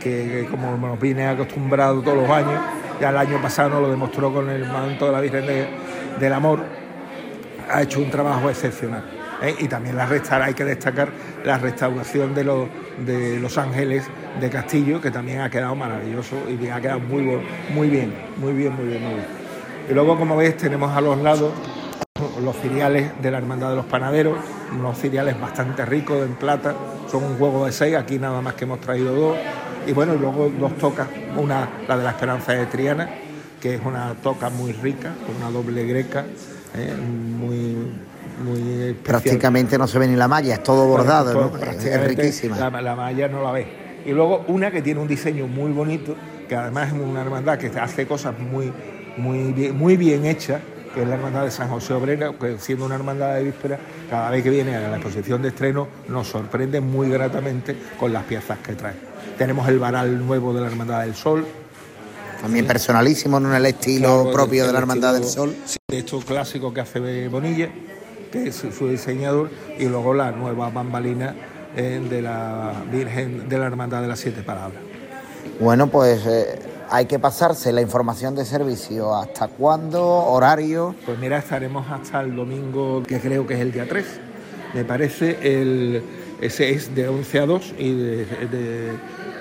que, 0.00 0.46
como 0.50 0.76
nos 0.76 1.00
viene 1.00 1.26
acostumbrado 1.26 2.00
todos 2.00 2.16
los 2.16 2.30
años, 2.30 2.60
ya 3.00 3.10
el 3.10 3.16
año 3.16 3.40
pasado 3.40 3.70
nos 3.70 3.82
lo 3.82 3.90
demostró 3.90 4.32
con 4.32 4.48
el 4.50 4.64
manto 4.66 5.06
de 5.06 5.12
la 5.12 5.20
Virgen 5.20 5.44
del 6.18 6.32
Amor, 6.32 6.64
ha 7.70 7.82
hecho 7.82 8.00
un 8.00 8.10
trabajo 8.10 8.48
excepcional. 8.48 9.04
¿eh? 9.42 9.54
Y 9.58 9.68
también 9.68 9.96
la 9.96 10.08
hay 10.08 10.54
que 10.54 10.64
destacar 10.64 11.08
la 11.44 11.58
restauración 11.58 12.34
de 12.34 12.44
los, 12.44 12.68
de 13.04 13.38
los 13.38 13.58
ángeles 13.58 14.04
de 14.40 14.50
Castillo, 14.50 15.00
que 15.00 15.10
también 15.10 15.40
ha 15.40 15.50
quedado 15.50 15.74
maravilloso 15.74 16.36
y 16.48 16.68
ha 16.68 16.80
quedado 16.80 17.00
muy, 17.00 17.22
muy 17.74 17.88
bien, 17.88 18.14
muy 18.36 18.52
bien, 18.52 18.74
muy 18.74 18.86
bien, 18.86 19.02
muy 19.02 19.14
bien. 19.14 19.26
Y 19.88 19.94
luego, 19.94 20.18
como 20.18 20.36
veis, 20.36 20.56
tenemos 20.56 20.96
a 20.96 21.00
los 21.00 21.18
lados 21.18 21.52
los 22.42 22.56
cereales 22.56 23.10
de 23.20 23.30
la 23.30 23.38
Hermandad 23.38 23.70
de 23.70 23.76
los 23.76 23.86
Panaderos, 23.86 24.38
unos 24.72 24.98
cereales 24.98 25.38
bastante 25.40 25.84
ricos 25.84 26.24
en 26.24 26.34
plata, 26.34 26.74
son 27.10 27.24
un 27.24 27.38
juego 27.38 27.66
de 27.66 27.72
seis, 27.72 27.94
aquí 27.94 28.18
nada 28.18 28.40
más 28.40 28.54
que 28.54 28.64
hemos 28.64 28.80
traído 28.80 29.14
dos, 29.14 29.36
y 29.86 29.92
bueno, 29.92 30.14
luego 30.14 30.50
dos 30.58 30.76
tocas, 30.78 31.08
una 31.36 31.68
la 31.86 31.96
de 31.96 32.04
la 32.04 32.10
Esperanza 32.10 32.52
de 32.52 32.66
Triana, 32.66 33.08
que 33.60 33.74
es 33.74 33.80
una 33.84 34.14
toca 34.14 34.50
muy 34.50 34.72
rica, 34.72 35.14
con 35.26 35.36
una 35.36 35.50
doble 35.50 35.84
greca, 35.84 36.24
eh, 36.74 36.94
muy, 36.94 37.76
muy 38.44 38.94
Prácticamente 38.94 39.78
no 39.78 39.86
se 39.86 39.98
ve 39.98 40.08
ni 40.08 40.16
la 40.16 40.28
malla, 40.28 40.54
es 40.54 40.62
todo 40.62 40.86
bordado, 40.86 41.52
es 41.60 42.04
riquísima. 42.04 42.58
La, 42.58 42.82
la, 42.82 42.96
malla 42.96 43.28
no 43.28 43.42
la 43.42 43.52
ves. 43.52 43.66
Y 44.04 44.12
luego 44.12 44.44
una 44.48 44.70
que 44.70 44.82
tiene 44.82 45.00
un 45.00 45.08
diseño 45.08 45.46
muy 45.46 45.72
bonito, 45.72 46.14
que 46.48 46.56
además 46.56 46.88
es 46.88 46.94
una 46.94 47.22
hermandad 47.22 47.58
que 47.58 47.68
hace 47.78 48.06
cosas 48.06 48.38
muy, 48.38 48.72
muy, 49.16 49.52
bien, 49.52 49.76
muy 49.76 49.96
bien 49.96 50.26
hechas, 50.26 50.60
que 50.94 51.02
es 51.02 51.08
la 51.08 51.14
hermandad 51.14 51.44
de 51.44 51.50
San 51.50 51.68
José 51.68 51.92
Obrera, 51.94 52.32
que 52.40 52.58
siendo 52.58 52.86
una 52.86 52.94
hermandad 52.94 53.34
de 53.34 53.44
víspera, 53.44 53.78
cada 54.08 54.30
vez 54.30 54.42
que 54.42 54.50
viene 54.50 54.76
a 54.76 54.88
la 54.88 54.96
exposición 54.96 55.42
de 55.42 55.48
estreno 55.48 55.88
nos 56.08 56.28
sorprende 56.28 56.80
muy 56.80 57.10
gratamente 57.10 57.76
con 57.98 58.12
las 58.12 58.24
piezas 58.24 58.58
que 58.58 58.74
trae. 58.74 59.05
Tenemos 59.38 59.68
el 59.68 59.78
varal 59.78 60.26
nuevo 60.26 60.54
de 60.54 60.62
la 60.62 60.68
Hermandad 60.68 61.02
del 61.02 61.14
Sol. 61.14 61.46
También 62.40 62.66
personalísimo, 62.66 63.38
en 63.38 63.52
el 63.52 63.66
estilo 63.66 64.30
propio 64.32 64.66
de 64.66 64.72
la 64.72 64.78
Hermandad 64.78 65.14
del 65.14 65.24
Sol. 65.24 65.54
De 65.88 65.98
estos 65.98 66.24
clásicos 66.24 66.72
que 66.72 66.80
hace 66.80 67.28
Bonilla, 67.28 67.68
que 68.32 68.48
es 68.48 68.56
su 68.56 68.88
diseñador, 68.88 69.50
y 69.78 69.84
luego 69.86 70.14
la 70.14 70.30
nueva 70.32 70.70
bambalina 70.70 71.34
eh, 71.76 72.00
de 72.08 72.22
la 72.22 72.72
Virgen 72.90 73.48
de 73.48 73.58
la 73.58 73.66
Hermandad 73.66 74.00
de 74.00 74.08
las 74.08 74.20
Siete 74.20 74.42
Palabras. 74.42 74.80
Bueno, 75.60 75.88
pues 75.88 76.24
eh, 76.26 76.58
hay 76.90 77.04
que 77.04 77.18
pasarse 77.18 77.72
la 77.72 77.82
información 77.82 78.34
de 78.34 78.44
servicio. 78.44 79.14
¿Hasta 79.14 79.48
cuándo? 79.48 80.02
¿Horario? 80.02 80.94
Pues 81.04 81.18
mira, 81.18 81.38
estaremos 81.38 81.86
hasta 81.90 82.22
el 82.22 82.34
domingo, 82.34 83.02
que 83.02 83.20
creo 83.20 83.46
que 83.46 83.54
es 83.54 83.60
el 83.60 83.72
día 83.72 83.86
3. 83.86 84.06
Me 84.74 84.84
parece 84.84 85.38
el, 85.42 86.02
ese 86.40 86.70
es 86.70 86.94
de 86.94 87.08
11 87.08 87.38
a 87.38 87.46
2 87.46 87.74
y 87.78 87.94
de 87.94 88.26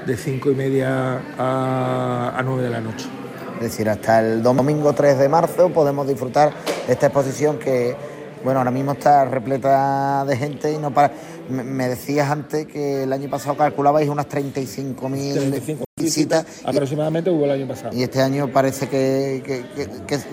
de 0.06 0.18
5 0.18 0.52
y 0.52 0.56
media 0.56 1.20
a, 1.38 2.34
a 2.38 2.44
9 2.44 2.64
de 2.64 2.70
la 2.70 2.82
noche. 2.82 3.08
Es 3.56 3.72
decir, 3.72 3.90
hasta 3.90 4.20
el 4.20 4.44
domingo 4.44 4.94
3 4.94 5.18
de 5.18 5.30
marzo 5.30 5.70
podemos 5.70 6.08
disfrutar 6.08 6.54
de 6.86 6.94
esta 6.94 7.08
exposición 7.08 7.58
que, 7.58 7.96
bueno, 8.44 8.60
ahora 8.60 8.72
mismo 8.72 8.92
está 8.94 9.26
repleta 9.26 10.26
de 10.26 10.38
gente 10.38 10.72
y 10.72 10.78
no 10.78 10.94
para... 10.94 11.12
Me 11.48 11.88
decías 11.88 12.30
antes 12.30 12.66
que 12.66 13.04
el 13.04 13.14
año 13.14 13.30
pasado 13.30 13.56
calculabais 13.56 14.10
unas 14.10 14.28
35.000 14.28 15.78
visitas. 15.96 16.44
Aproximadamente 16.66 17.30
hubo 17.30 17.46
el 17.46 17.52
año 17.52 17.68
pasado. 17.68 17.96
Y 17.96 18.02
este 18.02 18.20
año 18.20 18.48
parece 18.48 18.90
que, 18.90 19.64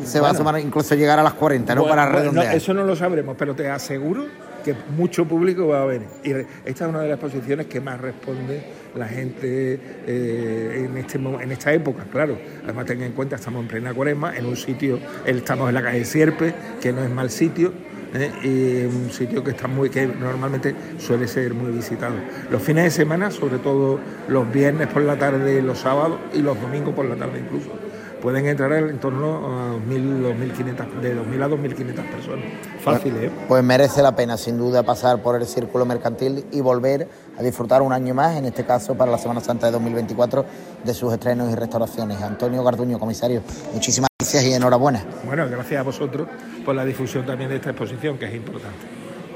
se 0.04 0.20
va 0.20 0.30
a 0.30 0.34
sumar 0.34 0.58
incluso 0.58 0.94
llegar 0.94 1.18
a 1.18 1.22
las 1.22 1.34
40, 1.34 1.74
¿no? 1.74 1.86
para 1.86 2.06
redondear. 2.06 2.54
eso 2.54 2.72
no 2.72 2.84
lo 2.84 2.96
sabremos, 2.96 3.36
pero 3.38 3.54
te 3.54 3.68
aseguro 3.68 4.24
que 4.62 4.74
mucho 4.96 5.26
público 5.26 5.68
va 5.68 5.82
a 5.82 5.86
venir. 5.86 6.08
Y 6.22 6.30
esta 6.30 6.84
es 6.84 6.90
una 6.90 7.00
de 7.00 7.08
las 7.08 7.18
exposiciones 7.18 7.66
que 7.66 7.80
más 7.80 8.00
responde 8.00 8.62
la 8.94 9.08
gente 9.08 9.78
eh, 10.06 10.86
en, 10.86 10.96
este, 10.96 11.18
en 11.18 11.52
esta 11.52 11.72
época, 11.72 12.04
claro. 12.10 12.38
Además, 12.64 12.86
tengan 12.86 13.08
en 13.08 13.12
cuenta, 13.12 13.36
estamos 13.36 13.62
en 13.62 13.68
plena 13.68 13.94
cuaresma, 13.94 14.36
en 14.36 14.46
un 14.46 14.56
sitio, 14.56 14.98
estamos 15.24 15.68
en 15.68 15.74
la 15.74 15.82
calle 15.82 16.04
Sierpe, 16.04 16.54
que 16.80 16.92
no 16.92 17.02
es 17.02 17.10
mal 17.10 17.30
sitio, 17.30 17.72
¿eh? 18.14 18.30
y 18.42 18.84
un 18.84 19.10
sitio 19.10 19.42
que 19.42 19.52
está 19.52 19.68
muy 19.68 19.90
que 19.90 20.06
normalmente 20.06 20.74
suele 20.98 21.26
ser 21.26 21.54
muy 21.54 21.72
visitado. 21.72 22.14
Los 22.50 22.62
fines 22.62 22.84
de 22.84 22.90
semana, 22.90 23.30
sobre 23.30 23.58
todo 23.58 24.00
los 24.28 24.52
viernes 24.52 24.88
por 24.88 25.02
la 25.02 25.18
tarde, 25.18 25.62
los 25.62 25.78
sábados 25.78 26.18
y 26.34 26.38
los 26.38 26.60
domingos 26.60 26.94
por 26.94 27.06
la 27.06 27.16
tarde 27.16 27.40
incluso 27.40 27.91
pueden 28.22 28.46
entrar 28.46 28.72
en 28.72 28.98
torno 29.00 29.36
a 29.48 29.74
2.500, 29.76 31.00
de 31.00 31.16
2.000 31.16 31.42
a 31.42 31.48
2.500 31.48 32.10
personas. 32.10 32.44
Fácil, 32.80 33.16
¿eh? 33.16 33.30
Pues 33.48 33.64
merece 33.64 34.00
la 34.00 34.14
pena, 34.14 34.36
sin 34.36 34.56
duda, 34.56 34.84
pasar 34.84 35.20
por 35.20 35.34
el 35.34 35.44
círculo 35.44 35.84
mercantil 35.84 36.46
y 36.52 36.60
volver 36.60 37.08
a 37.36 37.42
disfrutar 37.42 37.82
un 37.82 37.92
año 37.92 38.14
más, 38.14 38.36
en 38.36 38.46
este 38.46 38.64
caso 38.64 38.94
para 38.94 39.10
la 39.10 39.18
Semana 39.18 39.40
Santa 39.40 39.66
de 39.66 39.72
2024, 39.72 40.44
de 40.84 40.94
sus 40.94 41.12
estrenos 41.12 41.50
y 41.50 41.56
restauraciones. 41.56 42.22
Antonio 42.22 42.62
Garduño, 42.62 42.98
comisario, 43.00 43.42
muchísimas 43.74 44.08
gracias 44.18 44.44
y 44.44 44.52
enhorabuena. 44.54 45.04
Bueno, 45.26 45.48
gracias 45.50 45.80
a 45.80 45.82
vosotros 45.82 46.28
por 46.64 46.76
la 46.76 46.84
difusión 46.84 47.26
también 47.26 47.50
de 47.50 47.56
esta 47.56 47.70
exposición, 47.70 48.18
que 48.18 48.26
es 48.26 48.34
importante. 48.34 48.78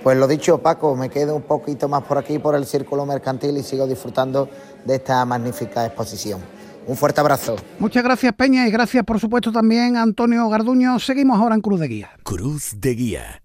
Pues 0.04 0.16
lo 0.16 0.28
dicho, 0.28 0.58
Paco, 0.58 0.94
me 0.94 1.08
quedo 1.08 1.34
un 1.34 1.42
poquito 1.42 1.88
más 1.88 2.04
por 2.04 2.18
aquí, 2.18 2.38
por 2.38 2.54
el 2.54 2.64
círculo 2.66 3.04
mercantil 3.04 3.56
y 3.56 3.64
sigo 3.64 3.88
disfrutando 3.88 4.48
de 4.84 4.94
esta 4.94 5.24
magnífica 5.24 5.84
exposición. 5.84 6.55
Un 6.86 6.96
fuerte 6.96 7.20
abrazo. 7.20 7.56
Muchas 7.78 8.04
gracias, 8.04 8.32
Peña, 8.34 8.66
y 8.66 8.70
gracias, 8.70 9.04
por 9.04 9.18
supuesto, 9.18 9.50
también 9.50 9.96
a 9.96 10.02
Antonio 10.02 10.48
Garduño. 10.48 10.98
Seguimos 10.98 11.38
ahora 11.38 11.54
en 11.56 11.60
Cruz 11.60 11.80
de 11.80 11.88
Guía. 11.88 12.10
Cruz 12.22 12.80
de 12.80 12.94
Guía. 12.94 13.42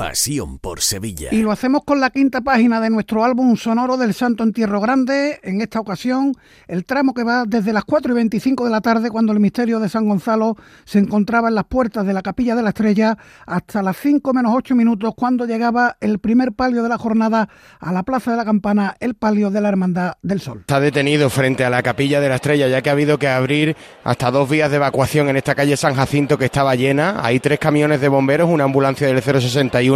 Pasión 0.00 0.58
por 0.58 0.80
Sevilla. 0.80 1.28
Y 1.30 1.42
lo 1.42 1.52
hacemos 1.52 1.82
con 1.84 2.00
la 2.00 2.08
quinta 2.08 2.40
página 2.40 2.80
de 2.80 2.88
nuestro 2.88 3.22
álbum 3.22 3.54
sonoro 3.54 3.98
del 3.98 4.14
Santo 4.14 4.44
Entierro 4.44 4.80
Grande. 4.80 5.38
En 5.42 5.60
esta 5.60 5.78
ocasión, 5.78 6.32
el 6.68 6.86
tramo 6.86 7.12
que 7.12 7.22
va 7.22 7.44
desde 7.46 7.74
las 7.74 7.84
4 7.84 8.12
y 8.12 8.14
25 8.14 8.64
de 8.64 8.70
la 8.70 8.80
tarde, 8.80 9.10
cuando 9.10 9.34
el 9.34 9.40
misterio 9.40 9.78
de 9.78 9.90
San 9.90 10.08
Gonzalo 10.08 10.56
se 10.86 11.00
encontraba 11.00 11.48
en 11.48 11.54
las 11.54 11.66
puertas 11.66 12.06
de 12.06 12.14
la 12.14 12.22
Capilla 12.22 12.54
de 12.54 12.62
la 12.62 12.70
Estrella, 12.70 13.18
hasta 13.44 13.82
las 13.82 13.98
5 13.98 14.32
menos 14.32 14.54
8 14.56 14.74
minutos, 14.74 15.12
cuando 15.14 15.44
llegaba 15.44 15.98
el 16.00 16.18
primer 16.18 16.52
palio 16.52 16.82
de 16.82 16.88
la 16.88 16.96
jornada 16.96 17.50
a 17.78 17.92
la 17.92 18.02
Plaza 18.02 18.30
de 18.30 18.38
la 18.38 18.46
Campana, 18.46 18.96
el 19.00 19.16
palio 19.16 19.50
de 19.50 19.60
la 19.60 19.68
Hermandad 19.68 20.14
del 20.22 20.40
Sol. 20.40 20.60
Está 20.60 20.80
detenido 20.80 21.28
frente 21.28 21.62
a 21.66 21.68
la 21.68 21.82
Capilla 21.82 22.22
de 22.22 22.30
la 22.30 22.36
Estrella, 22.36 22.68
ya 22.68 22.80
que 22.80 22.88
ha 22.88 22.94
habido 22.94 23.18
que 23.18 23.28
abrir 23.28 23.76
hasta 24.04 24.30
dos 24.30 24.48
vías 24.48 24.70
de 24.70 24.76
evacuación 24.76 25.28
en 25.28 25.36
esta 25.36 25.54
calle 25.54 25.76
San 25.76 25.94
Jacinto 25.94 26.38
que 26.38 26.46
estaba 26.46 26.74
llena. 26.74 27.20
Hay 27.22 27.38
tres 27.38 27.58
camiones 27.58 28.00
de 28.00 28.08
bomberos, 28.08 28.48
una 28.48 28.64
ambulancia 28.64 29.06
del 29.06 29.20
061 29.20 29.89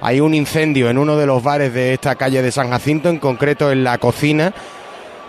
hay 0.00 0.20
un 0.20 0.34
incendio 0.34 0.88
en 0.88 0.98
uno 0.98 1.16
de 1.16 1.26
los 1.26 1.42
bares 1.42 1.72
de 1.72 1.94
esta 1.94 2.14
calle 2.14 2.42
de 2.42 2.52
San 2.52 2.70
Jacinto, 2.70 3.08
en 3.08 3.18
concreto 3.18 3.70
en 3.70 3.84
la 3.84 3.98
cocina. 3.98 4.52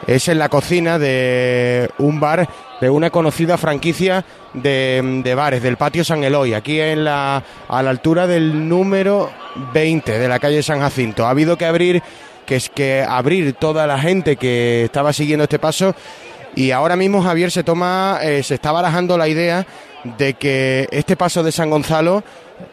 Es 0.06 0.28
en 0.28 0.38
la 0.38 0.50
cocina 0.50 1.00
de 1.00 1.90
un 1.98 2.20
bar 2.20 2.48
de 2.80 2.90
una 2.90 3.10
conocida 3.10 3.58
franquicia 3.58 4.24
de, 4.54 5.34
bares, 5.36 5.64
del 5.64 5.78
patio 5.78 6.04
San 6.04 6.24
Eloy, 6.24 6.54
aquí 6.54 6.80
en 6.80 7.04
la, 7.04 7.44
a 7.68 7.84
la 7.84 7.90
altura 7.90 8.28
del 8.28 8.70
número 8.70 9.32
20 9.74 10.20
de 10.20 10.28
la 10.28 10.40
calle 10.40 10.62
San 10.62 10.80
Jacinto. 10.80 11.26
Ha 11.26 11.32
habido 11.32 11.58
que 11.58 11.66
abrir, 11.66 12.04
que 12.46 12.58
es 12.58 12.70
que 12.70 13.04
abrir 13.08 13.54
toda 13.54 13.88
la 13.88 14.00
gente 14.00 14.36
que 14.36 14.86
estaba 14.86 15.14
siguiendo 15.14 15.44
este 15.44 15.58
paso 15.58 15.96
y 16.58 16.72
ahora 16.72 16.96
mismo 16.96 17.22
Javier 17.22 17.52
se 17.52 17.64
toma, 17.64 18.18
eh, 18.24 18.42
se 18.42 18.56
está 18.56 18.72
barajando 18.72 19.16
la 19.16 19.28
idea 19.28 19.66
de 20.18 20.34
que 20.34 20.88
este 20.92 21.16
paso 21.16 21.44
de 21.44 21.52
San 21.52 21.70
Gonzalo 21.70 22.24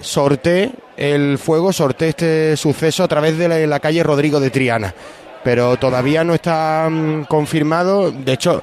sortee 0.00 0.70
el 0.96 1.38
fuego, 1.38 1.72
sortee 1.72 2.10
este 2.10 2.56
suceso 2.56 3.04
a 3.04 3.08
través 3.08 3.36
de 3.36 3.66
la, 3.66 3.80
calle 3.80 4.02
Rodrigo 4.02 4.40
de 4.40 4.50
Triana 4.50 4.94
pero 5.42 5.76
todavía 5.76 6.24
no 6.24 6.32
está 6.32 6.88
mm, 6.90 7.24
confirmado. 7.24 8.10
De 8.10 8.32
hecho, 8.32 8.62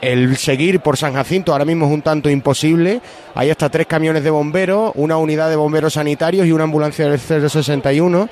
el 0.00 0.38
seguir 0.38 0.80
por 0.80 0.96
San 0.96 1.12
Jacinto 1.12 1.52
ahora 1.52 1.66
mismo 1.66 1.84
es 1.84 1.92
un 1.92 2.00
tanto 2.00 2.30
imposible. 2.30 3.02
Hay 3.34 3.50
hasta 3.50 3.68
tres 3.68 3.86
camiones 3.86 4.24
de 4.24 4.30
bomberos, 4.30 4.92
una 4.94 5.18
unidad 5.18 5.50
de 5.50 5.56
bomberos 5.56 5.92
sanitarios 5.92 6.46
y 6.46 6.52
una 6.52 6.64
ambulancia 6.64 7.06
del 7.06 7.20
061 7.20 8.30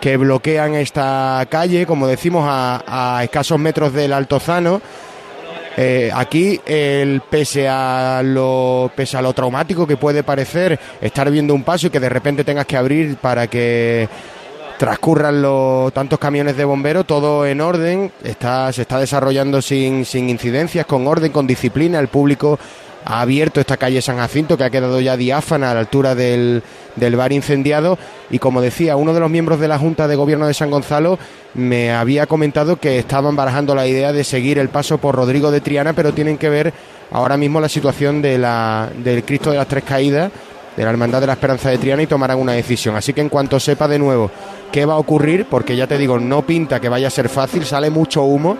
que 0.00 0.16
bloquean 0.16 0.76
esta 0.76 1.44
calle, 1.50 1.86
como 1.86 2.06
decimos, 2.06 2.44
a, 2.46 3.16
a 3.16 3.24
escasos 3.24 3.58
metros 3.58 3.92
del 3.92 4.12
Altozano. 4.12 4.80
Eh, 5.80 6.10
aquí, 6.12 6.60
el, 6.66 7.20
pese, 7.30 7.68
a 7.68 8.20
lo, 8.24 8.90
pese 8.96 9.16
a 9.16 9.22
lo 9.22 9.32
traumático 9.32 9.86
que 9.86 9.96
puede 9.96 10.24
parecer 10.24 10.76
estar 11.00 11.30
viendo 11.30 11.54
un 11.54 11.62
paso 11.62 11.86
y 11.86 11.90
que 11.90 12.00
de 12.00 12.08
repente 12.08 12.42
tengas 12.42 12.66
que 12.66 12.76
abrir 12.76 13.16
para 13.18 13.46
que 13.46 14.08
transcurran 14.76 15.40
los 15.40 15.92
tantos 15.92 16.18
camiones 16.18 16.56
de 16.56 16.64
bomberos, 16.64 17.06
todo 17.06 17.46
en 17.46 17.60
orden, 17.60 18.10
está, 18.24 18.72
se 18.72 18.82
está 18.82 18.98
desarrollando 18.98 19.62
sin, 19.62 20.04
sin 20.04 20.28
incidencias, 20.28 20.84
con 20.84 21.06
orden, 21.06 21.30
con 21.30 21.46
disciplina, 21.46 22.00
el 22.00 22.08
público 22.08 22.58
ha 23.04 23.20
abierto 23.20 23.60
esta 23.60 23.76
calle 23.76 24.02
San 24.02 24.18
Jacinto 24.18 24.56
que 24.56 24.64
ha 24.64 24.70
quedado 24.70 25.00
ya 25.00 25.16
diáfana 25.16 25.70
a 25.70 25.74
la 25.74 25.80
altura 25.80 26.14
del, 26.14 26.62
del 26.96 27.16
bar 27.16 27.32
incendiado 27.32 27.98
y 28.30 28.38
como 28.38 28.60
decía, 28.60 28.96
uno 28.96 29.14
de 29.14 29.20
los 29.20 29.30
miembros 29.30 29.60
de 29.60 29.68
la 29.68 29.78
Junta 29.78 30.08
de 30.08 30.16
Gobierno 30.16 30.46
de 30.46 30.54
San 30.54 30.70
Gonzalo 30.70 31.18
me 31.54 31.92
había 31.92 32.26
comentado 32.26 32.76
que 32.76 32.98
estaban 32.98 33.36
barajando 33.36 33.74
la 33.74 33.86
idea 33.86 34.12
de 34.12 34.24
seguir 34.24 34.58
el 34.58 34.68
paso 34.68 34.98
por 34.98 35.14
Rodrigo 35.14 35.50
de 35.50 35.60
Triana, 35.60 35.92
pero 35.92 36.12
tienen 36.12 36.38
que 36.38 36.48
ver 36.48 36.72
ahora 37.10 37.36
mismo 37.36 37.60
la 37.60 37.68
situación 37.68 38.20
de 38.20 38.38
la, 38.38 38.90
del 38.96 39.24
Cristo 39.24 39.50
de 39.50 39.56
las 39.56 39.68
Tres 39.68 39.84
Caídas 39.84 40.30
de 40.78 40.84
la 40.84 40.90
Hermandad 40.90 41.20
de 41.20 41.26
la 41.26 41.32
Esperanza 41.32 41.70
de 41.70 41.78
Triana 41.78 42.02
y 42.02 42.06
tomarán 42.06 42.38
una 42.38 42.52
decisión. 42.52 42.94
Así 42.94 43.12
que 43.12 43.20
en 43.20 43.28
cuanto 43.28 43.58
sepa 43.58 43.88
de 43.88 43.98
nuevo 43.98 44.30
qué 44.70 44.84
va 44.84 44.94
a 44.94 44.98
ocurrir, 44.98 45.46
porque 45.50 45.74
ya 45.74 45.88
te 45.88 45.98
digo, 45.98 46.20
no 46.20 46.42
pinta 46.42 46.78
que 46.78 46.88
vaya 46.88 47.08
a 47.08 47.10
ser 47.10 47.28
fácil, 47.28 47.64
sale 47.64 47.90
mucho 47.90 48.22
humo 48.22 48.56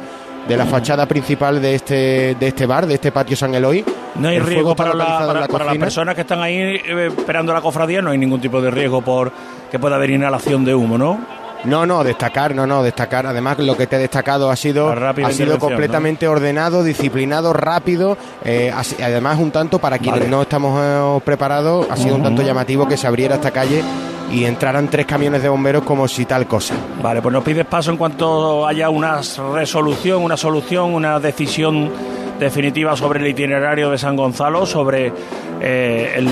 de 0.48 0.56
la 0.56 0.64
fachada 0.66 1.06
principal 1.06 1.60
de 1.60 1.74
este, 1.74 2.34
de 2.40 2.48
este 2.48 2.64
bar, 2.66 2.86
de 2.86 2.94
este 2.94 3.12
patio 3.12 3.36
San 3.36 3.54
Eloy. 3.54 3.84
No 4.16 4.28
hay 4.28 4.36
El 4.36 4.44
riesgo 4.46 4.74
para, 4.74 4.94
la- 4.94 5.18
para- 5.18 5.40
la 5.40 5.46
para 5.48 5.64
las 5.66 5.76
personas 5.78 6.14
que 6.14 6.22
están 6.22 6.40
ahí 6.40 6.56
eh, 6.58 7.10
esperando 7.16 7.52
la 7.52 7.60
cofradía, 7.60 8.00
no 8.02 8.10
hay 8.10 8.18
ningún 8.18 8.40
tipo 8.40 8.60
de 8.62 8.70
riesgo 8.70 9.02
por 9.02 9.30
que 9.70 9.78
pueda 9.78 9.96
haber 9.96 10.10
inhalación 10.10 10.64
de 10.64 10.74
humo, 10.74 10.96
¿no? 10.98 11.18
No, 11.64 11.84
no, 11.84 12.04
destacar, 12.04 12.54
no, 12.54 12.68
no, 12.68 12.84
destacar. 12.84 13.26
Además, 13.26 13.58
lo 13.58 13.76
que 13.76 13.88
te 13.88 13.96
he 13.96 13.98
destacado 13.98 14.48
ha 14.48 14.54
sido, 14.54 14.88
ha 14.90 15.32
sido 15.32 15.58
completamente 15.58 16.28
ordenado, 16.28 16.84
disciplinado, 16.84 17.52
rápido. 17.52 18.16
eh, 18.44 18.72
además, 19.02 19.38
un 19.40 19.50
tanto 19.50 19.80
para 19.80 19.98
quienes 19.98 20.20
Vale. 20.20 20.30
no 20.30 20.42
estamos 20.42 20.80
eh, 20.80 21.20
preparados, 21.24 21.86
ha 21.90 21.96
sido 21.96 22.14
un 22.14 22.22
tanto 22.22 22.42
llamativo 22.42 22.86
que 22.86 22.96
se 22.96 23.08
abriera 23.08 23.34
esta 23.34 23.50
calle 23.50 23.82
y 24.30 24.44
entraran 24.44 24.88
tres 24.88 25.06
camiones 25.06 25.42
de 25.42 25.48
bomberos 25.48 25.82
como 25.84 26.06
si 26.08 26.24
tal 26.26 26.46
cosa. 26.46 26.74
Vale, 27.02 27.22
pues 27.22 27.32
nos 27.32 27.42
pides 27.44 27.64
paso 27.66 27.90
en 27.90 27.96
cuanto 27.96 28.66
haya 28.66 28.90
una 28.90 29.20
resolución, 29.52 30.22
una 30.22 30.36
solución, 30.36 30.94
una 30.94 31.18
decisión 31.18 31.90
definitiva 32.38 32.94
sobre 32.96 33.20
el 33.20 33.26
itinerario 33.26 33.90
de 33.90 33.98
San 33.98 34.14
Gonzalo, 34.14 34.64
sobre 34.64 35.06
eh, 35.08 35.12
eh, 35.60 36.22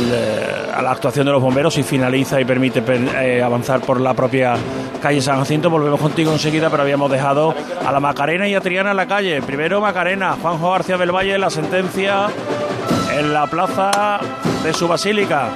la 0.80 0.90
actuación 0.92 1.26
de 1.26 1.32
los 1.32 1.42
bomberos, 1.42 1.74
si 1.74 1.82
finaliza 1.82 2.40
y 2.40 2.44
permite 2.44 2.80
per- 2.82 3.00
eh, 3.24 3.42
avanzar 3.42 3.80
por 3.80 4.00
la 4.00 4.14
propia 4.14 4.54
calle 5.02 5.20
San 5.20 5.38
Jacinto. 5.40 5.68
Volvemos 5.68 5.98
contigo 6.00 6.30
enseguida, 6.30 6.70
pero 6.70 6.82
habíamos 6.84 7.10
dejado 7.10 7.52
a 7.84 7.90
la 7.90 7.98
Macarena 7.98 8.46
y 8.46 8.54
a 8.54 8.60
Triana 8.60 8.92
en 8.92 8.96
la 8.98 9.06
calle. 9.06 9.42
Primero 9.42 9.80
Macarena, 9.80 10.36
Juanjo 10.40 10.70
García 10.70 10.96
del 10.96 11.10
Valle, 11.12 11.38
la 11.38 11.50
sentencia 11.50 12.28
en 13.18 13.32
la 13.32 13.46
plaza 13.48 14.20
de 14.62 14.72
su 14.72 14.86
basílica. 14.86 15.48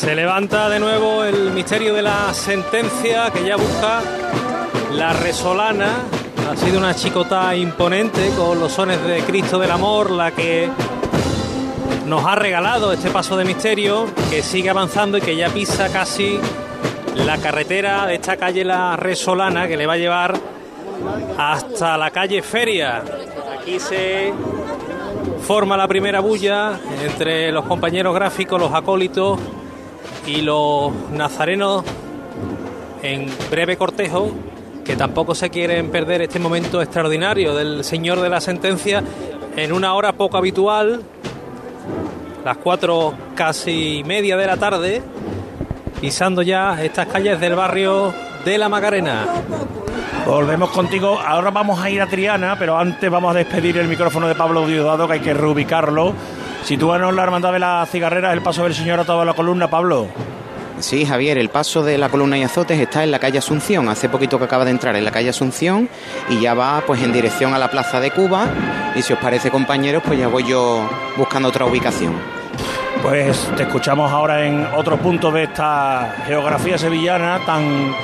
Se 0.00 0.14
levanta 0.14 0.70
de 0.70 0.80
nuevo 0.80 1.24
el 1.24 1.50
misterio 1.50 1.92
de 1.92 2.00
la 2.00 2.32
sentencia 2.32 3.30
que 3.30 3.44
ya 3.44 3.56
busca 3.56 4.00
la 4.92 5.12
resolana. 5.12 5.88
Ha 6.50 6.56
sido 6.56 6.78
una 6.78 6.94
chicota 6.94 7.54
imponente 7.54 8.30
con 8.34 8.58
los 8.58 8.72
sones 8.72 9.04
de 9.04 9.20
Cristo 9.20 9.58
del 9.58 9.70
Amor, 9.70 10.10
la 10.10 10.30
que 10.30 10.70
nos 12.06 12.24
ha 12.24 12.34
regalado 12.34 12.94
este 12.94 13.10
paso 13.10 13.36
de 13.36 13.44
misterio, 13.44 14.06
que 14.30 14.42
sigue 14.42 14.70
avanzando 14.70 15.18
y 15.18 15.20
que 15.20 15.36
ya 15.36 15.50
pisa 15.50 15.92
casi 15.92 16.40
la 17.16 17.36
carretera 17.36 18.06
de 18.06 18.14
esta 18.14 18.38
calle 18.38 18.64
La 18.64 18.96
Resolana, 18.96 19.68
que 19.68 19.76
le 19.76 19.86
va 19.86 19.92
a 19.92 19.98
llevar 19.98 20.34
hasta 21.36 21.98
la 21.98 22.10
calle 22.10 22.40
Feria. 22.40 23.02
Aquí 23.60 23.78
se 23.78 24.32
forma 25.46 25.76
la 25.76 25.86
primera 25.86 26.20
bulla 26.20 26.80
entre 27.04 27.52
los 27.52 27.66
compañeros 27.66 28.14
gráficos, 28.14 28.58
los 28.58 28.72
acólitos 28.72 29.38
y 30.26 30.42
los 30.42 30.92
nazarenos 31.12 31.84
en 33.02 33.28
breve 33.50 33.76
cortejo 33.76 34.30
que 34.84 34.96
tampoco 34.96 35.34
se 35.34 35.50
quieren 35.50 35.90
perder 35.90 36.22
este 36.22 36.38
momento 36.38 36.82
extraordinario 36.82 37.54
del 37.54 37.84
señor 37.84 38.20
de 38.20 38.28
la 38.28 38.40
sentencia 38.40 39.02
en 39.56 39.72
una 39.72 39.94
hora 39.94 40.12
poco 40.12 40.36
habitual, 40.36 41.02
las 42.44 42.56
cuatro 42.56 43.14
casi 43.34 44.02
media 44.04 44.36
de 44.36 44.46
la 44.46 44.56
tarde, 44.56 45.02
pisando 46.00 46.42
ya 46.42 46.82
estas 46.82 47.06
calles 47.06 47.38
del 47.40 47.54
barrio 47.54 48.12
de 48.44 48.58
la 48.58 48.68
Macarena. 48.68 49.26
Volvemos 50.26 50.70
contigo. 50.70 51.18
Ahora 51.18 51.50
vamos 51.50 51.80
a 51.80 51.90
ir 51.90 52.00
a 52.00 52.06
Triana, 52.06 52.56
pero 52.58 52.78
antes 52.78 53.10
vamos 53.10 53.34
a 53.34 53.38
despedir 53.38 53.78
el 53.78 53.88
micrófono 53.88 54.28
de 54.28 54.34
Pablo 54.34 54.66
Diosdado, 54.66 55.06
que 55.06 55.14
hay 55.14 55.20
que 55.20 55.34
reubicarlo. 55.34 56.14
Sitúanos 56.64 57.14
la 57.14 57.22
hermandad 57.22 57.52
de 57.52 57.58
las 57.58 57.90
cigarreras, 57.90 58.32
el 58.32 58.42
paso 58.42 58.64
del 58.64 58.74
señor 58.74 59.00
atado 59.00 59.20
a 59.20 59.24
la 59.24 59.34
columna, 59.34 59.68
Pablo. 59.68 60.08
Sí, 60.80 61.04
Javier, 61.04 61.36
el 61.36 61.50
paso 61.50 61.82
de 61.82 61.98
la 61.98 62.08
columna 62.08 62.38
y 62.38 62.42
azotes 62.42 62.78
está 62.78 63.04
en 63.04 63.10
la 63.10 63.18
calle 63.18 63.38
Asunción. 63.38 63.88
Hace 63.88 64.08
poquito 64.08 64.38
que 64.38 64.44
acaba 64.44 64.64
de 64.64 64.70
entrar 64.70 64.96
en 64.96 65.04
la 65.04 65.10
calle 65.10 65.28
Asunción 65.28 65.88
y 66.30 66.40
ya 66.40 66.54
va 66.54 66.82
pues 66.86 67.02
en 67.02 67.12
dirección 67.12 67.52
a 67.52 67.58
la 67.58 67.70
plaza 67.70 68.00
de 68.00 68.10
Cuba. 68.10 68.46
Y 68.94 69.02
si 69.02 69.12
os 69.12 69.18
parece, 69.18 69.50
compañeros, 69.50 70.02
pues 70.06 70.18
ya 70.18 70.28
voy 70.28 70.44
yo 70.44 70.88
buscando 71.18 71.48
otra 71.48 71.66
ubicación. 71.66 72.14
Pues 73.02 73.50
te 73.56 73.64
escuchamos 73.64 74.10
ahora 74.10 74.46
en 74.46 74.66
otro 74.74 74.96
punto 74.96 75.30
de 75.30 75.44
esta 75.44 76.14
geografía 76.26 76.78
sevillana 76.78 77.40
tan 77.44 77.94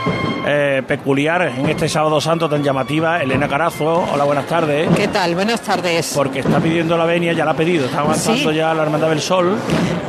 eh, 0.48 0.82
peculiar 0.86 1.42
en 1.42 1.68
este 1.68 1.88
sábado 1.88 2.20
santo 2.20 2.48
tan 2.48 2.62
llamativa. 2.62 3.20
Elena 3.20 3.48
Carazo, 3.48 4.06
hola, 4.12 4.22
buenas 4.24 4.46
tardes. 4.46 4.88
¿Qué 4.96 5.08
tal? 5.08 5.34
Buenas 5.34 5.60
tardes. 5.60 6.12
Porque 6.14 6.38
está 6.38 6.60
pidiendo 6.60 6.96
la 6.96 7.04
venia, 7.04 7.32
ya 7.32 7.44
la 7.44 7.50
ha 7.50 7.56
pedido, 7.56 7.86
está 7.86 8.00
avanzando 8.00 8.50
Sí. 8.50 8.56
ya 8.56 8.72
la 8.72 8.84
Hermandad 8.84 9.08
del 9.10 9.20
Sol. 9.20 9.56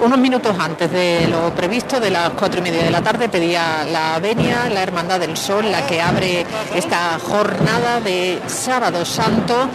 Unos 0.06 0.20
minutos 0.20 0.56
antes 0.60 0.92
de 0.92 1.28
lo 1.28 1.50
previsto, 1.56 2.00
de 2.00 2.12
las 2.12 2.30
cuatro 2.32 2.60
y 2.60 2.64
media 2.64 2.84
de 2.84 2.92
la 2.92 3.02
tarde, 3.02 3.30
pedía 3.30 3.84
la 3.92 4.20
venia, 4.20 4.70
la 4.72 4.84
Hermandad 4.84 5.20
del 5.20 5.36
Sol, 5.36 5.72
la 5.72 5.86
que 5.88 6.00
abre 6.02 6.46
esta 6.76 7.18
jornada 7.20 8.00
de 8.00 8.40
Sábado 8.46 9.04
Santo. 9.06 9.68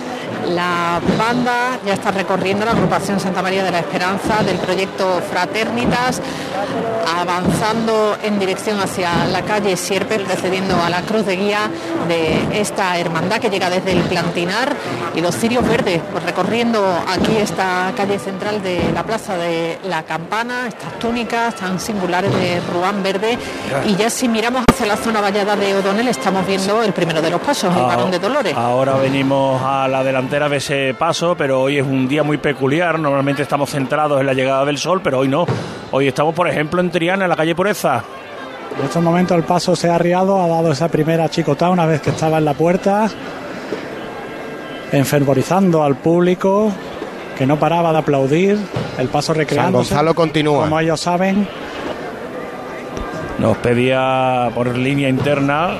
La 0.49 1.01
banda 1.18 1.78
ya 1.86 1.95
está 1.95 2.11
recorriendo 2.11 2.64
la 2.64 2.72
agrupación 2.72 3.18
Santa 3.20 3.43
María 3.43 3.62
de 3.64 3.70
la 3.70 3.78
Esperanza 3.78 4.43
del 4.43 4.59
proyecto 4.59 5.20
Fraternitas, 5.30 6.20
avanzando 7.20 8.16
en 8.22 8.38
dirección 8.38 8.78
hacia 8.80 9.26
la 9.26 9.43
calle 9.43 9.76
Sierpe, 9.76 10.18
precediendo 10.18 10.76
a 10.82 10.90
la 10.90 11.03
cruz 11.03 11.24
de 11.26 11.36
guía 11.36 11.70
de 12.09 12.61
esta 12.61 12.99
hermandad 12.99 13.38
que 13.40 13.51
llega 13.51 13.70
desde 13.70 13.93
el 13.93 14.03
Plantinar 14.03 14.74
y 15.14 15.20
los 15.20 15.34
cirios 15.36 15.66
verdes, 15.66 16.01
pues 16.11 16.24
recorriendo 16.24 16.84
aquí 17.09 17.36
esta 17.36 17.93
calle 17.97 18.18
central 18.18 18.62
de 18.62 18.90
la 18.93 19.05
Plaza 19.05 19.36
de 19.36 19.78
la 19.84 20.03
Campana, 20.03 20.66
estas 20.68 20.99
túnicas 20.99 21.55
tan 21.57 21.78
singulares 21.80 22.32
de 22.34 22.61
Ruán 22.72 23.03
Verde. 23.03 23.38
Y 23.86 23.97
ya 23.97 24.11
si 24.11 24.28
miramos 24.28 24.64
hacia 24.70 24.86
la 24.86 24.97
zona 24.97 25.20
vallada 25.20 25.57
de 25.57 25.74
O'Donnell, 25.76 26.09
estamos 26.09 26.47
viendo 26.47 26.82
el 26.82 26.93
primero 26.93 27.22
de 27.22 27.30
los 27.30 27.40
pasos, 27.40 27.74
el 27.74 27.82
Ah, 27.82 27.86
Barón 27.86 28.11
de 28.11 28.18
Dolores. 28.18 28.55
Ahora 28.57 28.95
venimos 28.97 29.61
a 29.62 29.88
la 29.88 30.03
delantera 30.05 30.32
de 30.33 30.57
ese 30.57 30.95
paso, 30.99 31.37
pero 31.37 31.61
hoy 31.61 31.76
es 31.76 31.87
un 31.87 32.09
día 32.09 32.22
muy 32.22 32.39
peculiar. 32.39 32.99
Normalmente 32.99 33.43
estamos 33.43 33.68
centrados 33.68 34.18
en 34.18 34.24
la 34.24 34.33
llegada 34.33 34.64
del 34.64 34.78
sol, 34.78 35.03
pero 35.05 35.18
hoy 35.18 35.28
no. 35.28 35.45
Hoy 35.91 36.09
estamos, 36.09 36.35
por 36.35 36.49
ejemplo, 36.49 36.80
en 36.80 36.91
Triana, 36.91 37.26
en 37.26 37.28
la 37.28 37.37
calle 37.37 37.55
Pureza. 37.55 38.03
En 38.78 38.83
estos 38.83 39.03
momentos 39.03 39.37
el 39.37 39.45
paso 39.45 39.76
se 39.76 39.91
ha 39.91 39.95
arriado, 39.95 40.41
ha 40.41 40.49
dado 40.49 40.72
esa 40.72 40.89
primera 40.89 41.28
chicotada 41.28 41.70
una 41.70 41.85
vez 41.85 42.01
que 42.01 42.09
estaba 42.09 42.39
en 42.39 42.47
la 42.47 42.55
puerta, 42.55 43.11
enfervorizando 44.91 45.85
al 45.85 45.97
público 45.97 46.72
que 47.37 47.47
no 47.47 47.59
paraba 47.59 47.93
de 47.93 47.99
aplaudir, 47.99 48.59
el 48.97 49.09
paso 49.09 49.35
recreándose. 49.35 49.91
Gonzalo 49.91 50.14
continúa. 50.14 50.64
Como 50.64 50.80
ellos 50.80 50.99
saben, 50.99 51.47
nos 53.43 53.57
pedía 53.57 54.51
por 54.55 54.78
línea 54.78 55.09
interna, 55.09 55.70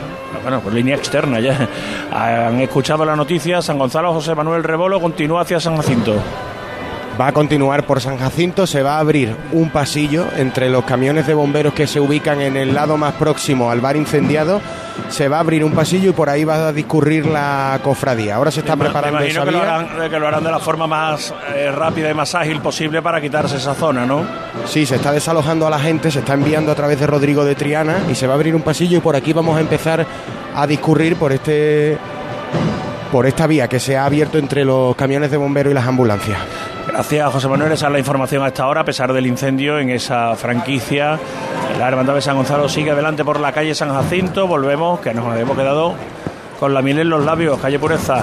bueno, 0.43 0.61
por 0.61 0.75
línea 0.75 0.97
externa 0.97 1.39
ya. 1.39 1.69
Han 2.13 2.61
escuchado 2.61 3.05
la 3.05 3.15
noticia, 3.15 3.63
San 3.63 3.79
Gonzalo 3.79 4.13
José 4.13 4.35
Manuel 4.35 4.65
Rebolo 4.65 5.01
continúa 5.01 5.43
hacia 5.43 5.61
San 5.61 5.77
Jacinto. 5.77 6.17
Va 7.23 7.29
a 7.29 7.33
continuar 7.33 7.87
por 7.87 8.01
San 8.01 8.19
Jacinto, 8.19 8.67
se 8.67 8.83
va 8.83 8.97
a 8.97 8.99
abrir 8.99 9.37
un 9.53 9.71
pasillo 9.71 10.27
entre 10.37 10.69
los 10.69 10.85
camiones 10.85 11.25
de 11.25 11.35
bomberos 11.35 11.73
que 11.73 11.87
se 11.87 12.01
ubican 12.01 12.41
en 12.41 12.57
el 12.57 12.75
lado 12.75 12.97
más 12.97 13.15
próximo 13.15 13.71
al 13.71 13.81
bar 13.81 13.95
incendiado. 13.95 14.61
Se 15.09 15.29
va 15.29 15.37
a 15.37 15.41
abrir 15.41 15.63
un 15.63 15.71
pasillo 15.71 16.11
y 16.11 16.13
por 16.15 16.29
ahí 16.29 16.43
va 16.43 16.67
a 16.67 16.73
discurrir 16.73 17.27
la 17.27 17.79
cofradía. 17.85 18.35
Ahora 18.35 18.51
se 18.51 18.59
está 18.59 18.75
preparando 18.75 19.21
Me 19.21 19.29
esa 19.29 19.41
imagino 19.41 19.45
que 19.45 19.53
lo, 19.53 19.61
vía. 19.61 19.75
harán, 19.77 20.11
que 20.11 20.19
lo 20.19 20.27
harán 20.27 20.43
de 20.43 20.51
la 20.51 20.59
forma 20.59 20.89
más 20.89 21.33
eh, 21.55 21.71
rápida 21.71 22.11
y 22.11 22.15
más 22.15 22.35
ágil 22.35 22.61
posible 22.61 23.01
para 23.03 23.21
quitarse 23.21 23.57
esa 23.57 23.75
zona, 23.75 24.05
¿no? 24.05 24.27
Sí, 24.67 24.85
se 24.85 24.97
está 24.97 25.13
desalojando 25.13 25.65
a 25.69 25.71
la 25.71 25.79
gente, 25.79 26.11
se 26.11 26.19
está 26.19 26.35
enviando 26.35 26.73
a 26.73 26.75
través 26.75 26.99
de 26.99 27.07
Rodrigo 27.07 27.45
de 27.45 27.55
Triana 27.55 27.99
y 28.11 28.17
se 28.17 28.27
va 28.27 28.33
a 28.33 28.35
abrir 28.35 28.57
un 28.57 28.63
pasillo 28.63 28.99
y 28.99 29.01
por 29.01 29.15
aquí 29.15 29.33
vamos 29.33 29.57
a 29.57 29.61
empezar 29.61 30.05
a 30.57 30.67
discurrir 30.67 31.15
por 31.15 31.31
este 31.31 31.97
por 33.13 33.27
esta 33.27 33.47
vía 33.47 33.69
que 33.69 33.79
se 33.79 33.97
ha 33.97 34.07
abierto 34.07 34.39
entre 34.39 34.65
los 34.65 34.97
camiones 34.97 35.31
de 35.31 35.37
bomberos 35.37 35.71
y 35.71 35.75
las 35.75 35.87
ambulancias. 35.87 36.39
Gracias, 36.93 37.33
José 37.33 37.49
Manuel. 37.49 37.73
Esa 37.73 37.87
es 37.87 37.93
la 37.93 37.99
información 37.99 38.43
a 38.45 38.49
esta 38.49 38.67
hora, 38.67 38.83
a 38.83 38.85
pesar 38.85 39.15
del 39.15 39.27
incendio 39.27 39.79
en 39.79 39.89
esa 39.89 40.37
franquicia. 40.37 41.19
La 41.79 41.89
Hermandad 41.89 42.15
de 42.15 42.21
San 42.21 42.37
Gonzalo 42.37 42.69
sigue 42.69 42.91
adelante 42.91 43.25
por 43.25 43.41
la 43.41 43.51
calle 43.51 43.75
San 43.75 43.95
Jacinto. 43.95 44.47
Volvemos, 44.47 45.01
que 45.01 45.15
nos 45.15 45.35
hemos 45.39 45.57
quedado 45.57 45.95
con 46.61 46.75
la 46.75 46.83
miel 46.83 46.99
en 46.99 47.09
los 47.09 47.25
labios, 47.25 47.59
calle 47.61 47.79
Pureza. 47.79 48.23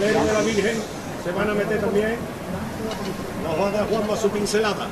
Los 0.00 0.26
de 0.26 0.32
la 0.32 0.40
Virgen 0.40 0.76
se 1.24 1.32
van 1.32 1.50
a 1.50 1.54
meter 1.54 1.80
también. 1.80 2.16
Nos 3.42 3.60
va 3.60 3.68
a 3.68 3.70
dar 3.72 3.88
Juanma 3.88 4.16
su 4.16 4.30
pincelada. 4.30 4.86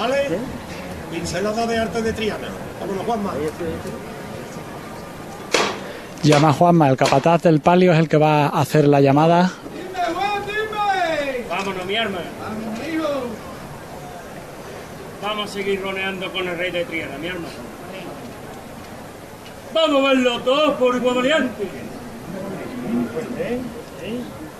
¿Vale? 0.00 0.16
Pincelada 1.12 1.66
de 1.66 1.78
arte 1.78 2.00
de 2.00 2.14
Triana. 2.14 2.48
Vámonos, 2.80 3.04
Juanma. 3.04 3.34
Llama 6.22 6.52
Juanma, 6.54 6.88
el 6.88 6.96
capataz 6.96 7.42
del 7.42 7.60
palio 7.60 7.92
es 7.92 7.98
el 7.98 8.08
que 8.08 8.16
va 8.16 8.46
a 8.46 8.62
hacer 8.62 8.88
la 8.88 9.02
llamada. 9.02 9.52
Vámonos, 11.50 11.84
mi 11.84 11.96
arma. 11.96 12.18
Vamos 15.22 15.50
a 15.50 15.52
seguir 15.52 15.82
roneando 15.82 16.32
con 16.32 16.48
el 16.48 16.56
rey 16.56 16.70
de 16.70 16.86
Triana, 16.86 17.18
mi 17.18 17.28
arma. 17.28 17.48
Vamos 19.74 20.02
a 20.02 20.08
verlo 20.08 20.40
todos 20.40 20.78
por 20.78 20.96
igual 20.96 21.16
variante. 21.16 21.68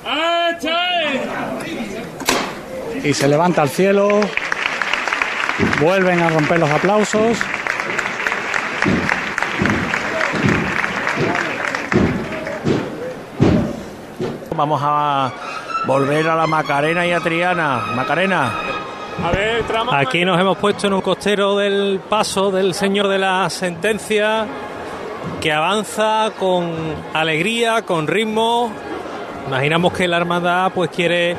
¡Ache! 0.05 0.69
y 3.03 3.15
se 3.15 3.27
levanta 3.27 3.63
al 3.63 3.71
cielo. 3.71 4.21
Vuelven 5.81 6.21
a 6.21 6.29
romper 6.29 6.59
los 6.59 6.71
aplausos. 6.71 7.39
Vamos 14.55 14.81
a 14.85 15.33
volver 15.87 16.29
a 16.29 16.37
la 16.37 16.47
Macarena 16.47 17.07
y 17.07 17.13
a 17.13 17.21
Triana. 17.21 17.79
Macarena. 17.95 18.53
A 19.25 19.31
ver, 19.31 19.63
trama. 19.65 19.99
Aquí 19.99 20.25
nos 20.25 20.39
hemos 20.41 20.59
puesto 20.59 20.87
en 20.87 20.93
un 20.95 21.01
costero 21.01 21.57
del 21.57 22.01
paso 22.09 22.51
del 22.51 22.75
señor 22.75 23.09
de 23.09 23.19
la 23.19 23.49
sentencia 23.51 24.47
que 25.41 25.53
avanza 25.53 26.33
con 26.39 26.73
alegría, 27.15 27.83
con 27.83 28.07
ritmo. 28.07 28.71
Imaginamos 29.47 29.93
que 29.93 30.07
la 30.07 30.19
hermandad 30.19 30.73
pues 30.75 30.91
quiere 30.91 31.37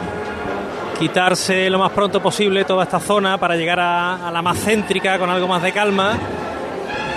quitarse 1.01 1.67
lo 1.67 1.79
más 1.79 1.91
pronto 1.93 2.21
posible 2.21 2.63
toda 2.63 2.83
esta 2.83 2.99
zona 2.99 3.39
para 3.39 3.55
llegar 3.55 3.79
a, 3.79 4.29
la 4.31 4.43
más 4.43 4.59
céntrica 4.59 5.17
con 5.17 5.31
algo 5.31 5.47
más 5.47 5.63
de 5.63 5.71
calma. 5.71 6.13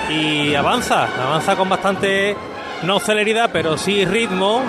Y 0.09 0.55
avanza, 0.55 1.07
avanza 1.23 1.55
con 1.55 1.69
bastante 1.69 2.35
no 2.85 2.99
celeridad, 2.99 3.51
pero 3.53 3.77
sí 3.77 4.07
ritmo. 4.07 4.63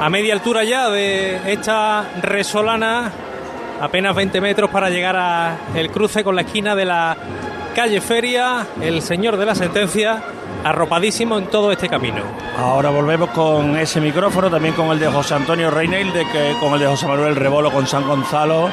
A 0.00 0.08
media 0.08 0.32
altura 0.32 0.64
ya 0.64 0.88
de 0.88 1.52
esta 1.52 2.12
resolana, 2.22 3.12
apenas 3.78 4.16
20 4.16 4.40
metros 4.40 4.70
para 4.70 4.88
llegar 4.88 5.16
a 5.16 5.58
el 5.74 5.90
cruce 5.90 6.24
con 6.24 6.34
la 6.34 6.42
esquina 6.42 6.74
de 6.74 6.86
la 6.86 7.18
calle 7.74 8.00
Feria, 8.00 8.66
el 8.80 9.02
señor 9.02 9.36
de 9.36 9.44
la 9.44 9.54
sentencia, 9.54 10.22
arropadísimo 10.64 11.38
en 11.38 11.46
todo 11.46 11.70
este 11.70 11.88
camino. 11.88 12.22
Ahora 12.58 12.90
volvemos 12.90 13.30
con 13.30 13.76
ese 13.76 14.00
micrófono, 14.00 14.50
también 14.50 14.74
con 14.74 14.88
el 14.88 14.98
de 14.98 15.08
José 15.08 15.34
Antonio 15.34 15.70
Reinel, 15.70 16.12
de 16.12 16.26
que, 16.26 16.56
con 16.58 16.72
el 16.74 16.80
de 16.80 16.86
José 16.86 17.06
Manuel 17.06 17.36
Rebolo, 17.36 17.70
con 17.70 17.86
San 17.86 18.06
Gonzalo. 18.06 18.68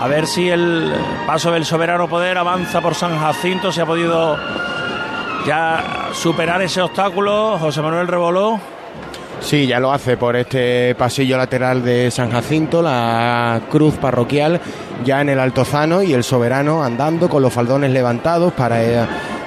A 0.00 0.08
ver 0.08 0.26
si 0.26 0.48
el 0.48 0.92
paso 1.26 1.52
del 1.52 1.64
soberano 1.64 2.08
poder 2.08 2.38
avanza 2.38 2.80
por 2.80 2.94
San 2.94 3.18
Jacinto, 3.18 3.70
se 3.70 3.82
ha 3.82 3.86
podido 3.86 4.36
ya 5.46 6.08
superar 6.12 6.62
ese 6.62 6.80
obstáculo. 6.80 7.58
José 7.58 7.82
Manuel 7.82 8.08
Rebolo. 8.08 8.58
Sí, 9.40 9.66
ya 9.66 9.80
lo 9.80 9.92
hace 9.92 10.16
por 10.16 10.36
este 10.36 10.94
pasillo 10.94 11.36
lateral 11.36 11.84
de 11.84 12.12
San 12.12 12.30
Jacinto, 12.30 12.80
la 12.80 13.60
cruz 13.68 13.94
parroquial 13.96 14.60
ya 15.04 15.20
en 15.20 15.30
el 15.30 15.40
Altozano 15.40 16.00
y 16.02 16.12
el 16.12 16.22
soberano 16.22 16.84
andando 16.84 17.28
con 17.28 17.42
los 17.42 17.52
faldones 17.52 17.90
levantados 17.90 18.52
para, 18.52 18.84
eh, 18.84 19.04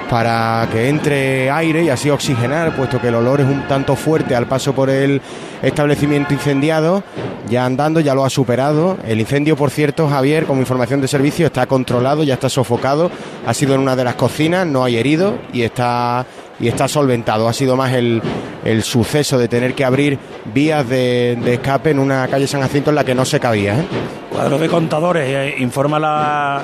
para 0.10 0.68
que 0.72 0.89
entre 0.89 1.49
aire 1.49 1.84
y 1.84 1.89
así 1.89 2.10
oxigenar, 2.10 2.76
puesto 2.76 3.01
que 3.01 3.08
el 3.08 3.16
olor 3.16 3.41
es 3.41 3.47
un 3.47 3.68
tanto 3.68 3.95
fuerte 3.95 4.36
al 4.36 4.47
paso 4.47 4.74
por 4.74 4.89
el 4.89 5.22
establecimiento 5.62 6.34
incendiado. 6.34 7.03
Ya 7.49 7.66
andando, 7.66 7.99
ya 7.99 8.16
lo 8.16 8.26
ha 8.26 8.30
superado. 8.30 8.97
El 9.06 9.20
incendio, 9.20 9.56
por 9.56 9.70
cierto, 9.70 10.08
Javier, 10.08 10.45
como 10.45 10.62
información 10.62 11.01
de 11.01 11.08
servicio, 11.08 11.45
está 11.45 11.68
controlado, 11.68 12.24
ya 12.24 12.36
está 12.36 12.49
sofocado. 12.49 13.12
Ha 13.45 13.53
sido 13.53 13.76
en 13.76 13.82
una 13.82 13.95
de 13.95 14.03
las 14.03 14.16
cocinas, 14.16 14.66
no 14.66 14.84
hay 14.84 14.97
heridos 14.97 15.36
y 15.53 15.62
está 15.62 16.26
y 16.60 16.68
está 16.68 16.88
solventado. 16.88 17.47
Ha 17.47 17.53
sido 17.53 17.76
más 17.76 17.93
el, 17.93 18.22
el 18.64 18.84
suceso 18.84 19.38
de 19.38 19.47
tener 19.47 19.74
que 19.74 19.84
abrir 19.84 20.18
vías 20.53 20.88
de, 20.88 21.38
de 21.43 21.56
escape 21.56 21.91
en 21.91 21.99
una 21.99 22.28
calle 22.28 22.47
San 22.47 22.62
Jacinto 22.62 22.91
en 22.91 22.95
la 22.95 23.03
que 23.03 23.14
no 23.14 23.26
se 23.26 23.39
cabía. 23.39 23.80
¿eh? 23.80 23.86
Cuadro 24.32 24.58
de 24.58 24.68
contadores, 24.68 25.28
eh, 25.28 25.56
informa 25.60 25.99
la, 25.99 26.64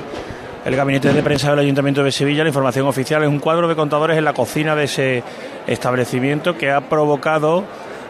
el 0.63 0.75
gabinete 0.75 1.11
de 1.11 1.23
prensa 1.23 1.49
del 1.49 1.59
Ayuntamiento 1.59 2.03
de 2.03 2.11
Sevilla. 2.11 2.43
La 2.43 2.49
información 2.49 2.87
oficial 2.87 3.23
es 3.23 3.29
un 3.29 3.39
cuadro 3.39 3.67
de 3.67 3.75
contadores 3.75 4.17
en 4.17 4.25
la 4.25 4.33
cocina 4.33 4.75
de 4.75 4.83
ese 4.83 5.23
establecimiento 5.67 6.57
que 6.57 6.71
ha 6.71 6.81
provocado 6.81 7.63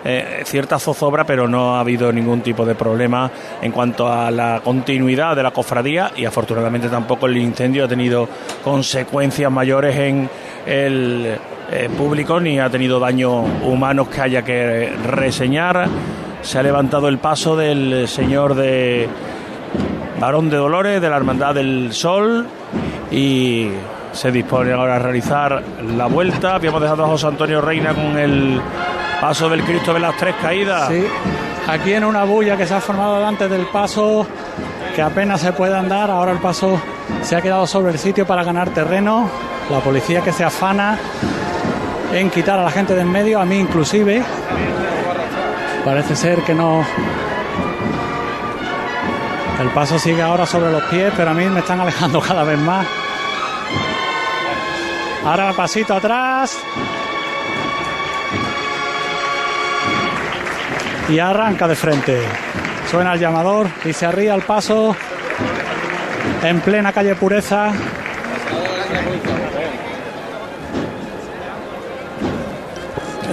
eh, 0.04 0.42
cierta 0.46 0.80
zozobra, 0.80 1.26
pero 1.26 1.48
no 1.48 1.76
ha 1.76 1.80
habido 1.80 2.12
ningún 2.12 2.42
tipo 2.42 2.66
de 2.66 2.76
problema 2.76 3.32
en 3.62 3.72
cuanto 3.72 4.12
a 4.12 4.32
la 4.32 4.62
continuidad 4.64 5.36
de 5.36 5.44
la 5.44 5.52
cofradía 5.52 6.12
y 6.16 6.26
afortunadamente 6.26 6.90
tampoco 6.90 7.28
el 7.28 7.38
incendio 7.38 7.86
ha 7.86 7.88
tenido 7.88 8.28
consecuencias 8.64 9.52
mayores 9.52 9.96
en 9.96 10.30
el 10.66 11.38
eh, 11.72 11.90
público 11.96 12.40
ni 12.40 12.60
ha 12.60 12.70
tenido 12.70 13.00
daños 13.00 13.46
humanos 13.64 14.10
que 14.10 14.22
haya 14.22 14.42
que 14.42 14.92
reseñar. 15.06 15.88
Se 16.42 16.58
ha 16.58 16.64
levantado 16.64 17.08
el 17.08 17.20
paso 17.20 17.56
del 17.56 18.08
señor 18.08 18.56
de 18.56 19.08
Varón 20.22 20.52
de 20.52 20.58
Dolores 20.58 21.02
de 21.02 21.10
la 21.10 21.18
Hermandad 21.18 21.56
del 21.56 21.92
Sol 21.94 22.46
y 23.10 23.72
se 24.14 24.32
dispone 24.32 24.72
ahora 24.72 24.98
a 24.98 25.00
realizar 25.00 25.64
la 25.98 26.06
vuelta. 26.06 26.54
Habíamos 26.54 26.80
dejado 26.80 27.06
a 27.06 27.08
José 27.08 27.26
Antonio 27.26 27.60
Reina 27.60 27.96
con 27.96 28.16
el 28.20 28.62
paso 29.20 29.50
del 29.50 29.64
Cristo 29.64 29.96
de 29.96 30.00
las 30.00 30.16
Tres 30.18 30.36
Caídas. 30.40 30.90
Sí, 30.90 31.04
aquí 31.68 31.94
en 31.94 32.04
una 32.04 32.24
bulla 32.24 32.56
que 32.56 32.68
se 32.68 32.76
ha 32.76 32.80
formado 32.80 33.16
delante 33.16 33.50
del 33.50 33.66
paso, 33.66 34.28
que 34.96 35.02
apenas 35.02 35.42
se 35.42 35.54
puede 35.54 35.76
andar, 35.76 36.12
ahora 36.12 36.34
el 36.34 36.38
paso 36.38 36.80
se 37.24 37.36
ha 37.36 37.42
quedado 37.42 37.66
sobre 37.66 37.92
el 37.92 37.98
sitio 37.98 38.28
para 38.28 38.44
ganar 38.44 38.70
terreno. 38.70 39.28
La 39.72 39.80
policía 39.80 40.22
que 40.22 40.32
se 40.32 40.44
afana 40.44 41.00
en 42.14 42.30
quitar 42.30 42.60
a 42.60 42.64
la 42.64 42.70
gente 42.70 42.94
de 42.94 43.02
en 43.02 43.12
medio, 43.12 43.40
a 43.42 43.46
mí 43.46 43.58
inclusive. 43.58 44.22
Parece 45.84 46.16
ser 46.16 46.44
que 46.44 46.54
no. 46.54 46.86
El 49.60 49.70
paso 49.70 50.00
sigue 50.00 50.22
ahora 50.22 50.46
sobre 50.46 50.72
los 50.72 50.84
pies, 50.84 51.14
pero 51.16 51.32
a 51.32 51.34
mí 51.34 51.46
me 51.46 51.60
están 51.60 51.80
alejando 51.80 52.20
cada 52.28 52.44
vez 52.44 52.58
más. 52.58 52.88
Ahora 55.24 55.54
pasito 55.54 55.94
atrás. 55.94 56.58
Y 61.10 61.20
arranca 61.20 61.68
de 61.68 61.76
frente. 61.76 62.22
Suena 62.90 63.14
el 63.14 63.20
llamador 63.20 63.68
y 63.86 63.94
se 63.94 64.06
arría 64.06 64.34
el 64.34 64.42
paso 64.42 64.96
en 66.44 66.60
plena 66.62 66.92
calle 66.92 67.16
Pureza. 67.16 67.72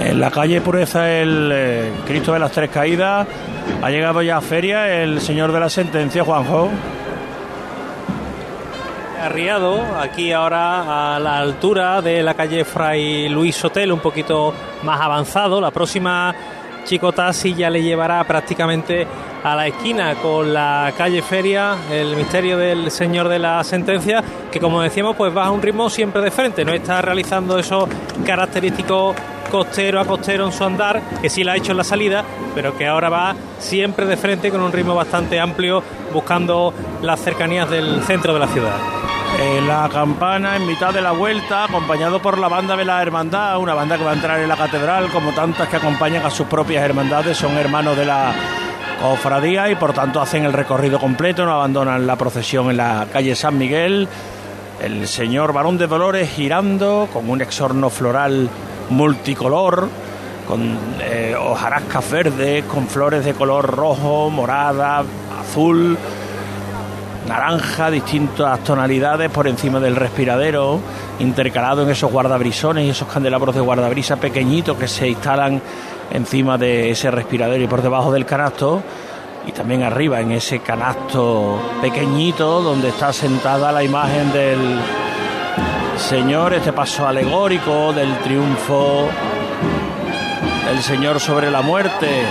En 0.01 0.19
la 0.19 0.31
calle 0.31 0.61
Pureza 0.61 1.09
el 1.11 1.51
eh, 1.53 1.91
Cristo 2.05 2.33
de 2.33 2.39
las 2.39 2.51
Tres 2.51 2.69
Caídas. 2.69 3.27
Ha 3.81 3.89
llegado 3.89 4.21
ya 4.21 4.37
a 4.37 4.41
feria 4.41 5.01
el 5.01 5.21
señor 5.21 5.51
de 5.51 5.59
la 5.59 5.69
sentencia, 5.69 6.23
Juanjo. 6.23 6.69
Arriado, 9.21 9.81
aquí 9.99 10.31
ahora 10.31 11.15
a 11.15 11.19
la 11.19 11.39
altura 11.39 12.01
de 12.01 12.23
la 12.23 12.33
calle 12.33 12.63
Fray 12.63 13.29
Luis 13.29 13.63
Hotel, 13.63 13.91
un 13.91 13.99
poquito 13.99 14.53
más 14.83 14.99
avanzado. 15.01 15.59
La 15.59 15.71
próxima 15.71 16.33
Chicotasi 16.85 17.53
ya 17.53 17.69
le 17.69 17.81
llevará 17.81 18.23
prácticamente 18.23 19.05
a 19.43 19.55
la 19.55 19.67
esquina 19.67 20.15
con 20.15 20.53
la 20.53 20.91
calle 20.97 21.21
Feria, 21.21 21.75
el 21.91 22.15
misterio 22.15 22.57
del 22.57 22.91
señor 22.91 23.29
de 23.29 23.39
la 23.39 23.63
sentencia, 23.63 24.23
que 24.51 24.59
como 24.59 24.81
decíamos, 24.81 25.15
pues 25.15 25.35
va 25.35 25.45
a 25.45 25.51
un 25.51 25.61
ritmo 25.61 25.89
siempre 25.89 26.21
de 26.21 26.31
frente, 26.31 26.65
no 26.65 26.73
está 26.73 27.01
realizando 27.01 27.57
esos 27.57 27.87
característicos 28.25 29.15
costero 29.49 29.99
a 29.99 30.05
costero 30.05 30.45
en 30.45 30.51
su 30.51 30.63
andar, 30.63 31.01
que 31.21 31.29
sí 31.29 31.43
la 31.43 31.53
ha 31.53 31.57
hecho 31.57 31.71
en 31.71 31.77
la 31.77 31.83
salida, 31.83 32.23
pero 32.55 32.77
que 32.77 32.87
ahora 32.87 33.09
va 33.09 33.35
siempre 33.57 34.05
de 34.05 34.17
frente 34.17 34.49
con 34.49 34.61
un 34.61 34.71
ritmo 34.71 34.95
bastante 34.95 35.39
amplio, 35.39 35.83
buscando 36.13 36.73
las 37.01 37.19
cercanías 37.19 37.69
del 37.69 38.01
centro 38.03 38.33
de 38.33 38.39
la 38.39 38.47
ciudad. 38.47 38.77
La 39.67 39.87
campana 39.89 40.55
en 40.55 40.65
mitad 40.65 40.93
de 40.93 41.01
la 41.01 41.11
vuelta, 41.11 41.65
acompañado 41.65 42.21
por 42.21 42.37
la 42.37 42.47
banda 42.47 42.75
de 42.75 42.83
la 42.83 43.01
hermandad, 43.01 43.59
una 43.59 43.73
banda 43.73 43.97
que 43.97 44.03
va 44.03 44.11
a 44.11 44.15
entrar 44.15 44.39
en 44.39 44.49
la 44.49 44.57
catedral, 44.57 45.09
como 45.09 45.31
tantas 45.31 45.69
que 45.69 45.77
acompañan 45.77 46.25
a 46.25 46.29
sus 46.29 46.47
propias 46.47 46.83
hermandades, 46.83 47.37
son 47.37 47.55
hermanos 47.57 47.95
de 47.95 48.05
la 48.05 48.33
cofradía 49.01 49.69
y 49.69 49.75
por 49.75 49.93
tanto 49.93 50.19
hacen 50.19 50.43
el 50.45 50.51
recorrido 50.51 50.99
completo, 50.99 51.45
no 51.45 51.53
abandonan 51.53 52.05
la 52.05 52.15
procesión 52.17 52.69
en 52.71 52.77
la 52.77 53.07
calle 53.13 53.35
San 53.35 53.57
Miguel. 53.57 54.07
El 54.81 55.07
señor 55.07 55.53
Barón 55.53 55.77
de 55.77 55.87
Dolores 55.87 56.29
girando 56.29 57.07
con 57.13 57.29
un 57.29 57.41
exorno 57.41 57.89
floral 57.89 58.49
multicolor, 58.89 59.87
con 60.47 60.77
eh, 61.01 61.35
hojarascas 61.39 62.09
verdes, 62.09 62.63
con 62.65 62.87
flores 62.87 63.23
de 63.23 63.33
color 63.33 63.65
rojo, 63.65 64.29
morada, 64.29 65.03
azul, 65.39 65.97
naranja, 67.27 67.91
distintas 67.91 68.59
tonalidades 68.63 69.29
por 69.29 69.47
encima 69.47 69.79
del 69.79 69.95
respiradero, 69.95 70.79
intercalado 71.19 71.83
en 71.83 71.91
esos 71.91 72.11
guardabrisones 72.11 72.85
y 72.85 72.89
esos 72.89 73.07
candelabros 73.07 73.53
de 73.53 73.61
guardabrisa 73.61 74.15
pequeñitos 74.15 74.77
que 74.77 74.87
se 74.87 75.07
instalan 75.07 75.61
encima 76.11 76.57
de 76.57 76.89
ese 76.89 77.11
respiradero 77.11 77.63
y 77.63 77.67
por 77.67 77.83
debajo 77.83 78.11
del 78.11 78.25
canasto 78.25 78.81
y 79.45 79.51
también 79.51 79.83
arriba 79.83 80.19
en 80.19 80.31
ese 80.31 80.59
canasto 80.59 81.59
pequeñito 81.81 82.61
donde 82.61 82.89
está 82.89 83.13
sentada 83.13 83.71
la 83.71 83.83
imagen 83.83 84.31
del 84.33 84.57
Señor, 85.99 86.53
este 86.53 86.73
paso 86.73 87.07
alegórico 87.07 87.93
del 87.93 88.17
triunfo 88.19 89.09
del 90.65 90.81
Señor 90.81 91.19
sobre 91.19 91.51
la 91.51 91.61
muerte, 91.61 92.23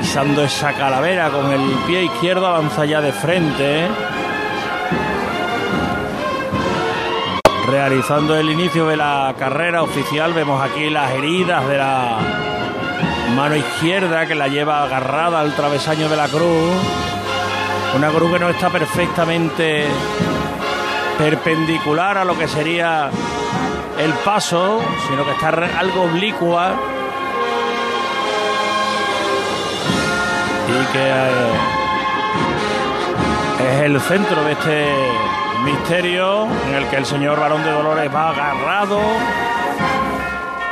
pisando 0.00 0.42
esa 0.44 0.72
calavera 0.72 1.28
con 1.30 1.50
el 1.50 1.60
pie 1.86 2.04
izquierdo, 2.04 2.46
avanza 2.46 2.86
ya 2.86 3.02
de 3.02 3.12
frente. 3.12 3.88
Realizando 7.66 8.34
el 8.36 8.48
inicio 8.48 8.86
de 8.86 8.96
la 8.96 9.34
carrera 9.38 9.82
oficial, 9.82 10.32
vemos 10.32 10.62
aquí 10.62 10.88
las 10.88 11.10
heridas 11.10 11.68
de 11.68 11.76
la 11.76 12.18
mano 13.36 13.56
izquierda 13.56 14.26
que 14.26 14.34
la 14.34 14.48
lleva 14.48 14.84
agarrada 14.84 15.40
al 15.40 15.54
travesaño 15.54 16.08
de 16.08 16.16
la 16.16 16.28
cruz. 16.28 16.72
Una 17.94 18.08
cruz 18.08 18.32
que 18.32 18.38
no 18.38 18.48
está 18.48 18.70
perfectamente 18.70 19.86
perpendicular 21.18 22.16
a 22.16 22.24
lo 22.24 22.38
que 22.38 22.46
sería 22.46 23.10
el 23.98 24.12
paso, 24.24 24.80
sino 25.08 25.24
que 25.24 25.32
está 25.32 25.48
algo 25.78 26.02
oblicua. 26.02 26.72
Y 30.68 30.92
que 30.92 31.08
eh, 31.08 31.52
es 33.68 33.80
el 33.82 34.00
centro 34.00 34.44
de 34.44 34.52
este 34.52 34.94
misterio 35.64 36.46
en 36.68 36.74
el 36.74 36.86
que 36.86 36.96
el 36.96 37.04
señor 37.04 37.40
Barón 37.40 37.64
de 37.64 37.72
Dolores 37.72 38.14
va 38.14 38.30
agarrado. 38.30 39.00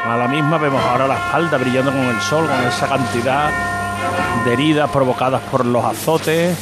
A 0.08 0.16
la 0.16 0.28
misma 0.28 0.58
vemos 0.58 0.80
ahora 0.84 1.08
la 1.08 1.16
espalda 1.16 1.58
brillando 1.58 1.90
con 1.90 2.02
el 2.02 2.20
sol, 2.20 2.46
con 2.46 2.64
esa 2.64 2.86
cantidad 2.86 3.50
de 4.44 4.52
heridas 4.52 4.88
provocadas 4.90 5.42
por 5.50 5.66
los 5.66 5.84
azotes 5.84 6.56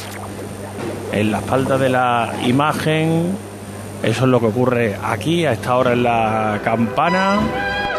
en 1.13 1.31
la 1.31 1.39
espalda 1.39 1.77
de 1.77 1.91
la 1.91 2.33
imagen 2.45 3.37
eso 4.05 4.25
es 4.25 4.31
lo 4.31 4.39
que 4.39 4.47
ocurre 4.47 4.97
aquí 5.03 5.47
a 5.47 5.53
esta 5.53 5.77
hora 5.77 5.93
en 5.93 6.03
la 6.03 6.61
campana. 6.63 7.39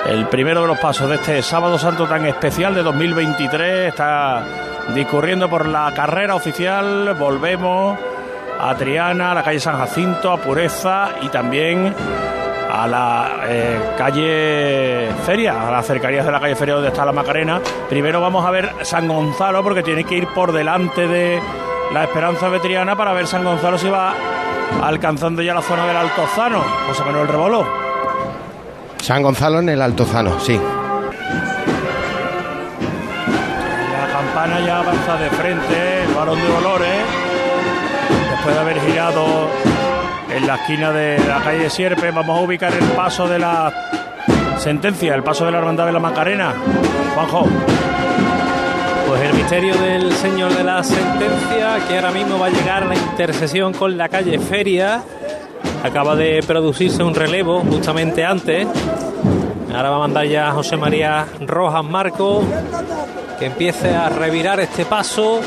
El 0.07 0.27
primero 0.27 0.61
de 0.61 0.67
los 0.67 0.77
pasos 0.77 1.09
de 1.09 1.15
este 1.15 1.41
sábado 1.41 1.79
santo 1.79 2.05
tan 2.05 2.25
especial 2.27 2.75
de 2.75 2.83
2023 2.83 3.89
está 3.89 4.43
discurriendo 4.93 5.49
por 5.49 5.67
la 5.67 5.91
carrera 5.95 6.35
oficial. 6.35 7.15
Volvemos 7.17 7.97
a 8.59 8.75
Triana, 8.75 9.31
a 9.31 9.35
la 9.35 9.43
calle 9.43 9.59
San 9.59 9.77
Jacinto, 9.77 10.31
a 10.31 10.37
Pureza 10.37 11.09
y 11.23 11.29
también 11.29 11.93
a 12.71 12.87
la 12.87 13.31
eh, 13.47 13.79
calle 13.97 15.09
Feria, 15.25 15.67
a 15.67 15.71
las 15.71 15.87
cercanías 15.87 16.25
de 16.25 16.31
la 16.31 16.39
calle 16.39 16.55
Feria 16.55 16.75
donde 16.75 16.89
está 16.89 17.03
la 17.03 17.13
Macarena. 17.13 17.59
Primero 17.89 18.21
vamos 18.21 18.45
a 18.45 18.51
ver 18.51 18.71
San 18.83 19.07
Gonzalo 19.07 19.63
porque 19.63 19.81
tiene 19.81 20.03
que 20.03 20.15
ir 20.15 20.27
por 20.27 20.51
delante 20.51 21.07
de 21.07 21.41
la 21.91 22.03
Esperanza 22.03 22.49
de 22.49 22.59
Triana 22.59 22.95
para 22.95 23.13
ver 23.13 23.25
San 23.25 23.43
Gonzalo 23.43 23.79
si 23.79 23.89
va 23.89 24.13
alcanzando 24.81 25.41
ya 25.41 25.53
la 25.53 25.61
zona 25.61 25.85
del 25.87 25.97
Altozano. 25.97 26.63
José 26.87 27.03
Manuel 27.03 27.27
Rebolo. 27.27 27.65
San 29.01 29.21
Gonzalo 29.21 29.59
en 29.59 29.69
el 29.69 29.81
Altozano, 29.81 30.39
sí. 30.39 30.59
La 33.91 34.07
campana 34.11 34.59
ya 34.65 34.79
avanza 34.79 35.17
de 35.17 35.29
frente, 35.29 36.03
el 36.03 36.13
varón 36.13 36.39
de 36.39 36.47
Dolores, 36.47 37.03
después 38.31 38.55
de 38.55 38.61
haber 38.61 38.81
girado 38.81 39.25
en 40.29 40.47
la 40.47 40.55
esquina 40.55 40.91
de 40.91 41.19
la 41.27 41.41
calle 41.41 41.69
Sierpe, 41.69 42.11
vamos 42.11 42.39
a 42.39 42.41
ubicar 42.41 42.73
el 42.73 42.83
paso 42.89 43.27
de 43.27 43.39
la 43.39 43.71
sentencia, 44.57 45.13
el 45.13 45.23
paso 45.23 45.45
de 45.45 45.51
la 45.51 45.59
hermandad 45.59 45.85
de 45.85 45.91
la 45.91 45.99
Macarena. 45.99 46.53
Juanjo. 47.13 47.47
El 49.45 49.51
misterio 49.61 49.75
del 49.79 50.11
señor 50.13 50.55
de 50.55 50.63
la 50.63 50.83
sentencia, 50.83 51.77
que 51.87 51.95
ahora 51.95 52.09
mismo 52.09 52.39
va 52.39 52.47
a 52.47 52.49
llegar 52.49 52.81
a 52.81 52.87
la 52.87 52.95
intersección 52.95 53.73
con 53.73 53.95
la 53.95 54.09
calle 54.09 54.39
Feria. 54.39 55.03
Acaba 55.83 56.15
de 56.15 56.41
producirse 56.47 57.03
un 57.03 57.13
relevo 57.13 57.59
justamente 57.59 58.25
antes. 58.25 58.67
Ahora 59.71 59.91
va 59.91 59.97
a 59.97 59.99
mandar 59.99 60.25
ya 60.25 60.51
José 60.51 60.77
María 60.77 61.27
Rojas 61.41 61.85
Marco 61.85 62.43
que 63.37 63.45
empiece 63.45 63.93
a 63.93 64.09
revirar 64.09 64.59
este 64.61 64.83
paso. 64.83 65.41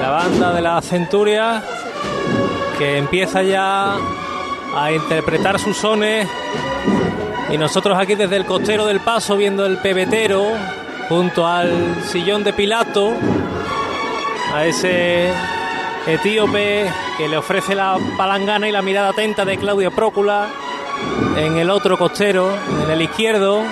La 0.00 0.08
banda 0.08 0.54
de 0.54 0.62
la 0.62 0.80
Centuria 0.80 1.62
que 2.78 2.96
empieza 2.96 3.42
ya 3.42 3.94
a 4.74 4.90
interpretar 4.90 5.58
sus 5.58 5.76
sones. 5.76 6.26
Y 7.52 7.58
nosotros 7.58 7.98
aquí 7.98 8.14
desde 8.14 8.36
el 8.36 8.46
costero 8.46 8.86
del 8.86 9.00
paso 9.00 9.36
viendo 9.36 9.66
el 9.66 9.76
pebetero 9.76 10.46
junto 11.08 11.46
al 11.46 12.02
sillón 12.04 12.44
de 12.44 12.52
Pilato, 12.52 13.12
a 14.52 14.64
ese 14.64 15.30
etíope 16.06 16.90
que 17.16 17.28
le 17.28 17.36
ofrece 17.36 17.74
la 17.74 17.98
palangana 18.16 18.68
y 18.68 18.72
la 18.72 18.82
mirada 18.82 19.10
atenta 19.10 19.44
de 19.44 19.56
Claudio 19.56 19.90
Prócula 19.90 20.48
en 21.36 21.56
el 21.56 21.70
otro 21.70 21.98
costero, 21.98 22.50
en 22.84 22.90
el 22.90 23.02
izquierdo. 23.02 23.62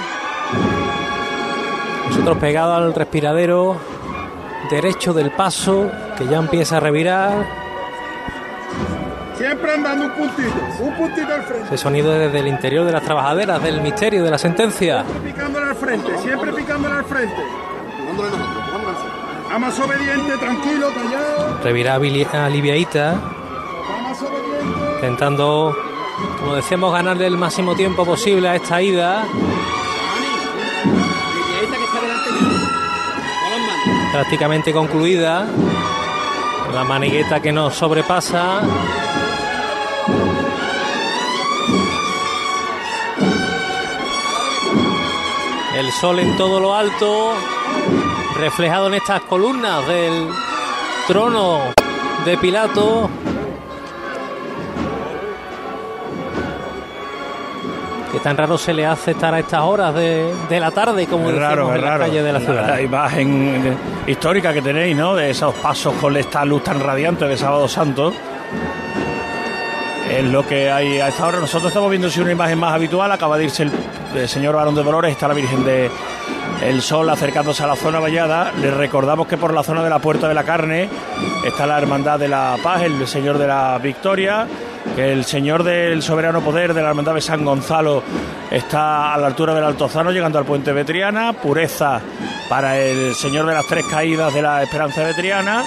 Nosotros 2.08 2.38
pegados 2.38 2.76
al 2.76 2.94
respiradero 2.94 3.76
derecho 4.70 5.12
del 5.12 5.30
paso, 5.30 5.90
que 6.16 6.26
ya 6.26 6.38
empieza 6.38 6.78
a 6.78 6.80
revirar. 6.80 7.61
Siempre 9.42 9.74
andando 9.74 10.04
un 10.04 10.12
puntito, 10.12 10.54
un 10.78 10.94
puntito 10.94 11.34
al 11.34 11.42
frente. 11.42 11.66
Ese 11.66 11.76
sonido 11.76 12.12
desde 12.12 12.38
el 12.38 12.46
interior 12.46 12.86
de 12.86 12.92
las 12.92 13.02
trabajaderas, 13.02 13.60
del 13.60 13.80
misterio, 13.80 14.22
de 14.22 14.30
la 14.30 14.38
sentencia. 14.38 15.04
Picándole 15.24 15.66
al 15.68 15.74
frente, 15.74 16.16
siempre 16.18 16.52
picándole 16.52 16.94
al 16.94 17.04
frente. 17.04 17.42
A 19.52 19.58
más 19.58 19.76
obediente, 19.80 20.36
tranquilo, 20.38 20.90
callado. 20.94 21.58
Revirá 21.64 21.96
aliviadita. 21.96 23.20
Intentando, 24.94 25.76
como 26.38 26.54
decíamos, 26.54 26.92
ganarle 26.92 27.26
el 27.26 27.36
máximo 27.36 27.74
tiempo 27.74 28.04
posible 28.04 28.48
a 28.48 28.54
esta 28.54 28.80
ida. 28.80 29.24
Prácticamente 34.12 34.72
concluida. 34.72 35.46
La 36.72 36.84
manigueta 36.84 37.42
que 37.42 37.50
nos 37.50 37.74
sobrepasa. 37.74 38.60
El 45.92 45.98
sol 46.08 46.18
en 46.20 46.36
todo 46.36 46.58
lo 46.58 46.74
alto, 46.74 47.32
reflejado 48.38 48.86
en 48.88 48.94
estas 48.94 49.20
columnas 49.22 49.86
del 49.86 50.26
trono 51.06 51.60
de 52.24 52.36
Pilato. 52.38 53.08
Que 58.10 58.18
tan 58.20 58.36
raro 58.36 58.58
se 58.58 58.72
le 58.74 58.84
hace 58.86 59.12
estar 59.12 59.32
a 59.34 59.38
estas 59.38 59.60
horas 59.60 59.94
de, 59.94 60.32
de 60.48 60.60
la 60.60 60.70
tarde, 60.70 61.06
como 61.06 61.28
Es 61.28 61.34
decimos 61.34 61.48
raro, 61.50 61.74
en 61.74 61.80
la 61.82 61.88
raro. 61.90 62.04
calle 62.04 62.22
de 62.22 62.32
la 62.32 62.40
ciudad. 62.40 62.68
La 62.68 62.80
imagen 62.82 63.78
histórica 64.06 64.52
que 64.52 64.60
tenéis, 64.62 64.96
¿no? 64.96 65.14
De 65.14 65.30
esos 65.30 65.54
pasos 65.54 65.94
con 66.00 66.16
esta 66.16 66.44
luz 66.44 66.64
tan 66.64 66.80
radiante 66.80 67.26
de 67.26 67.36
Sábado 67.36 67.68
Santo. 67.68 68.12
Es 70.18 70.24
lo 70.24 70.46
que 70.46 70.70
hay 70.70 71.00
a 71.00 71.08
esta 71.08 71.26
hora. 71.26 71.40
Nosotros 71.40 71.70
estamos 71.70 71.88
viendo 71.90 72.10
si 72.10 72.20
una 72.20 72.32
imagen 72.32 72.58
más 72.58 72.74
habitual. 72.74 73.10
Acaba 73.12 73.38
de 73.38 73.44
irse 73.44 73.62
el, 74.14 74.28
señor 74.28 74.54
Barón 74.54 74.74
de 74.74 74.82
Dolores, 74.82 75.12
está 75.12 75.26
la 75.26 75.34
Virgen 75.34 75.64
de 75.64 75.90
el 76.62 76.82
Sol 76.82 77.08
acercándose 77.08 77.62
a 77.62 77.66
la 77.66 77.76
zona 77.76 77.98
vallada. 77.98 78.52
Les 78.60 78.74
recordamos 78.74 79.26
que 79.26 79.38
por 79.38 79.54
la 79.54 79.62
zona 79.62 79.82
de 79.82 79.88
la 79.88 80.00
Puerta 80.00 80.28
de 80.28 80.34
la 80.34 80.44
Carne 80.44 80.88
está 81.44 81.66
la 81.66 81.78
Hermandad 81.78 82.18
de 82.18 82.28
la 82.28 82.56
Paz, 82.62 82.82
el 82.82 83.06
Señor 83.06 83.38
de 83.38 83.46
la 83.46 83.78
Victoria, 83.82 84.46
que 84.94 85.12
el 85.12 85.24
Señor 85.24 85.64
del 85.64 86.02
Soberano 86.02 86.42
Poder 86.42 86.74
de 86.74 86.82
la 86.82 86.90
Hermandad 86.90 87.14
de 87.14 87.22
San 87.22 87.44
Gonzalo 87.44 88.02
está 88.50 89.14
a 89.14 89.18
la 89.18 89.28
altura 89.28 89.54
del 89.54 89.64
Altozano, 89.64 90.10
llegando 90.10 90.38
al 90.38 90.44
puente 90.44 90.72
Vetriana. 90.72 91.32
Pureza 91.32 92.00
para 92.50 92.78
el 92.78 93.14
Señor 93.14 93.46
de 93.46 93.54
las 93.54 93.66
Tres 93.66 93.86
Caídas 93.86 94.34
de 94.34 94.42
la 94.42 94.62
Esperanza 94.62 95.02
Vetriana 95.04 95.64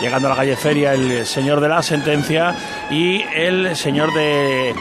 llegando 0.00 0.28
a 0.28 0.30
la 0.30 0.36
calle 0.36 0.56
Feria 0.56 0.94
el 0.94 1.26
señor 1.26 1.60
de 1.60 1.68
la 1.68 1.82
sentencia 1.82 2.54
y 2.90 3.22
el 3.34 3.76
señor 3.76 4.12
de 4.12 4.74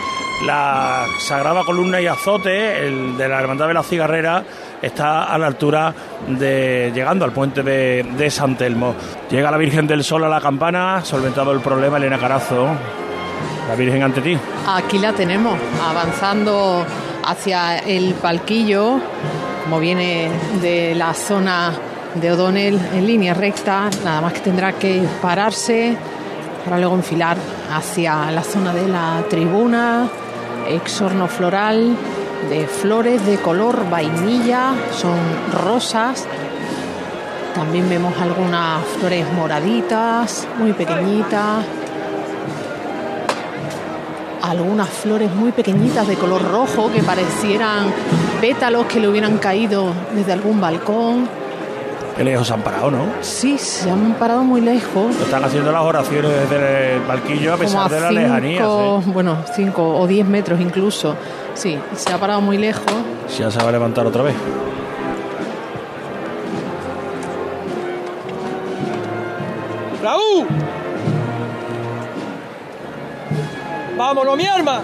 la 0.46 1.06
Sagrada 1.20 1.64
Columna 1.64 2.02
y 2.02 2.08
Azote, 2.08 2.86
el 2.86 3.18
de 3.18 3.28
la 3.28 3.40
Hermandad 3.40 3.68
de 3.68 3.74
la 3.74 3.84
Cigarrera, 3.84 4.44
está 4.82 5.24
a 5.24 5.38
la 5.38 5.48
altura 5.48 5.94
de 6.28 6.92
llegando 6.94 7.26
al 7.26 7.32
puente 7.32 7.64
de, 7.64 8.06
de 8.18 8.30
San 8.30 8.58
Telmo. 8.58 8.96
Llega 9.30 9.50
la 9.50 9.58
Virgen 9.58 9.88
del 9.88 10.04
Sol 10.04 10.24
a 10.26 10.30
la 10.30 10.42
campana, 10.42 11.04
solventado 11.04 11.52
el 11.52 11.62
problema, 11.62 11.98
Elena 11.98 12.18
Carazo. 12.18 12.68
La 13.68 13.76
Virgen 13.76 14.04
ante 14.04 14.22
ti. 14.22 14.38
Aquí 14.68 15.00
la 15.00 15.14
tenemos, 15.14 15.58
avanzando 15.84 16.86
hacia 17.26 17.80
el 17.80 18.14
palquillo, 18.14 19.00
como 19.64 19.80
viene 19.80 20.30
de 20.62 20.94
la 20.94 21.14
zona 21.14 21.74
de 22.16 22.32
O'Donnell 22.32 22.80
en 22.94 23.06
línea 23.06 23.34
recta, 23.34 23.90
nada 24.04 24.22
más 24.22 24.34
que 24.34 24.40
tendrá 24.40 24.74
que 24.74 25.04
pararse 25.22 25.98
para 26.64 26.80
luego 26.80 26.96
enfilar 26.96 27.38
hacia 27.72 28.32
la 28.32 28.44
zona 28.44 28.74
de 28.74 28.88
la 28.88 29.24
tribuna, 29.30 30.10
exorno 30.68 31.28
floral 31.28 31.96
de 32.50 32.68
flores 32.68 33.26
de 33.26 33.38
color 33.38 33.90
vainilla, 33.90 34.74
son 34.92 35.18
rosas. 35.52 36.26
También 37.54 37.88
vemos 37.90 38.14
algunas 38.20 38.84
flores 39.00 39.26
moraditas, 39.34 40.48
muy 40.58 40.74
pequeñitas. 40.74 41.66
Algunas 44.42 44.90
flores 44.90 45.34
muy 45.34 45.52
pequeñitas 45.52 46.08
de 46.08 46.16
color 46.16 46.44
rojo 46.52 46.92
que 46.92 47.02
parecieran 47.02 47.92
pétalos 48.42 48.86
que 48.86 49.00
le 49.00 49.08
hubieran 49.08 49.38
caído 49.38 49.92
desde 50.14 50.34
algún 50.34 50.62
balcón. 50.62 51.45
Qué 52.16 52.24
lejos 52.24 52.48
se 52.48 52.54
han 52.54 52.62
parado, 52.62 52.90
¿no? 52.90 53.08
Sí, 53.20 53.58
se 53.58 53.92
han 53.92 54.14
parado 54.14 54.42
muy 54.42 54.62
lejos. 54.62 55.14
Están 55.18 55.44
haciendo 55.44 55.70
las 55.74 55.82
oraciones 55.82 56.32
desde 56.50 56.96
el 56.96 57.02
barquillo 57.02 57.56
a 57.56 57.58
pesar 57.58 57.92
de 57.92 58.00
la 58.00 58.10
lejanía. 58.10 58.66
Bueno, 59.08 59.40
5 59.54 60.00
o 60.00 60.08
10 60.08 60.26
metros 60.26 60.62
incluso. 60.62 61.14
Sí, 61.56 61.78
se 61.94 62.14
ha 62.14 62.18
parado 62.18 62.40
muy 62.40 62.58
lejos. 62.58 62.86
Ya 63.38 63.52
se 63.52 63.62
va 63.62 63.68
a 63.68 63.72
levantar 63.74 64.08
otra 64.08 64.24
vez. 64.24 64.36
¡Raúl! 70.02 70.48
¡Vámonos, 73.98 74.38
mi 74.38 74.46
arma! 74.46 74.82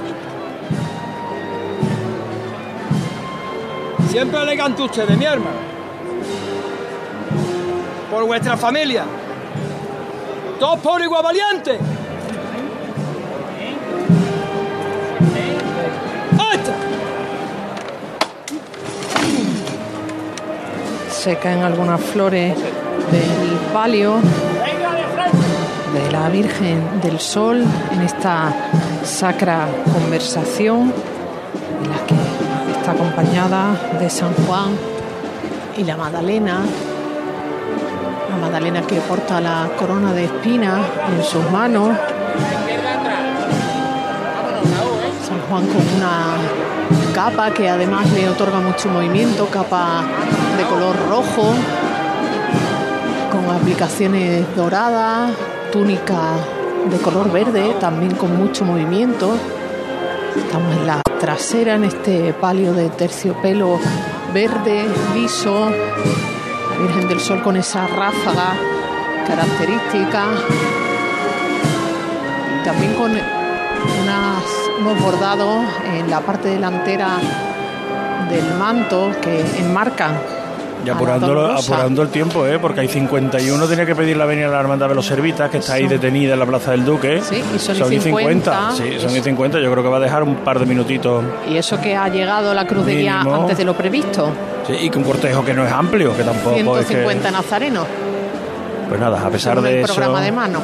Siempre 4.10 4.42
elegante 4.42 4.82
ustedes, 4.82 5.18
mi 5.18 5.26
arma 5.26 5.71
por 8.12 8.26
vuestra 8.26 8.58
familia. 8.58 9.06
Todos 10.60 10.80
por 10.80 11.02
igual 11.02 11.24
valiente. 11.24 11.80
Se 21.10 21.38
caen 21.38 21.62
algunas 21.62 22.02
flores 22.02 22.56
del 23.12 23.58
palio 23.72 24.16
de 25.94 26.12
la 26.12 26.30
Virgen 26.30 27.00
del 27.00 27.20
Sol 27.20 27.64
en 27.92 28.02
esta 28.02 28.52
sacra 29.04 29.68
conversación 29.94 30.92
en 31.84 31.90
la 31.92 32.06
que 32.08 32.72
está 32.76 32.94
acompañada 32.94 33.80
de 34.00 34.10
San 34.10 34.34
Juan 34.48 34.72
y 35.78 35.84
la 35.84 35.96
Magdalena 35.96 36.62
la 36.64 36.91
Magdalena 38.42 38.82
que 38.82 39.00
porta 39.02 39.40
la 39.40 39.70
corona 39.78 40.14
de 40.14 40.26
espinas 40.26 40.82
en 41.10 41.24
sus 41.24 41.48
manos. 41.52 41.96
San 45.28 45.40
Juan 45.48 45.68
con 45.68 45.96
una 45.96 46.38
capa 47.14 47.52
que 47.52 47.70
además 47.70 48.12
le 48.14 48.28
otorga 48.28 48.60
mucho 48.60 48.90
movimiento, 48.90 49.48
capa 49.48 50.04
de 50.58 50.64
color 50.64 50.96
rojo, 51.08 51.54
con 53.32 53.56
aplicaciones 53.56 54.44
doradas, 54.56 55.32
túnica 55.72 56.34
de 56.90 56.98
color 56.98 57.32
verde, 57.32 57.76
también 57.80 58.16
con 58.16 58.36
mucho 58.36 58.66
movimiento. 58.66 59.36
Estamos 60.36 60.76
en 60.78 60.88
la 60.88 61.02
trasera, 61.20 61.76
en 61.76 61.84
este 61.84 62.34
palio 62.34 62.74
de 62.74 62.90
terciopelo 62.90 63.80
verde, 64.34 64.86
liso, 65.14 65.70
Virgen 66.82 67.08
del 67.08 67.20
Sol 67.20 67.42
con 67.42 67.56
esa 67.58 67.88
ráfaga 67.88 68.54
característica. 69.28 70.26
Y 72.60 72.66
también 72.66 72.94
con 72.96 73.12
unos 73.12 75.02
bordados 75.02 75.66
en 75.86 76.10
la 76.10 76.22
parte 76.22 76.50
delantera 76.50 77.18
del 78.30 78.58
manto 78.58 79.12
que 79.22 79.42
enmarcan 79.60 80.14
y 80.86 80.90
apurando, 80.90 81.52
apurando 81.52 82.02
el 82.02 82.10
tiempo, 82.10 82.46
¿eh? 82.48 82.58
porque 82.60 82.82
hay 82.82 82.88
51, 82.88 83.68
tiene 83.68 83.86
que 83.86 83.96
pedir 83.96 84.18
la 84.18 84.26
venida 84.26 84.48
a 84.48 84.52
la 84.52 84.60
Hermandad 84.60 84.90
de 84.90 84.96
los 84.96 85.06
Servitas, 85.06 85.50
que 85.50 85.60
está 85.60 85.74
ahí 85.74 85.88
detenida 85.88 86.34
en 86.34 86.40
la 86.40 86.46
Plaza 86.46 86.72
del 86.72 86.84
Duque. 86.84 87.22
Sí, 87.22 87.42
y 87.56 87.60
son, 87.60 87.76
50. 87.76 88.72
Sí, 88.72 89.00
son 89.00 89.10
50. 89.12 89.60
Yo 89.60 89.72
creo 89.72 89.84
que 89.84 89.90
va 89.90 89.98
a 89.98 90.00
dejar 90.00 90.24
un 90.24 90.36
par 90.38 90.60
de 90.60 90.66
minutitos. 90.66 91.24
Y 91.50 91.58
eso 91.58 91.80
que 91.80 91.96
ha 91.96 92.08
llegado 92.10 92.54
la 92.54 92.66
cruz 92.66 92.86
de 92.86 92.96
guía 92.96 93.22
antes 93.22 93.58
de 93.58 93.64
lo 93.64 93.76
previsto. 93.76 94.32
Sí, 94.68 94.74
y 94.80 94.90
con 94.90 95.00
un 95.00 95.10
cortejo 95.10 95.44
que 95.44 95.54
no 95.54 95.66
es 95.66 95.72
amplio, 95.72 96.16
que 96.16 96.24
tampoco 96.24 96.56
150 96.56 97.28
es 97.28 97.34
nazarenos. 97.34 97.88
Pues 98.88 99.00
nada, 99.00 99.26
a 99.26 99.30
pesar 99.30 99.62
de 99.62 99.80
el 99.80 99.86
eso. 99.86 99.94
programa 99.94 100.22
de 100.22 100.32
mano. 100.32 100.60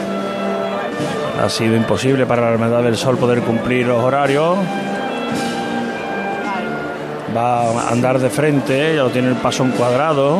Ha 1.41 1.50
sido 1.50 1.76
imposible 1.76 2.26
para 2.26 2.43
la 2.43 2.50
Hermandad 2.50 2.84
del 2.84 2.98
Sol 2.98 3.18
poder 3.18 3.41
cumplir 3.41 3.88
los 3.88 4.04
horarios 4.04 4.58
va 7.38 7.62
a 7.62 7.89
andar 7.91 8.20
de 8.20 8.30
frente, 8.30 8.95
ya 8.95 9.04
lo 9.04 9.10
tiene 9.10 9.30
el 9.30 9.36
paso 9.36 9.64
en 9.64 9.72
cuadrado. 9.72 10.39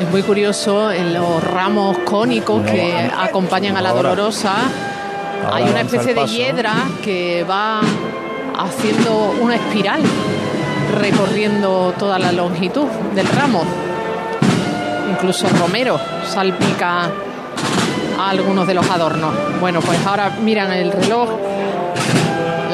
Es 0.00 0.10
muy 0.10 0.22
curioso 0.22 0.92
en 0.92 1.14
los 1.14 1.42
ramos 1.42 1.98
cónicos 1.98 2.62
que 2.64 3.10
acompañan 3.18 3.76
a 3.76 3.80
la 3.80 3.92
dolorosa. 3.92 4.54
hay 5.50 5.64
una 5.64 5.80
especie 5.82 6.14
de 6.14 6.26
hiedra 6.26 6.74
que 7.02 7.44
va 7.44 7.80
haciendo 8.58 9.34
una 9.40 9.56
espiral 9.56 10.00
recorriendo 10.96 11.94
toda 11.98 12.18
la 12.18 12.32
longitud 12.32 12.86
del 13.14 13.26
ramo. 13.28 13.62
Incluso 15.10 15.48
Romero 15.48 15.98
salpica 16.26 17.10
a 18.18 18.30
algunos 18.30 18.66
de 18.66 18.74
los 18.74 18.88
adornos. 18.90 19.34
Bueno, 19.60 19.80
pues 19.80 20.04
ahora 20.06 20.30
miran 20.42 20.72
el 20.72 20.92
reloj. 20.92 21.30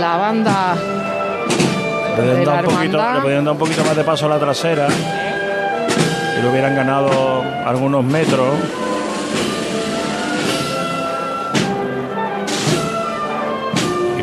La 0.00 0.16
banda 0.16 0.74
le 2.16 2.44
podrían 3.22 3.44
dar 3.44 3.52
un 3.52 3.58
poquito 3.58 3.84
más 3.84 3.96
de 3.96 4.04
paso 4.04 4.26
a 4.26 4.28
la 4.28 4.38
trasera 4.38 4.88
y 6.38 6.42
lo 6.42 6.50
hubieran 6.50 6.74
ganado 6.74 7.42
algunos 7.64 8.04
metros. 8.04 8.54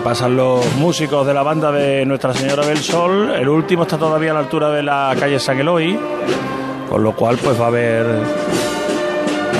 Pasan 0.03 0.35
los 0.35 0.65
músicos 0.77 1.27
de 1.27 1.33
la 1.33 1.43
banda 1.43 1.71
de 1.71 2.05
Nuestra 2.05 2.33
Señora 2.33 2.65
del 2.65 2.77
Sol. 2.77 3.31
El 3.35 3.49
último 3.49 3.83
está 3.83 3.97
todavía 3.97 4.31
a 4.31 4.33
la 4.33 4.39
altura 4.39 4.69
de 4.71 4.81
la 4.81 5.15
calle 5.19 5.39
San 5.39 5.59
Eloy, 5.59 5.99
con 6.89 7.03
lo 7.03 7.15
cual 7.15 7.37
pues 7.37 7.59
va 7.59 7.65
a 7.65 7.67
haber 7.67 8.05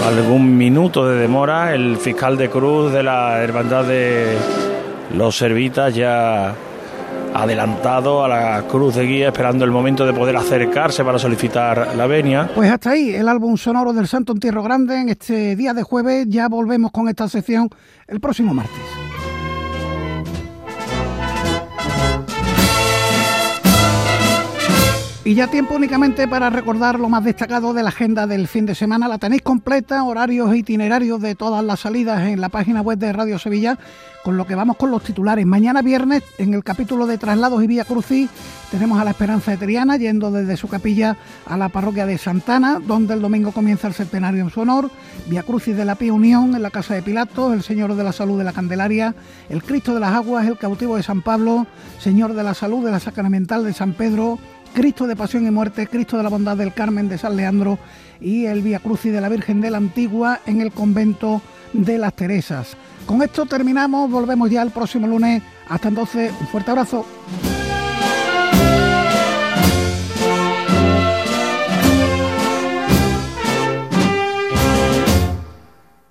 algún 0.07 0.57
minuto 0.57 1.07
de 1.07 1.19
demora. 1.19 1.73
El 1.75 1.97
fiscal 1.97 2.37
de 2.37 2.49
cruz 2.49 2.91
de 2.91 3.03
la 3.03 3.41
hermandad 3.41 3.83
de 3.83 4.37
los 5.15 5.37
Servitas 5.37 5.93
ya 5.93 6.55
adelantado 7.33 8.23
a 8.23 8.27
la 8.27 8.63
cruz 8.63 8.95
de 8.95 9.05
guía 9.05 9.27
esperando 9.27 9.65
el 9.65 9.71
momento 9.71 10.05
de 10.05 10.13
poder 10.13 10.35
acercarse 10.35 11.03
para 11.03 11.19
solicitar 11.19 11.95
la 11.95 12.07
venia. 12.07 12.49
Pues 12.55 12.71
hasta 12.71 12.91
ahí 12.91 13.13
el 13.13 13.27
álbum 13.27 13.57
sonoro 13.57 13.93
del 13.93 14.07
Santo 14.07 14.33
Entierro 14.33 14.63
Grande 14.63 14.99
en 14.99 15.09
este 15.09 15.55
día 15.55 15.73
de 15.73 15.83
jueves. 15.83 16.25
Ya 16.29 16.47
volvemos 16.47 16.91
con 16.91 17.07
esta 17.07 17.27
sección 17.27 17.69
el 18.07 18.19
próximo 18.19 18.53
martes. 18.53 18.98
Y 25.25 25.35
ya 25.35 25.47
tiempo 25.47 25.75
únicamente 25.75 26.29
para 26.29 26.49
recordar 26.49 26.97
lo 26.97 27.09
más 27.09 27.25
destacado 27.25 27.73
de 27.73 27.83
la 27.83 27.89
agenda 27.89 28.25
del 28.25 28.47
fin 28.47 28.65
de 28.65 28.73
semana. 28.73 29.09
La 29.09 29.17
tenéis 29.17 29.41
completa, 29.41 30.01
horarios 30.03 30.51
e 30.53 30.59
itinerarios 30.59 31.21
de 31.21 31.35
todas 31.35 31.63
las 31.63 31.81
salidas 31.81 32.25
en 32.25 32.39
la 32.39 32.47
página 32.47 32.81
web 32.81 32.97
de 32.97 33.11
Radio 33.11 33.37
Sevilla, 33.37 33.77
con 34.23 34.37
lo 34.37 34.47
que 34.47 34.55
vamos 34.55 34.77
con 34.77 34.91
los 34.91 35.03
titulares. 35.03 35.45
Mañana 35.45 35.81
viernes, 35.81 36.23
en 36.37 36.53
el 36.53 36.63
capítulo 36.63 37.05
de 37.05 37.17
Traslados 37.17 37.61
y 37.61 37.67
Vía 37.67 37.83
Crucis, 37.83 38.29
tenemos 38.71 38.97
a 38.99 39.03
la 39.03 39.11
Esperanza 39.11 39.51
de 39.51 39.57
Triana 39.57 39.97
yendo 39.97 40.31
desde 40.31 40.55
su 40.55 40.69
capilla 40.69 41.17
a 41.45 41.57
la 41.57 41.67
parroquia 41.67 42.05
de 42.05 42.17
Santana, 42.17 42.79
donde 42.79 43.13
el 43.13 43.21
domingo 43.21 43.51
comienza 43.51 43.87
el 43.87 43.93
centenario 43.93 44.41
en 44.41 44.49
su 44.49 44.61
honor. 44.61 44.89
Vía 45.27 45.43
Crucis 45.43 45.75
de 45.75 45.83
la 45.83 45.95
Pía 45.95 46.13
Unión 46.13 46.55
en 46.55 46.61
la 46.61 46.71
Casa 46.71 46.93
de 46.93 47.01
Pilatos, 47.01 47.53
el 47.53 47.63
Señor 47.63 47.93
de 47.95 48.03
la 48.05 48.13
Salud 48.13 48.37
de 48.37 48.45
la 48.45 48.53
Candelaria, 48.53 49.13
el 49.49 49.63
Cristo 49.63 49.93
de 49.93 49.99
las 49.99 50.13
Aguas, 50.13 50.47
el 50.47 50.57
Cautivo 50.57 50.95
de 50.95 51.03
San 51.03 51.21
Pablo, 51.21 51.67
Señor 51.99 52.33
de 52.33 52.43
la 52.43 52.53
Salud 52.53 52.85
de 52.85 52.91
la 52.91 53.01
Sacramental 53.01 53.65
de 53.65 53.73
San 53.73 53.93
Pedro 53.93 54.39
Cristo 54.73 55.07
de 55.07 55.15
Pasión 55.15 55.45
y 55.45 55.51
Muerte, 55.51 55.87
Cristo 55.87 56.17
de 56.17 56.23
la 56.23 56.29
Bondad 56.29 56.57
del 56.57 56.73
Carmen 56.73 57.09
de 57.09 57.17
San 57.17 57.35
Leandro 57.35 57.79
y 58.21 58.45
el 58.45 58.61
Vía 58.61 58.79
Crucis 58.79 59.11
de 59.11 59.21
la 59.21 59.29
Virgen 59.29 59.61
de 59.61 59.71
la 59.71 59.77
Antigua 59.77 60.39
en 60.45 60.61
el 60.61 60.71
convento 60.71 61.41
de 61.73 61.97
las 61.97 62.13
Teresas. 62.13 62.75
Con 63.05 63.21
esto 63.21 63.45
terminamos, 63.45 64.09
volvemos 64.09 64.49
ya 64.49 64.61
el 64.61 64.71
próximo 64.71 65.07
lunes. 65.07 65.41
Hasta 65.67 65.89
entonces, 65.89 66.31
un 66.39 66.47
fuerte 66.47 66.71
abrazo. 66.71 67.05